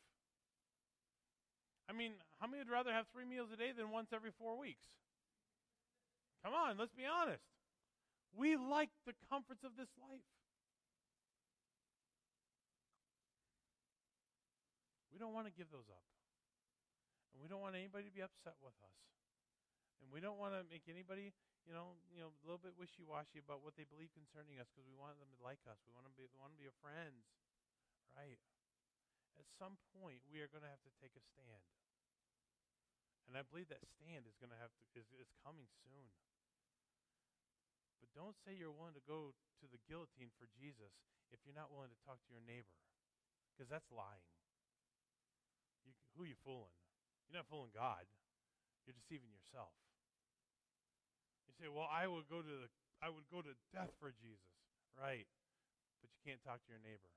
I 1.90 1.94
mean, 1.94 2.14
how 2.40 2.48
many 2.48 2.64
would 2.64 2.72
rather 2.72 2.92
have 2.92 3.06
three 3.14 3.26
meals 3.26 3.50
a 3.54 3.58
day 3.58 3.76
than 3.76 3.92
once 3.92 4.10
every 4.16 4.32
four 4.32 4.58
weeks? 4.58 4.88
Come 6.44 6.54
on, 6.54 6.78
let's 6.80 6.94
be 6.94 7.04
honest. 7.06 7.44
We 8.34 8.56
like 8.56 8.90
the 9.06 9.14
comforts 9.30 9.64
of 9.64 9.76
this 9.78 9.92
life. 10.00 10.26
We 15.12 15.20
don't 15.20 15.34
want 15.34 15.46
to 15.46 15.54
give 15.54 15.70
those 15.70 15.92
up. 15.92 16.08
And 17.36 17.44
we 17.44 17.50
don't 17.52 17.62
want 17.62 17.76
anybody 17.76 18.06
to 18.08 18.14
be 18.16 18.24
upset 18.24 18.56
with 18.64 18.74
us. 18.82 18.96
And 20.02 20.10
we 20.10 20.18
don't 20.18 20.42
want 20.42 20.58
to 20.58 20.66
make 20.66 20.90
anybody, 20.90 21.30
you 21.64 21.74
know, 21.78 21.94
you 22.10 22.26
know, 22.26 22.34
a 22.34 22.44
little 22.44 22.62
bit 22.62 22.74
wishy-washy 22.74 23.38
about 23.38 23.62
what 23.62 23.78
they 23.78 23.86
believe 23.86 24.10
concerning 24.18 24.58
us 24.58 24.66
because 24.74 24.90
we 24.90 24.98
want 24.98 25.22
them 25.22 25.30
to 25.30 25.40
like 25.46 25.62
us. 25.70 25.78
We 25.86 25.94
want 25.94 26.10
to 26.10 26.14
be, 26.18 26.26
we 26.26 26.38
want 26.42 26.58
to 26.58 26.62
be 26.62 26.66
friends, 26.82 27.22
right? 28.18 28.42
At 29.38 29.46
some 29.62 29.78
point, 29.94 30.26
we 30.28 30.42
are 30.42 30.50
going 30.50 30.66
to 30.66 30.74
have 30.74 30.82
to 30.86 30.94
take 30.98 31.14
a 31.14 31.22
stand. 31.22 31.66
And 33.30 33.38
I 33.38 33.46
believe 33.46 33.70
that 33.70 33.86
stand 33.86 34.26
is 34.28 34.36
going 34.42 34.52
to 34.52 34.60
have 34.60 34.74
to 34.74 34.84
is, 34.98 35.08
is 35.22 35.32
coming 35.46 35.70
soon. 35.86 36.10
But 38.02 38.10
don't 38.18 38.36
say 38.42 38.58
you're 38.58 38.74
willing 38.74 38.98
to 38.98 39.06
go 39.08 39.32
to 39.62 39.66
the 39.70 39.80
guillotine 39.86 40.34
for 40.36 40.50
Jesus 40.58 40.92
if 41.32 41.40
you're 41.46 41.56
not 41.56 41.72
willing 41.72 41.94
to 41.94 42.02
talk 42.04 42.20
to 42.28 42.32
your 42.34 42.44
neighbor, 42.44 42.76
because 43.54 43.72
that's 43.72 43.88
lying. 43.88 44.28
You, 45.88 45.96
who 46.18 46.28
are 46.28 46.30
you 46.30 46.36
fooling? 46.44 46.76
You're 47.30 47.40
not 47.40 47.48
fooling 47.48 47.72
God. 47.72 48.04
You're 48.84 48.98
deceiving 48.98 49.32
yourself. 49.32 49.72
You 51.52 51.68
say, 51.68 51.68
"Well, 51.68 51.92
I 51.92 52.08
would 52.08 52.32
go 52.32 52.40
to 52.40 52.54
the 52.64 52.70
I 53.04 53.12
would 53.12 53.28
go 53.28 53.44
to 53.44 53.52
death 53.76 53.92
for 54.00 54.16
Jesus." 54.16 54.48
Right. 54.96 55.28
But 56.00 56.10
you 56.16 56.20
can't 56.24 56.40
talk 56.42 56.64
to 56.64 56.70
your 56.72 56.80
neighbor. 56.80 57.12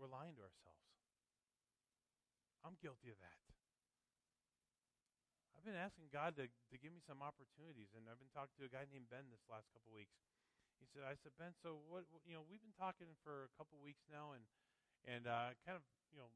We're 0.00 0.08
lying 0.08 0.36
to 0.40 0.44
ourselves. 0.44 0.80
I'm 2.64 2.80
guilty 2.80 3.12
of 3.12 3.20
that 3.20 3.38
I've 5.56 5.64
been 5.64 5.78
asking 5.78 6.14
God 6.14 6.38
to, 6.38 6.46
to 6.46 6.76
give 6.78 6.94
me 6.94 7.02
some 7.02 7.24
opportunities, 7.24 7.90
and 7.96 8.06
I've 8.06 8.22
been 8.22 8.30
talking 8.30 8.54
to 8.62 8.68
a 8.68 8.72
guy 8.72 8.86
named 8.86 9.10
Ben 9.10 9.26
this 9.34 9.42
last 9.50 9.66
couple 9.74 9.90
weeks. 9.90 10.14
He 10.78 10.86
said, 10.86 11.02
"I 11.02 11.18
said 11.18 11.34
Ben, 11.40 11.56
so 11.58 11.82
what? 11.90 12.06
You 12.22 12.38
know, 12.38 12.44
we've 12.46 12.62
been 12.62 12.76
talking 12.76 13.18
for 13.24 13.48
a 13.48 13.52
couple 13.56 13.80
weeks 13.82 14.06
now, 14.06 14.36
and 14.36 14.46
and 15.08 15.26
uh, 15.26 15.58
kind 15.66 15.74
of 15.74 15.82
you 16.14 16.22
know 16.22 16.30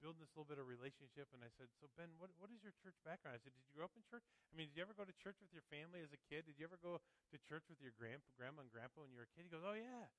building 0.00 0.20
this 0.24 0.32
little 0.34 0.48
bit 0.48 0.58
of 0.58 0.66
relationship." 0.66 1.28
And 1.36 1.44
I 1.44 1.52
said, 1.54 1.68
"So 1.78 1.86
Ben, 1.94 2.10
what 2.18 2.32
what 2.40 2.50
is 2.50 2.64
your 2.64 2.74
church 2.80 2.96
background?" 3.04 3.36
I 3.36 3.42
said, 3.44 3.52
"Did 3.54 3.64
you 3.68 3.72
grow 3.76 3.86
up 3.86 3.94
in 3.96 4.02
church? 4.08 4.24
I 4.50 4.56
mean, 4.56 4.72
did 4.72 4.80
you 4.80 4.84
ever 4.84 4.96
go 4.96 5.04
to 5.06 5.14
church 5.20 5.38
with 5.40 5.52
your 5.54 5.64
family 5.70 6.00
as 6.02 6.10
a 6.16 6.20
kid? 6.26 6.48
Did 6.48 6.58
you 6.58 6.66
ever 6.66 6.80
go 6.80 6.98
to 7.04 7.36
church 7.46 7.68
with 7.68 7.78
your 7.84 7.92
grandpa, 7.94 8.28
grandma, 8.34 8.64
and 8.66 8.72
grandpa 8.72 9.04
when 9.04 9.12
you 9.12 9.20
were 9.20 9.28
a 9.28 9.34
kid?" 9.36 9.46
He 9.46 9.52
goes, 9.52 9.64
"Oh 9.64 9.76
yeah, 9.76 10.10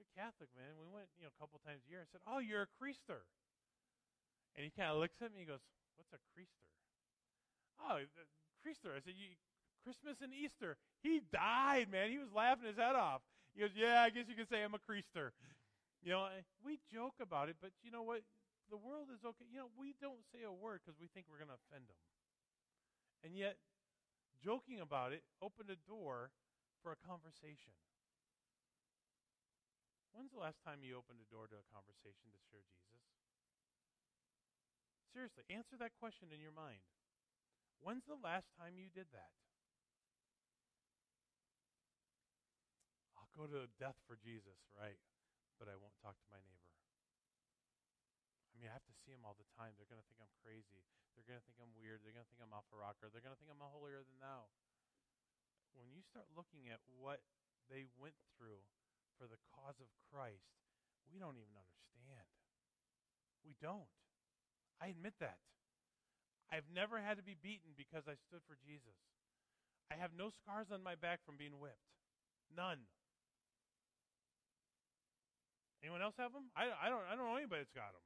you're 0.00 0.10
Catholic, 0.16 0.50
man. 0.56 0.74
We 0.80 0.88
went 0.90 1.12
you 1.20 1.28
know 1.28 1.32
a 1.32 1.38
couple 1.38 1.60
times 1.62 1.84
a 1.86 1.90
year." 1.92 2.02
I 2.02 2.08
said, 2.10 2.24
"Oh, 2.26 2.40
you're 2.40 2.66
a 2.66 2.72
creaster." 2.80 3.28
And 4.56 4.64
he 4.64 4.70
kind 4.70 4.90
of 4.90 4.98
looks 4.98 5.22
at 5.22 5.32
me. 5.32 5.40
He 5.40 5.46
goes, 5.46 5.60
"What's 5.94 6.12
a 6.12 6.18
creaster?" 6.34 6.66
Oh, 7.80 7.98
Creaster. 8.64 8.96
I 8.96 9.00
said, 9.00 9.14
Christmas 9.84 10.16
and 10.20 10.32
Easter. 10.34 10.76
He 11.02 11.20
died, 11.32 11.90
man. 11.90 12.10
He 12.10 12.18
was 12.18 12.32
laughing 12.34 12.66
his 12.66 12.76
head 12.76 12.96
off. 12.96 13.22
He 13.54 13.60
goes, 13.60 13.70
Yeah, 13.76 14.02
I 14.02 14.10
guess 14.10 14.24
you 14.28 14.34
could 14.34 14.48
say 14.48 14.62
I'm 14.62 14.74
a 14.74 14.78
Creaster. 14.82 15.30
You 16.02 16.10
know, 16.12 16.28
we 16.64 16.78
joke 16.92 17.14
about 17.20 17.48
it, 17.48 17.56
but 17.60 17.70
you 17.82 17.90
know 17.90 18.02
what? 18.02 18.22
The 18.66 18.78
world 18.78 19.14
is 19.14 19.22
okay. 19.22 19.46
You 19.46 19.66
know, 19.66 19.70
we 19.78 19.94
don't 20.02 20.26
say 20.34 20.42
a 20.42 20.50
word 20.50 20.82
because 20.82 20.98
we 20.98 21.06
think 21.06 21.30
we're 21.30 21.38
going 21.38 21.54
to 21.54 21.60
offend 21.70 21.86
them. 21.86 22.00
And 23.22 23.38
yet, 23.38 23.62
joking 24.42 24.82
about 24.82 25.14
it 25.14 25.22
opened 25.38 25.70
a 25.70 25.78
door 25.86 26.34
for 26.82 26.90
a 26.90 26.98
conversation. 26.98 27.74
When's 30.10 30.32
the 30.32 30.40
last 30.40 30.58
time 30.64 30.80
you 30.80 30.96
opened 30.96 31.20
a 31.20 31.28
door 31.28 31.46
to 31.46 31.60
a 31.60 31.66
conversation 31.70 32.32
to 32.32 32.40
share 32.48 32.64
Jesus? 32.72 33.06
Seriously, 35.12 35.44
answer 35.48 35.76
that 35.80 35.96
question 35.96 36.32
in 36.32 36.40
your 36.40 36.56
mind. 36.56 36.82
When's 37.80 38.04
the 38.08 38.18
last 38.18 38.48
time 38.56 38.80
you 38.80 38.88
did 38.88 39.08
that? 39.12 39.32
I'll 43.16 43.30
go 43.36 43.48
to 43.48 43.68
death 43.76 43.96
for 44.08 44.16
Jesus, 44.16 44.56
right? 44.76 45.00
But 45.60 45.68
I 45.68 45.76
won't 45.76 45.96
talk 46.00 46.16
to 46.16 46.28
my 46.32 46.40
neighbor. 46.40 46.65
I 48.56 48.64
mean, 48.64 48.72
I 48.72 48.80
have 48.80 48.88
to 48.88 48.96
see 49.04 49.12
them 49.12 49.20
all 49.28 49.36
the 49.36 49.44
time. 49.52 49.76
They're 49.76 49.88
going 49.88 50.00
to 50.00 50.08
think 50.08 50.16
I'm 50.16 50.32
crazy. 50.40 50.80
They're 51.12 51.28
going 51.28 51.36
to 51.36 51.44
think 51.44 51.60
I'm 51.60 51.76
weird. 51.76 52.00
They're 52.00 52.16
going 52.16 52.24
to 52.24 52.30
think 52.32 52.40
I'm 52.40 52.56
off 52.56 52.64
a 52.72 52.80
rocker. 52.80 53.12
They're 53.12 53.20
going 53.20 53.36
to 53.36 53.40
think 53.40 53.52
I'm 53.52 53.60
a 53.60 53.68
holier 53.68 54.00
than 54.00 54.16
thou. 54.16 54.48
When 55.76 55.92
you 55.92 56.00
start 56.00 56.24
looking 56.32 56.72
at 56.72 56.80
what 56.96 57.20
they 57.68 57.84
went 58.00 58.16
through 58.32 58.64
for 59.20 59.28
the 59.28 59.36
cause 59.52 59.76
of 59.76 59.92
Christ, 60.08 60.56
we 61.12 61.20
don't 61.20 61.36
even 61.36 61.52
understand. 61.52 62.24
We 63.44 63.52
don't. 63.60 63.92
I 64.80 64.88
admit 64.88 65.20
that. 65.20 65.36
I've 66.48 66.72
never 66.72 66.96
had 66.96 67.20
to 67.20 67.24
be 67.26 67.36
beaten 67.36 67.76
because 67.76 68.08
I 68.08 68.16
stood 68.16 68.40
for 68.48 68.56
Jesus. 68.64 68.96
I 69.92 70.00
have 70.00 70.16
no 70.16 70.32
scars 70.32 70.72
on 70.72 70.80
my 70.80 70.96
back 70.96 71.20
from 71.28 71.36
being 71.36 71.60
whipped. 71.60 71.92
None. 72.48 72.88
Anyone 75.84 76.00
else 76.00 76.16
have 76.16 76.32
them? 76.32 76.48
I, 76.56 76.72
I 76.72 76.88
don't. 76.88 77.04
I 77.04 77.14
don't 77.14 77.28
know 77.28 77.36
anybody 77.36 77.62
that's 77.62 77.76
got 77.76 77.92
them. 77.92 78.02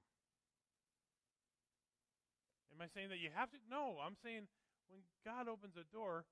Am 2.70 2.80
I 2.80 2.88
saying 2.90 3.10
that 3.10 3.20
you 3.20 3.30
have 3.34 3.50
to? 3.50 3.58
No. 3.66 3.98
I'm 4.00 4.16
saying 4.22 4.46
when 4.90 5.02
God 5.22 5.46
opens 5.46 5.74
a 5.78 5.86
door, 5.90 6.26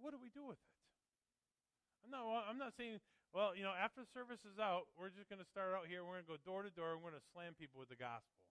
what 0.00 0.12
do 0.12 0.18
we 0.20 0.32
do 0.32 0.48
with 0.48 0.60
it? 0.60 0.74
I'm 2.04 2.12
not. 2.12 2.24
I'm 2.48 2.60
not 2.60 2.72
saying. 2.76 3.00
Well, 3.30 3.54
you 3.54 3.62
know, 3.62 3.70
after 3.70 4.02
the 4.02 4.10
service 4.10 4.42
is 4.42 4.58
out, 4.58 4.90
we're 4.98 5.14
just 5.14 5.30
going 5.30 5.38
to 5.38 5.46
start 5.46 5.70
out 5.70 5.86
here. 5.86 6.02
We're 6.02 6.18
going 6.18 6.26
to 6.26 6.32
go 6.34 6.40
door 6.42 6.66
to 6.66 6.72
door. 6.74 6.98
and 6.98 6.98
We're 6.98 7.14
going 7.14 7.22
to 7.22 7.30
slam 7.30 7.54
people 7.54 7.78
with 7.78 7.86
the 7.86 8.00
gospel. 8.00 8.42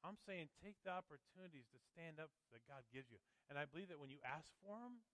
I'm 0.00 0.16
saying 0.24 0.48
take 0.64 0.80
the 0.86 0.94
opportunities 0.94 1.68
to 1.76 1.78
stand 1.92 2.16
up 2.22 2.32
that 2.54 2.64
God 2.64 2.86
gives 2.88 3.12
you. 3.12 3.20
And 3.52 3.60
I 3.60 3.68
believe 3.68 3.92
that 3.92 4.00
when 4.00 4.08
you 4.08 4.22
ask 4.24 4.48
for 4.64 4.78
them, 4.80 5.04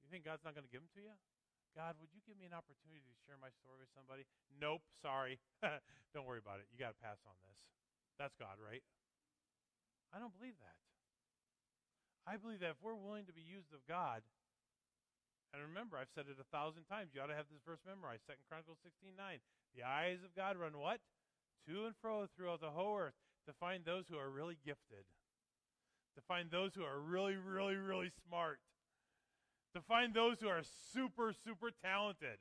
you 0.00 0.08
think 0.08 0.24
God's 0.24 0.44
not 0.44 0.56
going 0.56 0.64
to 0.64 0.72
give 0.72 0.80
them 0.80 0.92
to 0.96 1.02
you? 1.04 1.16
God, 1.74 1.98
would 1.98 2.14
you 2.14 2.22
give 2.22 2.38
me 2.38 2.46
an 2.46 2.54
opportunity 2.54 3.02
to 3.02 3.14
share 3.26 3.34
my 3.36 3.50
story 3.60 3.82
with 3.82 3.90
somebody? 3.92 4.24
Nope, 4.48 4.86
sorry. 5.02 5.42
don't 6.14 6.24
worry 6.24 6.38
about 6.38 6.62
it. 6.62 6.70
You 6.70 6.78
got 6.78 6.94
to 6.94 7.00
pass 7.02 7.18
on 7.26 7.34
this. 7.42 7.58
That's 8.14 8.36
God, 8.38 8.62
right? 8.62 8.84
I 10.14 10.22
don't 10.22 10.32
believe 10.38 10.54
that. 10.62 10.78
I 12.24 12.38
believe 12.38 12.62
that 12.62 12.78
if 12.78 12.80
we're 12.80 12.94
willing 12.96 13.26
to 13.26 13.34
be 13.34 13.42
used 13.42 13.74
of 13.74 13.82
God, 13.90 14.22
and 15.52 15.58
remember, 15.60 15.98
I've 15.98 16.10
said 16.14 16.30
it 16.30 16.38
a 16.38 16.48
thousand 16.54 16.86
times. 16.86 17.14
You 17.14 17.22
ought 17.22 17.30
to 17.30 17.38
have 17.38 17.50
this 17.50 17.62
verse 17.62 17.82
memorized. 17.86 18.26
Second 18.26 18.42
Chronicles 18.48 18.78
16, 18.82 19.14
9. 19.14 19.38
The 19.74 19.86
eyes 19.86 20.22
of 20.26 20.34
God 20.34 20.58
run 20.58 20.78
what? 20.78 20.98
To 21.66 21.86
and 21.86 21.94
fro 22.02 22.26
throughout 22.26 22.62
the 22.62 22.74
whole 22.74 22.98
earth 22.98 23.14
to 23.46 23.52
find 23.54 23.84
those 23.84 24.10
who 24.10 24.18
are 24.18 24.30
really 24.30 24.58
gifted. 24.66 25.06
To 26.18 26.22
find 26.26 26.50
those 26.50 26.74
who 26.74 26.82
are 26.82 26.98
really, 26.98 27.38
really, 27.38 27.78
really 27.78 28.10
smart 28.26 28.58
to 29.74 29.82
find 29.82 30.14
those 30.14 30.38
who 30.38 30.46
are 30.46 30.62
super, 30.94 31.34
super 31.34 31.74
talented. 31.82 32.38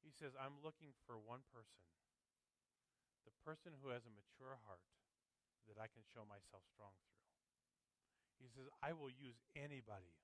He 0.00 0.08
says, 0.16 0.32
I'm 0.40 0.56
looking 0.64 0.96
for 1.04 1.20
one 1.20 1.44
person, 1.52 1.84
the 3.28 3.36
person 3.44 3.76
who 3.84 3.92
has 3.92 4.08
a 4.08 4.12
mature 4.16 4.56
heart 4.64 4.80
that 5.68 5.80
I 5.80 5.88
can 5.90 6.04
show 6.06 6.24
myself 6.24 6.64
strong 6.70 6.94
through. 7.04 7.20
He 8.40 8.48
says, 8.48 8.68
I 8.80 8.96
will 8.96 9.12
use 9.12 9.36
anybody 9.52 10.16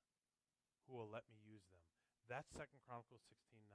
who 0.87 0.97
will 0.97 1.11
let 1.11 1.29
me 1.29 1.37
use 1.45 1.67
them. 1.69 1.83
That's 2.27 2.49
Second 2.55 2.81
Chronicles 2.87 3.23
16:9. 3.29 3.69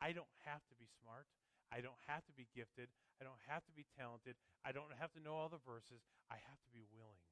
I 0.00 0.12
don't 0.12 0.30
have 0.48 0.64
to 0.68 0.74
be 0.74 0.88
smart. 1.00 1.28
I 1.70 1.80
don't 1.82 1.98
have 2.06 2.24
to 2.26 2.34
be 2.34 2.48
gifted. 2.54 2.88
I 3.20 3.24
don't 3.24 3.40
have 3.48 3.64
to 3.66 3.74
be 3.74 3.86
talented. 3.96 4.36
I 4.62 4.70
don't 4.70 4.92
have 4.96 5.12
to 5.18 5.20
know 5.20 5.34
all 5.34 5.48
the 5.50 5.62
verses. 5.62 6.04
I 6.30 6.38
have 6.38 6.60
to 6.62 6.70
be 6.70 6.84
willing. 6.94 7.22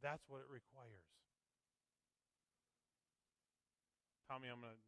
That's 0.00 0.24
what 0.28 0.40
it 0.40 0.48
requires. 0.48 1.04
Tommy, 4.28 4.50
I'm 4.50 4.60
going 4.60 4.74
to 4.74 4.82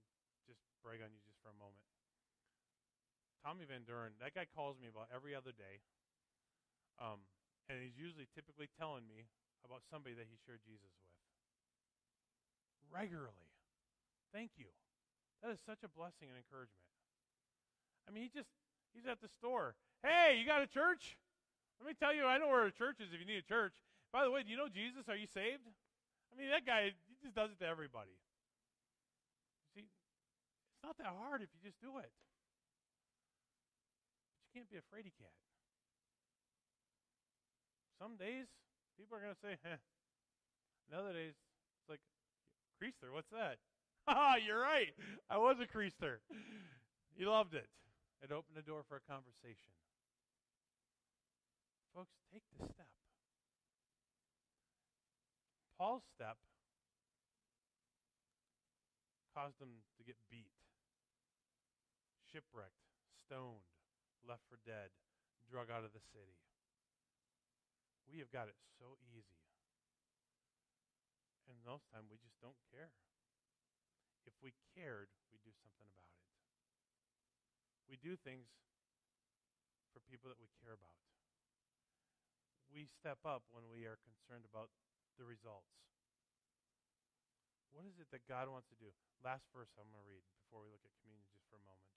just 0.46 0.61
brag 0.82 1.03
on 1.03 1.12
you 1.14 1.20
just 1.22 1.38
for 1.38 1.51
a 1.53 1.59
moment. 1.59 1.84
Tommy 3.44 3.64
Van 3.64 3.86
Duren, 3.86 4.18
that 4.18 4.34
guy 4.34 4.44
calls 4.51 4.76
me 4.82 4.90
about 4.90 5.09
every 5.14 5.32
other 5.34 5.55
day. 5.55 5.80
Um, 6.99 7.22
and 7.70 7.78
he's 7.78 7.94
usually 7.94 8.26
typically 8.34 8.66
telling 8.74 9.07
me 9.07 9.30
about 9.62 9.86
somebody 9.86 10.16
that 10.18 10.26
he 10.26 10.36
shared 10.46 10.62
Jesus 10.66 10.90
with. 10.90 11.14
Regularly. 12.88 13.53
Thank 14.32 14.57
you. 14.57 14.72
That 15.44 15.53
is 15.55 15.61
such 15.62 15.84
a 15.84 15.90
blessing 15.92 16.32
and 16.32 16.36
encouragement. 16.40 16.88
I 18.09 18.11
mean, 18.11 18.26
he 18.26 18.30
just, 18.32 18.51
he's 18.96 19.07
at 19.07 19.20
the 19.20 19.28
store. 19.28 19.76
Hey, 20.03 20.40
you 20.40 20.49
got 20.49 20.64
a 20.64 20.70
church? 20.70 21.20
Let 21.78 21.86
me 21.86 21.94
tell 21.94 22.11
you, 22.11 22.26
I 22.26 22.40
know 22.40 22.49
where 22.49 22.66
a 22.66 22.74
church 22.74 22.99
is 22.99 23.14
if 23.14 23.20
you 23.20 23.28
need 23.28 23.38
a 23.38 23.46
church. 23.46 23.76
By 24.11 24.24
the 24.24 24.32
way, 24.32 24.42
do 24.42 24.51
you 24.51 24.57
know 24.57 24.72
Jesus? 24.72 25.07
Are 25.07 25.14
you 25.14 25.28
saved? 25.28 25.62
I 26.32 26.34
mean, 26.34 26.51
that 26.51 26.64
guy, 26.64 26.96
he 27.07 27.14
just 27.22 27.36
does 27.36 27.53
it 27.53 27.61
to 27.61 27.68
everybody. 27.68 28.16
See, 29.76 29.84
it's 29.84 30.82
not 30.82 30.96
that 30.99 31.12
hard 31.12 31.44
if 31.44 31.53
you 31.55 31.61
just 31.62 31.78
do 31.78 32.01
it. 32.01 32.11
But 34.32 34.40
you 34.42 34.51
can't 34.57 34.70
be 34.72 34.80
a 34.80 34.84
fraidy 34.88 35.12
cat. 35.14 35.36
Some 37.99 38.16
days, 38.16 38.46
people 38.96 39.18
are 39.18 39.20
going 39.20 39.34
to 39.34 39.42
say, 39.42 39.59
"Huh." 39.66 39.82
And 40.88 40.99
other 40.99 41.12
days, 41.12 41.34
it's 41.34 41.90
like, 41.90 42.01
Creaster, 42.78 43.12
what's 43.12 43.28
that? 43.30 43.59
Ha, 44.07 44.14
ah, 44.16 44.34
you're 44.38 44.61
right. 44.61 44.94
I 45.28 45.36
was 45.36 45.59
a 45.61 45.66
Creaster. 45.66 46.22
He 47.12 47.26
loved 47.26 47.55
it. 47.55 47.68
It 48.22 48.32
opened 48.32 48.57
the 48.57 48.62
door 48.62 48.82
for 48.88 48.96
a 48.96 49.05
conversation. 49.05 49.74
Folks, 51.94 52.14
take 52.32 52.42
the 52.57 52.64
step. 52.64 52.88
Paul's 55.76 56.03
step 56.14 56.38
caused 59.34 59.61
him 59.61 59.82
to 59.99 60.03
get 60.03 60.16
beat 60.30 60.51
shipwrecked, 62.28 62.84
stoned, 63.24 63.64
left 64.20 64.44
for 64.53 64.61
dead, 64.68 64.92
drug 65.49 65.72
out 65.72 65.84
of 65.84 65.96
the 65.96 66.05
city. 66.12 66.36
We 68.09 68.18
have 68.24 68.32
got 68.32 68.48
it 68.48 68.56
so 68.80 68.96
easy. 69.12 69.36
And 71.48 71.61
most 71.64 71.88
time 71.92 72.09
we 72.09 72.16
just 72.16 72.40
don't 72.40 72.56
care. 72.72 72.92
If 74.24 74.32
we 74.40 74.56
cared, 74.76 75.12
we'd 75.32 75.44
do 75.44 75.52
something 75.61 75.88
about 75.92 76.09
it. 76.12 76.24
We 77.88 77.96
do 78.00 78.16
things 78.16 78.48
for 79.92 80.00
people 80.04 80.28
that 80.28 80.40
we 80.40 80.48
care 80.61 80.76
about. 80.76 80.96
We 82.68 82.84
step 82.84 83.24
up 83.24 83.48
when 83.48 83.64
we 83.72 83.88
are 83.88 83.96
concerned 84.04 84.44
about 84.44 84.68
the 85.16 85.24
results. 85.24 85.72
What 87.72 87.88
is 87.88 87.96
it 87.96 88.12
that 88.12 88.28
God 88.28 88.52
wants 88.52 88.68
to 88.68 88.76
do? 88.76 88.92
Last 89.24 89.48
verse 89.52 89.72
I'm 89.80 89.88
going 89.88 90.04
to 90.04 90.09
read 90.09 90.24
before 90.44 90.61
we 90.64 90.68
look 90.68 90.84
at 90.84 90.92
communion 91.00 91.28
just 91.32 91.48
for 91.48 91.56
a 91.56 91.64
moment. 91.64 91.88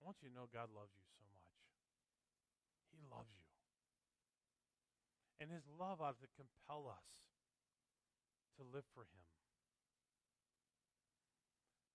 I 0.00 0.08
want 0.08 0.18
you 0.24 0.32
to 0.32 0.34
know 0.34 0.50
God 0.50 0.74
loves 0.74 0.90
you 0.96 1.04
so 1.14 1.22
much. 1.30 1.39
Loves 3.08 3.32
you. 3.32 3.48
And 5.40 5.48
his 5.48 5.64
love 5.80 6.04
ought 6.04 6.20
to 6.20 6.28
compel 6.36 6.84
us 6.92 7.08
to 8.60 8.62
live 8.68 8.84
for 8.92 9.08
him. 9.08 9.24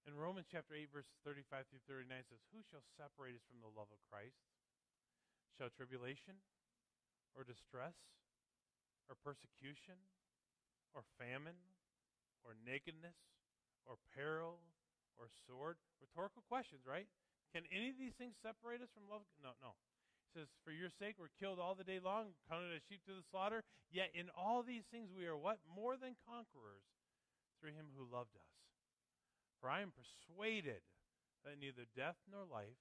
In 0.06 0.14
Romans 0.14 0.46
chapter 0.50 0.78
8, 0.78 0.90
verses 0.94 1.18
35 1.26 1.66
through 1.70 1.86
39 1.90 2.30
says, 2.30 2.42
Who 2.54 2.62
shall 2.70 2.86
separate 2.94 3.38
us 3.38 3.46
from 3.50 3.62
the 3.62 3.74
love 3.74 3.90
of 3.90 4.02
Christ? 4.06 4.38
Shall 5.58 5.74
tribulation, 5.74 6.42
or 7.34 7.42
distress, 7.42 7.98
or 9.10 9.18
persecution, 9.18 9.98
or 10.94 11.02
famine, 11.18 11.58
or 12.46 12.54
nakedness, 12.54 13.18
or 13.90 13.98
peril, 14.14 14.62
or 15.18 15.26
sword? 15.50 15.82
Rhetorical 15.98 16.46
questions, 16.46 16.86
right? 16.86 17.10
Can 17.50 17.66
any 17.74 17.90
of 17.90 17.98
these 17.98 18.14
things 18.14 18.38
separate 18.46 18.86
us 18.86 18.94
from 18.94 19.10
love? 19.10 19.26
No, 19.42 19.58
no. 19.58 19.74
Says, 20.36 20.52
For 20.68 20.76
your 20.76 20.92
sake 20.92 21.16
we're 21.16 21.32
killed 21.40 21.64
all 21.64 21.80
the 21.80 21.88
day 21.88 22.04
long, 22.04 22.36
counted 22.52 22.76
as 22.76 22.84
sheep 22.92 23.00
to 23.08 23.16
the 23.16 23.24
slaughter. 23.32 23.64
Yet 23.88 24.12
in 24.12 24.28
all 24.36 24.68
these 24.68 24.84
things 24.92 25.16
we 25.16 25.24
are 25.32 25.40
what? 25.40 25.64
More 25.64 25.96
than 25.96 26.20
conquerors 26.28 26.84
through 27.56 27.72
him 27.72 27.88
who 27.96 28.04
loved 28.04 28.36
us. 28.36 28.52
For 29.64 29.72
I 29.72 29.80
am 29.80 29.96
persuaded 29.96 30.84
that 31.48 31.56
neither 31.56 31.88
death 31.96 32.20
nor 32.28 32.44
life, 32.44 32.76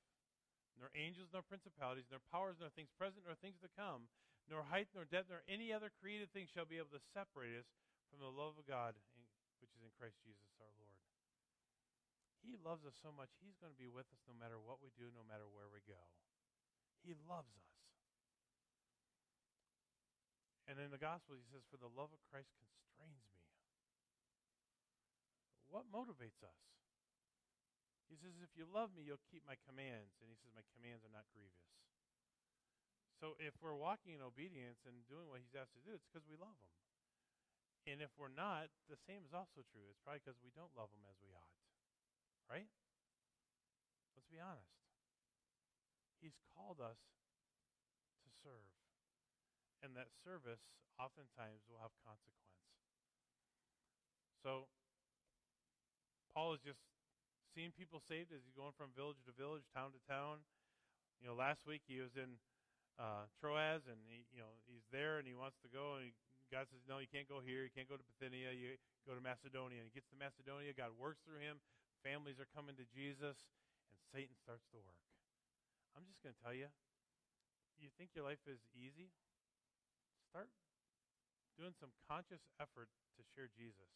nor 0.75 0.91
angels 0.99 1.31
nor 1.31 1.47
principalities, 1.47 2.11
nor 2.11 2.19
powers, 2.35 2.59
nor 2.59 2.75
things 2.75 2.91
present, 2.99 3.23
nor 3.23 3.39
things 3.39 3.63
to 3.63 3.71
come, 3.79 4.11
nor 4.51 4.67
height, 4.67 4.91
nor 4.91 5.07
depth, 5.07 5.31
nor 5.31 5.47
any 5.47 5.71
other 5.71 5.95
created 6.03 6.35
thing 6.35 6.51
shall 6.51 6.67
be 6.67 6.83
able 6.83 6.91
to 6.91 7.09
separate 7.15 7.55
us 7.55 7.71
from 8.11 8.19
the 8.19 8.35
love 8.35 8.59
of 8.59 8.67
God, 8.67 8.99
in, 9.15 9.23
which 9.63 9.71
is 9.71 9.87
in 9.87 9.95
Christ 9.95 10.19
Jesus 10.27 10.59
our 10.59 10.75
Lord. 10.75 10.99
He 12.43 12.59
loves 12.59 12.83
us 12.83 12.99
so 12.99 13.15
much, 13.15 13.31
He's 13.39 13.57
going 13.63 13.73
to 13.73 13.79
be 13.79 13.89
with 13.89 14.11
us 14.11 14.21
no 14.27 14.35
matter 14.35 14.59
what 14.59 14.83
we 14.83 14.91
do, 14.99 15.09
no 15.15 15.23
matter 15.23 15.47
where 15.47 15.71
we 15.71 15.81
go. 15.87 16.03
He 17.05 17.13
loves 17.29 17.53
us. 17.53 17.65
And 20.65 20.81
in 20.81 20.89
the 20.89 21.01
gospel, 21.01 21.37
he 21.37 21.45
says, 21.53 21.61
For 21.69 21.77
the 21.77 21.93
love 21.93 22.09
of 22.09 22.21
Christ 22.33 22.49
constrains 22.57 23.21
me. 23.29 23.45
What 25.69 25.85
motivates 25.93 26.41
us? 26.41 26.61
He 28.09 28.17
says, 28.17 28.33
If 28.41 28.57
you 28.57 28.65
love 28.65 28.97
me, 28.97 29.05
you'll 29.05 29.23
keep 29.29 29.45
my 29.45 29.61
commands. 29.69 30.17
And 30.25 30.33
he 30.33 30.37
says, 30.41 30.57
My 30.57 30.65
commands 30.73 31.05
are 31.05 31.13
not 31.13 31.29
grievous. 31.37 31.69
So 33.21 33.37
if 33.41 33.53
we're 33.61 33.77
walking 33.77 34.17
in 34.17 34.25
obedience 34.25 34.83
and 34.89 35.05
doing 35.07 35.29
what 35.29 35.45
he's 35.45 35.55
asked 35.55 35.77
to 35.77 35.85
do, 35.85 35.93
it's 35.93 36.09
because 36.09 36.25
we 36.27 36.41
love 36.41 36.57
him. 36.57 36.73
And 37.85 38.01
if 38.01 38.13
we're 38.17 38.33
not, 38.33 38.73
the 38.89 38.97
same 39.05 39.25
is 39.29 39.37
also 39.37 39.61
true. 39.69 39.85
It's 39.93 40.01
probably 40.01 40.25
because 40.25 40.41
we 40.41 40.53
don't 40.57 40.73
love 40.73 40.89
him 40.89 41.05
as 41.05 41.17
we 41.21 41.29
ought. 41.37 41.57
Right? 42.49 42.69
Let's 44.17 44.29
be 44.33 44.41
honest. 44.41 44.84
He's 46.25 46.41
called 46.57 46.81
us 46.81 46.97
to 48.25 48.29
serve. 48.41 48.73
And 49.85 49.93
that 49.93 50.09
service 50.25 50.65
oftentimes 50.97 51.69
will 51.69 51.85
have 51.85 51.93
consequence. 52.01 52.49
So, 54.41 54.73
Paul 56.33 56.57
is 56.57 56.65
just 56.65 56.81
seeing 57.53 57.77
people 57.77 58.01
saved 58.01 58.33
as 58.33 58.41
he's 58.41 58.57
going 58.57 58.73
from 58.73 58.97
village 58.97 59.21
to 59.29 59.37
village, 59.37 59.69
town 59.77 59.93
to 59.93 60.01
town. 60.09 60.41
You 61.21 61.29
know, 61.29 61.37
last 61.37 61.69
week 61.69 61.85
he 61.85 62.01
was 62.01 62.17
in 62.17 62.41
uh, 62.97 63.29
Troas, 63.37 63.85
and 63.85 64.01
he, 64.09 64.25
you 64.33 64.41
know 64.41 64.57
he's 64.65 64.85
there, 64.89 65.21
and 65.21 65.29
he 65.29 65.37
wants 65.37 65.61
to 65.61 65.69
go, 65.69 66.01
and 66.01 66.09
he, 66.09 66.13
God 66.49 66.67
says, 66.73 66.83
"No, 66.89 66.99
you 67.05 67.09
can't 67.09 67.29
go 67.29 67.45
here. 67.45 67.65
You 67.65 67.73
can't 67.73 67.89
go 67.89 68.01
to 68.01 68.07
Bithynia. 68.17 68.53
You 68.57 68.81
go 69.05 69.15
to 69.15 69.23
Macedonia." 69.23 69.85
And 69.85 69.89
he 69.89 69.95
gets 69.95 70.11
to 70.11 70.19
Macedonia. 70.19 70.75
God 70.75 70.97
works 70.97 71.23
through 71.23 71.45
him. 71.45 71.61
Families 72.03 72.41
are 72.41 72.51
coming 72.53 72.77
to 72.77 72.87
Jesus, 72.93 73.47
and 73.89 73.97
Satan 74.13 74.37
starts 74.41 74.67
to 74.75 74.79
work. 74.83 75.14
I'm 75.95 76.07
just 76.11 76.23
going 76.23 76.35
to 76.35 76.43
tell 76.43 76.55
you, 76.55 76.69
you 77.79 77.91
think 77.95 78.15
your 78.15 78.27
life 78.27 78.43
is 78.47 78.63
easy? 78.75 79.11
Start 80.31 80.51
doing 81.55 81.75
some 81.79 81.95
conscious 82.11 82.43
effort 82.59 82.91
to 83.15 83.23
share 83.35 83.47
Jesus. 83.55 83.91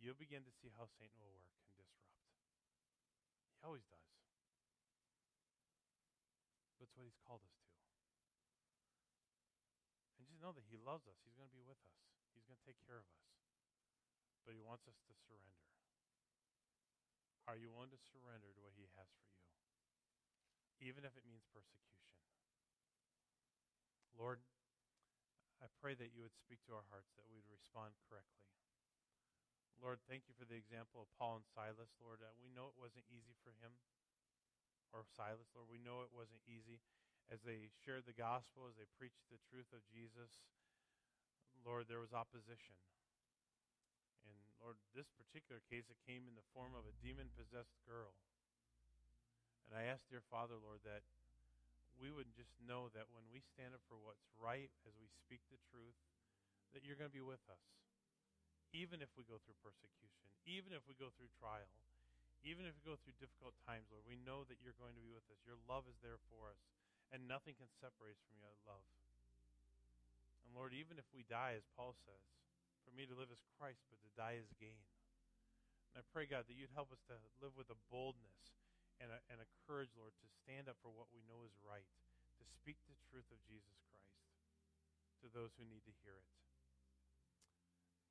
You'll 0.00 0.16
begin 0.16 0.46
to 0.48 0.54
see 0.64 0.72
how 0.72 0.88
Satan 0.96 1.20
will 1.20 1.36
work 1.36 1.52
and 1.52 1.60
disrupt. 1.76 1.92
He 3.52 3.60
always 3.60 3.84
does. 3.92 4.08
That's 6.80 6.96
what 6.96 7.04
he's 7.04 7.20
called 7.20 7.44
us 7.44 7.52
to. 7.52 7.68
And 10.16 10.24
just 10.24 10.40
know 10.40 10.56
that 10.56 10.64
he 10.72 10.80
loves 10.80 11.04
us. 11.04 11.20
He's 11.20 11.36
going 11.36 11.52
to 11.52 11.56
be 11.56 11.60
with 11.60 11.76
us. 11.84 11.96
He's 12.32 12.48
going 12.48 12.56
to 12.56 12.64
take 12.64 12.80
care 12.88 12.96
of 12.96 13.04
us. 13.04 13.20
But 14.48 14.56
he 14.56 14.64
wants 14.64 14.88
us 14.88 14.96
to 15.04 15.12
surrender. 15.28 15.60
Are 17.44 17.60
you 17.60 17.68
willing 17.68 17.92
to 17.92 18.00
surrender 18.00 18.56
to 18.56 18.60
what 18.64 18.72
he 18.78 18.88
has 18.96 19.10
for 19.20 19.28
you? 19.28 19.49
Even 20.80 21.04
if 21.04 21.12
it 21.14 21.28
means 21.28 21.44
persecution. 21.52 22.08
Lord, 24.16 24.40
I 25.60 25.68
pray 25.80 25.92
that 25.96 26.12
you 26.16 26.24
would 26.24 26.36
speak 26.36 26.64
to 26.68 26.76
our 26.76 26.88
hearts, 26.88 27.12
that 27.16 27.28
we 27.28 27.36
would 27.36 27.52
respond 27.52 27.92
correctly. 28.08 28.48
Lord, 29.80 30.00
thank 30.04 30.28
you 30.28 30.36
for 30.36 30.44
the 30.44 30.60
example 30.60 31.00
of 31.00 31.08
Paul 31.16 31.40
and 31.40 31.48
Silas, 31.56 31.92
Lord. 32.00 32.20
Uh, 32.20 32.36
we 32.40 32.52
know 32.52 32.68
it 32.68 32.76
wasn't 32.76 33.08
easy 33.08 33.32
for 33.40 33.56
him 33.64 33.72
or 34.92 35.08
Silas, 35.16 35.48
Lord. 35.56 35.72
We 35.72 35.80
know 35.80 36.04
it 36.04 36.12
wasn't 36.12 36.44
easy 36.44 36.84
as 37.32 37.40
they 37.46 37.72
shared 37.80 38.04
the 38.04 38.16
gospel, 38.16 38.68
as 38.68 38.76
they 38.76 38.88
preached 38.98 39.24
the 39.30 39.40
truth 39.48 39.70
of 39.72 39.86
Jesus. 39.88 40.44
Lord, 41.64 41.88
there 41.88 42.02
was 42.02 42.12
opposition. 42.12 42.76
And 44.26 44.36
Lord, 44.60 44.76
this 44.92 45.08
particular 45.14 45.64
case, 45.64 45.88
it 45.88 46.00
came 46.04 46.26
in 46.26 46.36
the 46.36 46.50
form 46.52 46.76
of 46.76 46.84
a 46.84 46.96
demon 47.00 47.32
possessed 47.32 47.76
girl. 47.86 48.12
And 49.70 49.78
I 49.78 49.86
ask, 49.86 50.02
dear 50.10 50.26
Father, 50.26 50.58
Lord, 50.58 50.82
that 50.82 51.06
we 51.96 52.10
would 52.10 52.34
just 52.34 52.58
know 52.58 52.90
that 52.92 53.06
when 53.14 53.22
we 53.30 53.38
stand 53.38 53.72
up 53.72 53.84
for 53.86 53.94
what's 53.94 54.26
right, 54.34 54.72
as 54.82 54.98
we 54.98 55.06
speak 55.06 55.46
the 55.46 55.62
truth, 55.70 55.94
that 56.74 56.82
you're 56.82 56.98
going 56.98 57.10
to 57.10 57.14
be 57.14 57.22
with 57.22 57.42
us 57.46 57.62
even 58.70 59.02
if 59.02 59.10
we 59.18 59.26
go 59.26 59.38
through 59.42 59.58
persecution, 59.62 60.30
even 60.46 60.70
if 60.70 60.82
we 60.86 60.94
go 60.94 61.10
through 61.14 61.30
trial, 61.38 61.74
even 62.46 62.64
if 62.64 62.72
we 62.78 62.82
go 62.86 62.96
through 62.96 63.18
difficult 63.18 63.52
times, 63.66 63.90
Lord, 63.90 64.06
we 64.06 64.16
know 64.16 64.46
that 64.48 64.62
you're 64.62 64.78
going 64.78 64.96
to 64.96 65.04
be 65.04 65.12
with 65.12 65.26
us. 65.28 65.42
Your 65.44 65.58
love 65.68 65.84
is 65.90 65.98
there 66.00 66.22
for 66.30 66.48
us, 66.48 66.60
and 67.12 67.26
nothing 67.26 67.58
can 67.58 67.68
separate 67.82 68.16
us 68.16 68.24
from 68.30 68.40
your 68.40 68.54
love. 68.64 68.86
And 70.46 70.54
Lord, 70.56 70.72
even 70.72 70.96
if 70.96 71.06
we 71.12 71.26
die, 71.26 71.58
as 71.58 71.66
Paul 71.76 71.98
says, 72.06 72.24
for 72.86 72.94
me 72.94 73.04
to 73.04 73.14
live 73.18 73.28
is 73.28 73.42
Christ, 73.58 73.84
but 73.92 74.00
to 74.00 74.10
die 74.16 74.40
is 74.40 74.48
gain. 74.56 74.80
And 75.92 76.00
I 76.00 76.02
pray, 76.14 76.24
God, 76.24 76.46
that 76.46 76.56
you'd 76.56 76.72
help 76.72 76.94
us 76.94 77.02
to 77.10 77.18
live 77.42 77.52
with 77.58 77.68
a 77.68 77.78
boldness 77.90 78.59
and 79.00 79.10
a, 79.10 79.18
and 79.32 79.40
a 79.40 79.48
courage, 79.64 79.90
Lord, 79.96 80.12
to 80.20 80.28
stand 80.44 80.68
up 80.68 80.76
for 80.84 80.92
what 80.92 81.08
we 81.10 81.24
know 81.24 81.42
is 81.42 81.56
right, 81.64 81.88
to 82.36 82.44
speak 82.44 82.76
the 82.86 82.96
truth 83.08 83.26
of 83.32 83.40
Jesus 83.48 83.74
Christ 83.88 84.20
to 85.24 85.28
those 85.32 85.52
who 85.56 85.68
need 85.68 85.84
to 85.84 85.94
hear 86.04 86.16
it. 86.16 86.28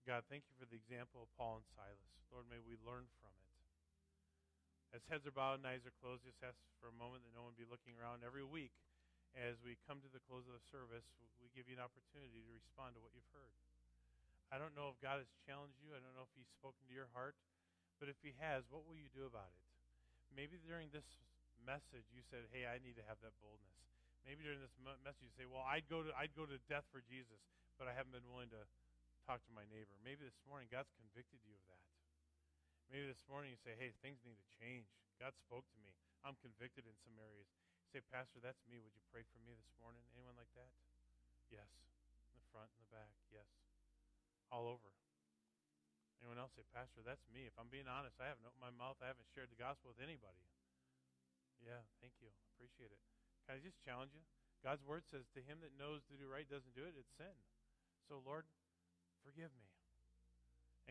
God, 0.05 0.25
thank 0.25 0.49
you 0.49 0.55
for 0.57 0.65
the 0.65 0.77
example 0.77 1.21
of 1.21 1.29
Paul 1.37 1.61
and 1.61 1.67
Silas. 1.73 2.13
Lord, 2.33 2.49
may 2.49 2.61
we 2.61 2.77
learn 2.81 3.05
from 3.21 3.33
it. 3.33 3.49
As 4.89 5.05
heads 5.05 5.29
are 5.29 5.33
bowed 5.33 5.61
and 5.61 5.69
eyes 5.69 5.85
are 5.85 5.93
closed, 6.01 6.25
just 6.25 6.41
ask 6.41 6.57
for 6.81 6.89
a 6.89 6.97
moment 6.97 7.21
that 7.21 7.37
no 7.37 7.45
one 7.45 7.53
be 7.53 7.69
looking 7.69 7.93
around. 7.93 8.25
Every 8.25 8.41
week, 8.41 8.73
as 9.37 9.61
we 9.61 9.77
come 9.85 10.01
to 10.01 10.09
the 10.09 10.23
close 10.25 10.49
of 10.49 10.57
the 10.57 10.65
service, 10.73 11.05
we 11.37 11.53
give 11.53 11.69
you 11.69 11.77
an 11.77 11.85
opportunity 11.85 12.41
to 12.41 12.49
respond 12.49 12.97
to 12.97 13.01
what 13.05 13.13
you've 13.13 13.29
heard. 13.29 13.53
I 14.49 14.57
don't 14.57 14.73
know 14.73 14.89
if 14.89 14.97
God 14.97 15.21
has 15.21 15.29
challenged 15.45 15.77
you. 15.77 15.93
I 15.93 16.01
don't 16.01 16.17
know 16.17 16.25
if 16.25 16.33
He's 16.33 16.49
spoken 16.57 16.81
to 16.89 16.93
your 16.93 17.13
heart. 17.13 17.37
But 18.01 18.09
if 18.09 18.17
He 18.25 18.33
has, 18.41 18.65
what 18.73 18.89
will 18.89 18.97
you 18.97 19.13
do 19.13 19.29
about 19.29 19.53
it? 19.53 19.68
Maybe 20.33 20.61
during 20.61 20.89
this 20.93 21.07
message, 21.59 22.07
you 22.13 22.23
said, 22.23 22.47
"Hey, 22.53 22.65
I 22.65 22.79
need 22.79 22.95
to 22.95 23.05
have 23.05 23.19
that 23.21 23.35
boldness." 23.43 23.77
Maybe 24.23 24.43
during 24.43 24.59
this 24.61 24.75
message, 24.79 25.25
you 25.25 25.35
say, 25.35 25.45
"Well, 25.45 25.63
I'd 25.63 25.87
go 25.89 26.03
to 26.03 26.11
I'd 26.15 26.35
go 26.35 26.45
to 26.45 26.57
death 26.69 26.85
for 26.91 27.01
Jesus, 27.01 27.41
but 27.77 27.87
I 27.87 27.93
haven't 27.93 28.11
been 28.11 28.27
willing 28.27 28.51
to 28.51 28.63
talk 29.29 29.45
to 29.45 29.53
my 29.53 29.65
neighbor. 29.69 29.93
Maybe 30.01 30.25
this 30.25 30.41
morning 30.49 30.65
God's 30.73 30.89
convicted 30.97 31.37
you 31.45 31.53
of 31.53 31.61
that. 31.69 31.85
Maybe 32.89 33.05
this 33.05 33.21
morning 33.29 33.53
you 33.53 33.59
say, 33.61 33.77
hey, 33.77 33.93
things 34.01 34.25
need 34.25 34.41
to 34.41 34.49
change. 34.57 34.89
God 35.21 35.37
spoke 35.37 35.69
to 35.69 35.79
me. 35.85 35.93
I'm 36.25 36.33
convicted 36.41 36.89
in 36.89 36.97
some 37.05 37.13
areas. 37.21 37.45
You 37.85 37.87
say, 37.93 38.01
Pastor, 38.09 38.41
that's 38.41 38.65
me. 38.65 38.81
Would 38.81 38.97
you 38.97 39.05
pray 39.13 39.21
for 39.21 39.37
me 39.45 39.53
this 39.53 39.69
morning? 39.77 40.01
Anyone 40.17 40.33
like 40.33 40.49
that? 40.57 40.73
Yes. 41.53 41.69
In 42.33 42.41
the 42.41 42.45
front, 42.49 42.73
in 42.73 42.81
the 42.81 42.89
back. 42.89 43.13
Yes. 43.29 43.45
All 44.49 44.65
over. 44.65 44.89
Anyone 46.19 46.39
else 46.39 46.51
say, 46.55 46.67
Pastor, 46.75 46.99
that's 46.99 47.23
me. 47.31 47.47
If 47.47 47.55
I'm 47.55 47.71
being 47.71 47.87
honest, 47.87 48.19
I 48.19 48.27
haven't 48.27 48.43
opened 48.43 48.63
my 48.63 48.75
mouth. 48.75 48.99
I 48.99 49.07
haven't 49.07 49.27
shared 49.31 49.47
the 49.47 49.59
gospel 49.59 49.95
with 49.95 50.03
anybody. 50.03 50.43
Yeah, 51.63 51.79
thank 52.03 52.15
you. 52.19 52.31
Appreciate 52.55 52.91
it. 52.91 52.99
Can 53.47 53.55
I 53.55 53.63
just 53.63 53.79
challenge 53.83 54.11
you? 54.11 54.23
God's 54.59 54.83
word 54.83 55.07
says, 55.07 55.23
to 55.31 55.39
him 55.39 55.63
that 55.63 55.79
knows 55.79 56.03
to 56.11 56.19
do 56.19 56.27
right 56.27 56.43
doesn't 56.43 56.75
do 56.75 56.83
it, 56.83 56.99
it's 56.99 57.11
sin. 57.15 57.31
So, 58.11 58.19
Lord, 58.19 58.43
forgive 59.23 59.55
me. 59.55 59.71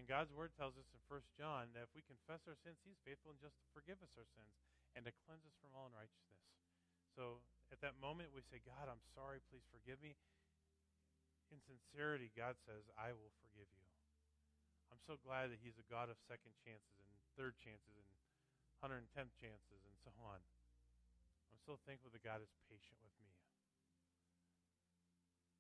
And 0.00 0.08
God's 0.08 0.32
word 0.32 0.54
tells 0.56 0.78
us 0.78 0.88
in 0.94 1.00
1 1.10 1.20
John 1.36 1.74
that 1.74 1.84
if 1.84 1.92
we 1.92 2.06
confess 2.06 2.46
our 2.46 2.56
sins, 2.62 2.80
he's 2.86 3.02
faithful 3.02 3.34
and 3.34 3.42
just 3.42 3.58
to 3.60 3.66
forgive 3.74 3.98
us 4.00 4.14
our 4.14 4.28
sins 4.30 4.54
and 4.94 5.02
to 5.04 5.12
cleanse 5.26 5.42
us 5.44 5.58
from 5.58 5.74
all 5.74 5.90
unrighteousness. 5.90 6.44
So 7.18 7.42
at 7.74 7.82
that 7.82 7.98
moment, 7.98 8.30
we 8.30 8.46
say, 8.46 8.62
God, 8.62 8.86
I'm 8.86 9.02
sorry. 9.12 9.42
Please 9.50 9.66
forgive 9.74 9.98
me. 9.98 10.14
In 11.50 11.58
sincerity, 11.66 12.30
God 12.36 12.54
says, 12.62 12.86
I 12.94 13.10
will 13.10 13.34
forgive 13.42 13.66
you. 13.74 13.88
I'm 14.89 15.03
so 15.05 15.20
glad 15.20 15.53
that 15.53 15.61
he's 15.61 15.76
a 15.76 15.86
God 15.89 16.09
of 16.09 16.16
second 16.28 16.53
chances 16.64 16.97
and 17.01 17.12
third 17.36 17.57
chances 17.61 17.95
and 17.95 18.09
110th 18.80 19.34
chances 19.36 19.80
and 19.84 19.97
so 20.01 20.11
on. 20.22 20.41
I'm 21.53 21.62
so 21.64 21.76
thankful 21.84 22.12
that 22.14 22.24
God 22.24 22.41
is 22.41 22.51
patient 22.70 22.97
with 23.03 23.14
me. 23.20 23.32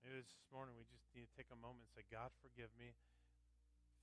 Maybe 0.04 0.22
this 0.22 0.48
morning 0.54 0.78
we 0.78 0.86
just 0.88 1.04
need 1.12 1.26
to 1.26 1.34
take 1.34 1.50
a 1.52 1.58
moment 1.58 1.84
and 1.84 1.92
say, 1.92 2.04
God, 2.08 2.30
forgive 2.40 2.70
me. 2.78 2.94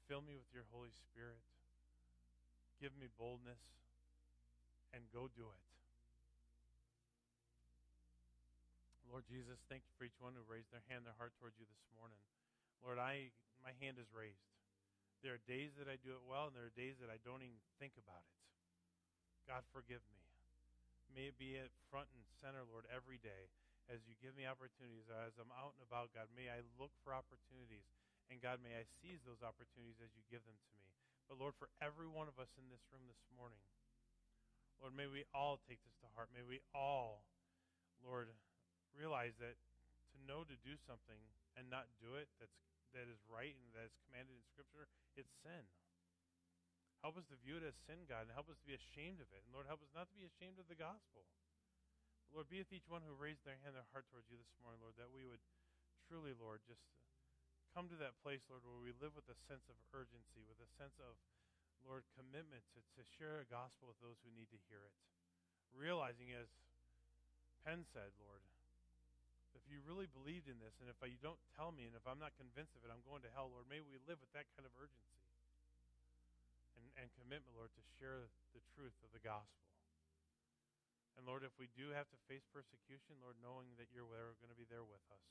Fill 0.06 0.22
me 0.22 0.38
with 0.38 0.52
your 0.54 0.68
Holy 0.70 0.94
Spirit. 0.94 1.42
Give 2.78 2.94
me 2.94 3.10
boldness 3.18 3.62
and 4.94 5.02
go 5.10 5.32
do 5.32 5.50
it. 5.50 5.66
Lord 9.10 9.26
Jesus, 9.32 9.64
thank 9.72 9.88
you 9.88 9.94
for 9.96 10.04
each 10.04 10.20
one 10.20 10.36
who 10.36 10.44
raised 10.44 10.70
their 10.76 10.84
hand, 10.92 11.08
their 11.08 11.16
heart 11.16 11.32
towards 11.40 11.56
you 11.56 11.66
this 11.66 11.86
morning. 11.96 12.20
Lord, 12.84 13.00
I 13.00 13.32
my 13.64 13.72
hand 13.80 13.98
is 13.98 14.12
raised. 14.12 14.55
There 15.24 15.38
are 15.38 15.43
days 15.49 15.76
that 15.80 15.88
I 15.88 15.99
do 16.01 16.16
it 16.16 16.24
well, 16.26 16.49
and 16.49 16.55
there 16.55 16.68
are 16.68 16.76
days 16.76 16.97
that 17.03 17.11
I 17.11 17.22
don't 17.24 17.41
even 17.41 17.59
think 17.78 17.95
about 17.99 18.24
it. 18.24 18.38
God, 19.45 19.63
forgive 19.70 20.01
me. 20.09 20.22
May 21.13 21.32
it 21.32 21.38
be 21.38 21.55
at 21.55 21.72
front 21.88 22.11
and 22.11 22.24
center, 22.41 22.66
Lord, 22.66 22.89
every 22.91 23.22
day 23.22 23.53
as 23.86 24.01
you 24.09 24.18
give 24.18 24.34
me 24.34 24.49
opportunities, 24.49 25.05
as 25.13 25.38
I'm 25.38 25.53
out 25.53 25.78
and 25.78 25.86
about, 25.86 26.09
God, 26.13 26.30
may 26.34 26.49
I 26.49 26.66
look 26.82 26.93
for 27.05 27.13
opportunities. 27.13 27.86
And 28.34 28.41
God, 28.41 28.57
may 28.66 28.74
I 28.74 28.89
seize 29.01 29.22
those 29.22 29.45
opportunities 29.45 30.01
as 30.01 30.09
you 30.18 30.26
give 30.26 30.41
them 30.49 30.57
to 30.57 30.74
me. 30.82 30.89
But 31.30 31.38
Lord, 31.38 31.53
for 31.57 31.70
every 31.78 32.09
one 32.09 32.26
of 32.26 32.41
us 32.41 32.49
in 32.57 32.66
this 32.74 32.82
room 32.89 33.05
this 33.05 33.22
morning, 33.38 33.61
Lord, 34.82 34.97
may 34.97 35.05
we 35.05 35.30
all 35.34 35.61
take 35.61 35.82
this 35.86 35.93
to 36.01 36.09
heart. 36.18 36.34
May 36.34 36.41
we 36.41 36.61
all, 36.74 37.22
Lord, 38.01 38.34
realize 38.97 39.38
that 39.38 39.57
to 40.13 40.18
know 40.26 40.41
to 40.45 40.57
do 40.66 40.74
something 40.89 41.22
and 41.53 41.70
not 41.70 41.86
do 42.01 42.18
it 42.18 42.30
that's 42.41 42.57
that 42.96 43.12
is 43.12 43.20
right 43.28 43.54
and 43.54 43.70
that 43.76 43.91
is 43.91 43.96
commanded 44.08 44.34
in 44.34 44.43
Scripture, 44.48 44.88
it's 45.20 45.36
sin. 45.43 45.68
Help 47.04 47.20
us 47.20 47.28
to 47.30 47.38
view 47.38 47.62
it 47.62 47.68
as 47.68 47.78
sin, 47.86 48.08
God, 48.10 48.26
and 48.26 48.34
help 48.34 48.50
us 48.50 48.58
to 48.58 48.66
be 48.66 48.74
ashamed 48.74 49.22
of 49.22 49.30
it. 49.36 49.46
And 49.46 49.54
Lord, 49.54 49.70
help 49.70 49.84
us 49.84 49.93
not 49.93 50.10
to 50.10 50.18
be 50.18 50.26
ashamed 50.26 50.58
of 50.58 50.66
the 50.66 50.80
gospel. 50.80 51.28
Lord, 52.34 52.50
be 52.50 52.64
with 52.64 52.74
each 52.74 52.89
one 52.89 53.06
who 53.06 53.14
raised 53.14 53.46
their 53.46 53.62
hand, 53.62 53.78
their 53.78 53.86
heart 53.93 54.10
towards 54.10 54.32
you 54.32 54.41
this 54.41 54.56
morning, 54.64 54.82
Lord, 54.82 54.98
that 54.98 55.14
we 55.14 55.28
would 55.30 55.43
truly, 56.10 56.34
Lord, 56.34 56.66
just 56.66 56.82
come 57.78 57.91
to 57.91 58.00
that 58.02 58.18
place, 58.26 58.41
Lord, 58.50 58.66
where 58.66 58.82
we 58.82 58.96
live 58.98 59.14
with 59.14 59.28
a 59.30 59.38
sense 59.46 59.68
of 59.68 59.78
urgency, 59.91 60.41
with 60.48 60.58
a 60.64 60.70
sense 60.80 60.96
of, 60.98 61.20
Lord, 61.84 62.08
commitment 62.16 62.66
to, 62.74 62.80
to 62.82 63.04
share 63.06 63.43
a 63.43 63.52
gospel 63.52 63.91
with 63.91 64.00
those 64.02 64.18
who 64.24 64.34
need 64.34 64.50
to 64.50 64.66
hear 64.72 64.82
it. 64.82 64.96
Realizing, 65.76 66.34
as 66.34 66.50
Penn 67.62 67.86
said, 67.86 68.16
Lord, 68.18 68.41
if 69.56 69.64
you 69.72 69.80
really 69.88 70.12
believed 70.12 70.51
in 70.51 70.60
this, 70.60 70.76
and 70.84 70.91
if 70.91 70.99
you 71.01 71.20
don't 71.24 71.39
tell 71.56 71.72
me, 71.72 71.88
and 71.88 71.95
if 71.95 72.03
I'm 72.03 72.20
not 72.20 72.36
convinced 72.36 72.76
of 72.76 72.84
it, 72.84 72.91
I'm 72.91 73.03
going 73.08 73.24
to 73.24 73.32
hell, 73.32 73.49
Lord, 73.49 73.66
may 73.72 73.80
we 73.80 73.97
live 74.03 74.20
with 74.20 74.32
that 74.36 74.45
kind 74.53 74.68
of 74.68 74.74
urgency 74.76 75.24
and, 76.76 76.86
and 76.99 77.08
commitment, 77.16 77.56
Lord, 77.56 77.72
to 77.72 77.84
share 77.97 78.28
the 78.51 78.64
truth 78.76 78.95
of 79.01 79.10
the 79.16 79.24
gospel. 79.24 79.66
And 81.16 81.24
Lord, 81.24 81.47
if 81.47 81.56
we 81.56 81.72
do 81.72 81.95
have 81.95 82.12
to 82.12 82.20
face 82.28 82.43
persecution, 82.51 83.16
Lord, 83.24 83.39
knowing 83.39 83.72
that 83.80 83.88
you're 83.95 84.08
going 84.08 84.51
to 84.51 84.60
be 84.60 84.68
there 84.68 84.84
with 84.84 85.03
us, 85.08 85.24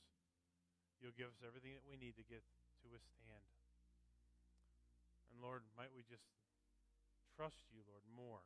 you'll 0.97 1.13
give 1.13 1.29
us 1.29 1.45
everything 1.45 1.77
that 1.77 1.85
we 1.85 1.93
need 2.01 2.17
to 2.17 2.25
get 2.25 2.41
to 2.81 2.87
withstand. 2.89 3.45
And 5.29 5.37
Lord, 5.45 5.61
might 5.77 5.93
we 5.93 6.01
just 6.01 6.25
trust 7.37 7.61
you, 7.69 7.85
Lord, 7.85 8.01
more 8.09 8.41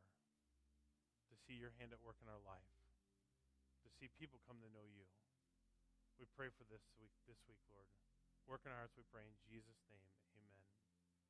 to 1.30 1.34
see 1.48 1.56
your 1.56 1.72
hand 1.80 1.94
at 1.96 2.02
work 2.04 2.20
in 2.20 2.28
our 2.28 2.42
life, 2.44 2.68
to 3.86 3.88
see 3.96 4.12
people 4.20 4.42
come 4.44 4.60
to 4.60 4.70
know 4.74 4.84
you. 4.84 5.06
We 6.20 6.28
pray 6.36 6.52
for 6.52 6.68
this 6.68 6.84
week, 7.00 7.16
this 7.24 7.40
week, 7.48 7.56
Lord. 7.72 7.88
Work 8.44 8.68
in 8.68 8.76
our 8.76 8.84
hearts, 8.84 8.92
we 8.92 9.08
pray 9.08 9.24
in 9.24 9.32
Jesus' 9.48 9.80
name. 9.88 10.19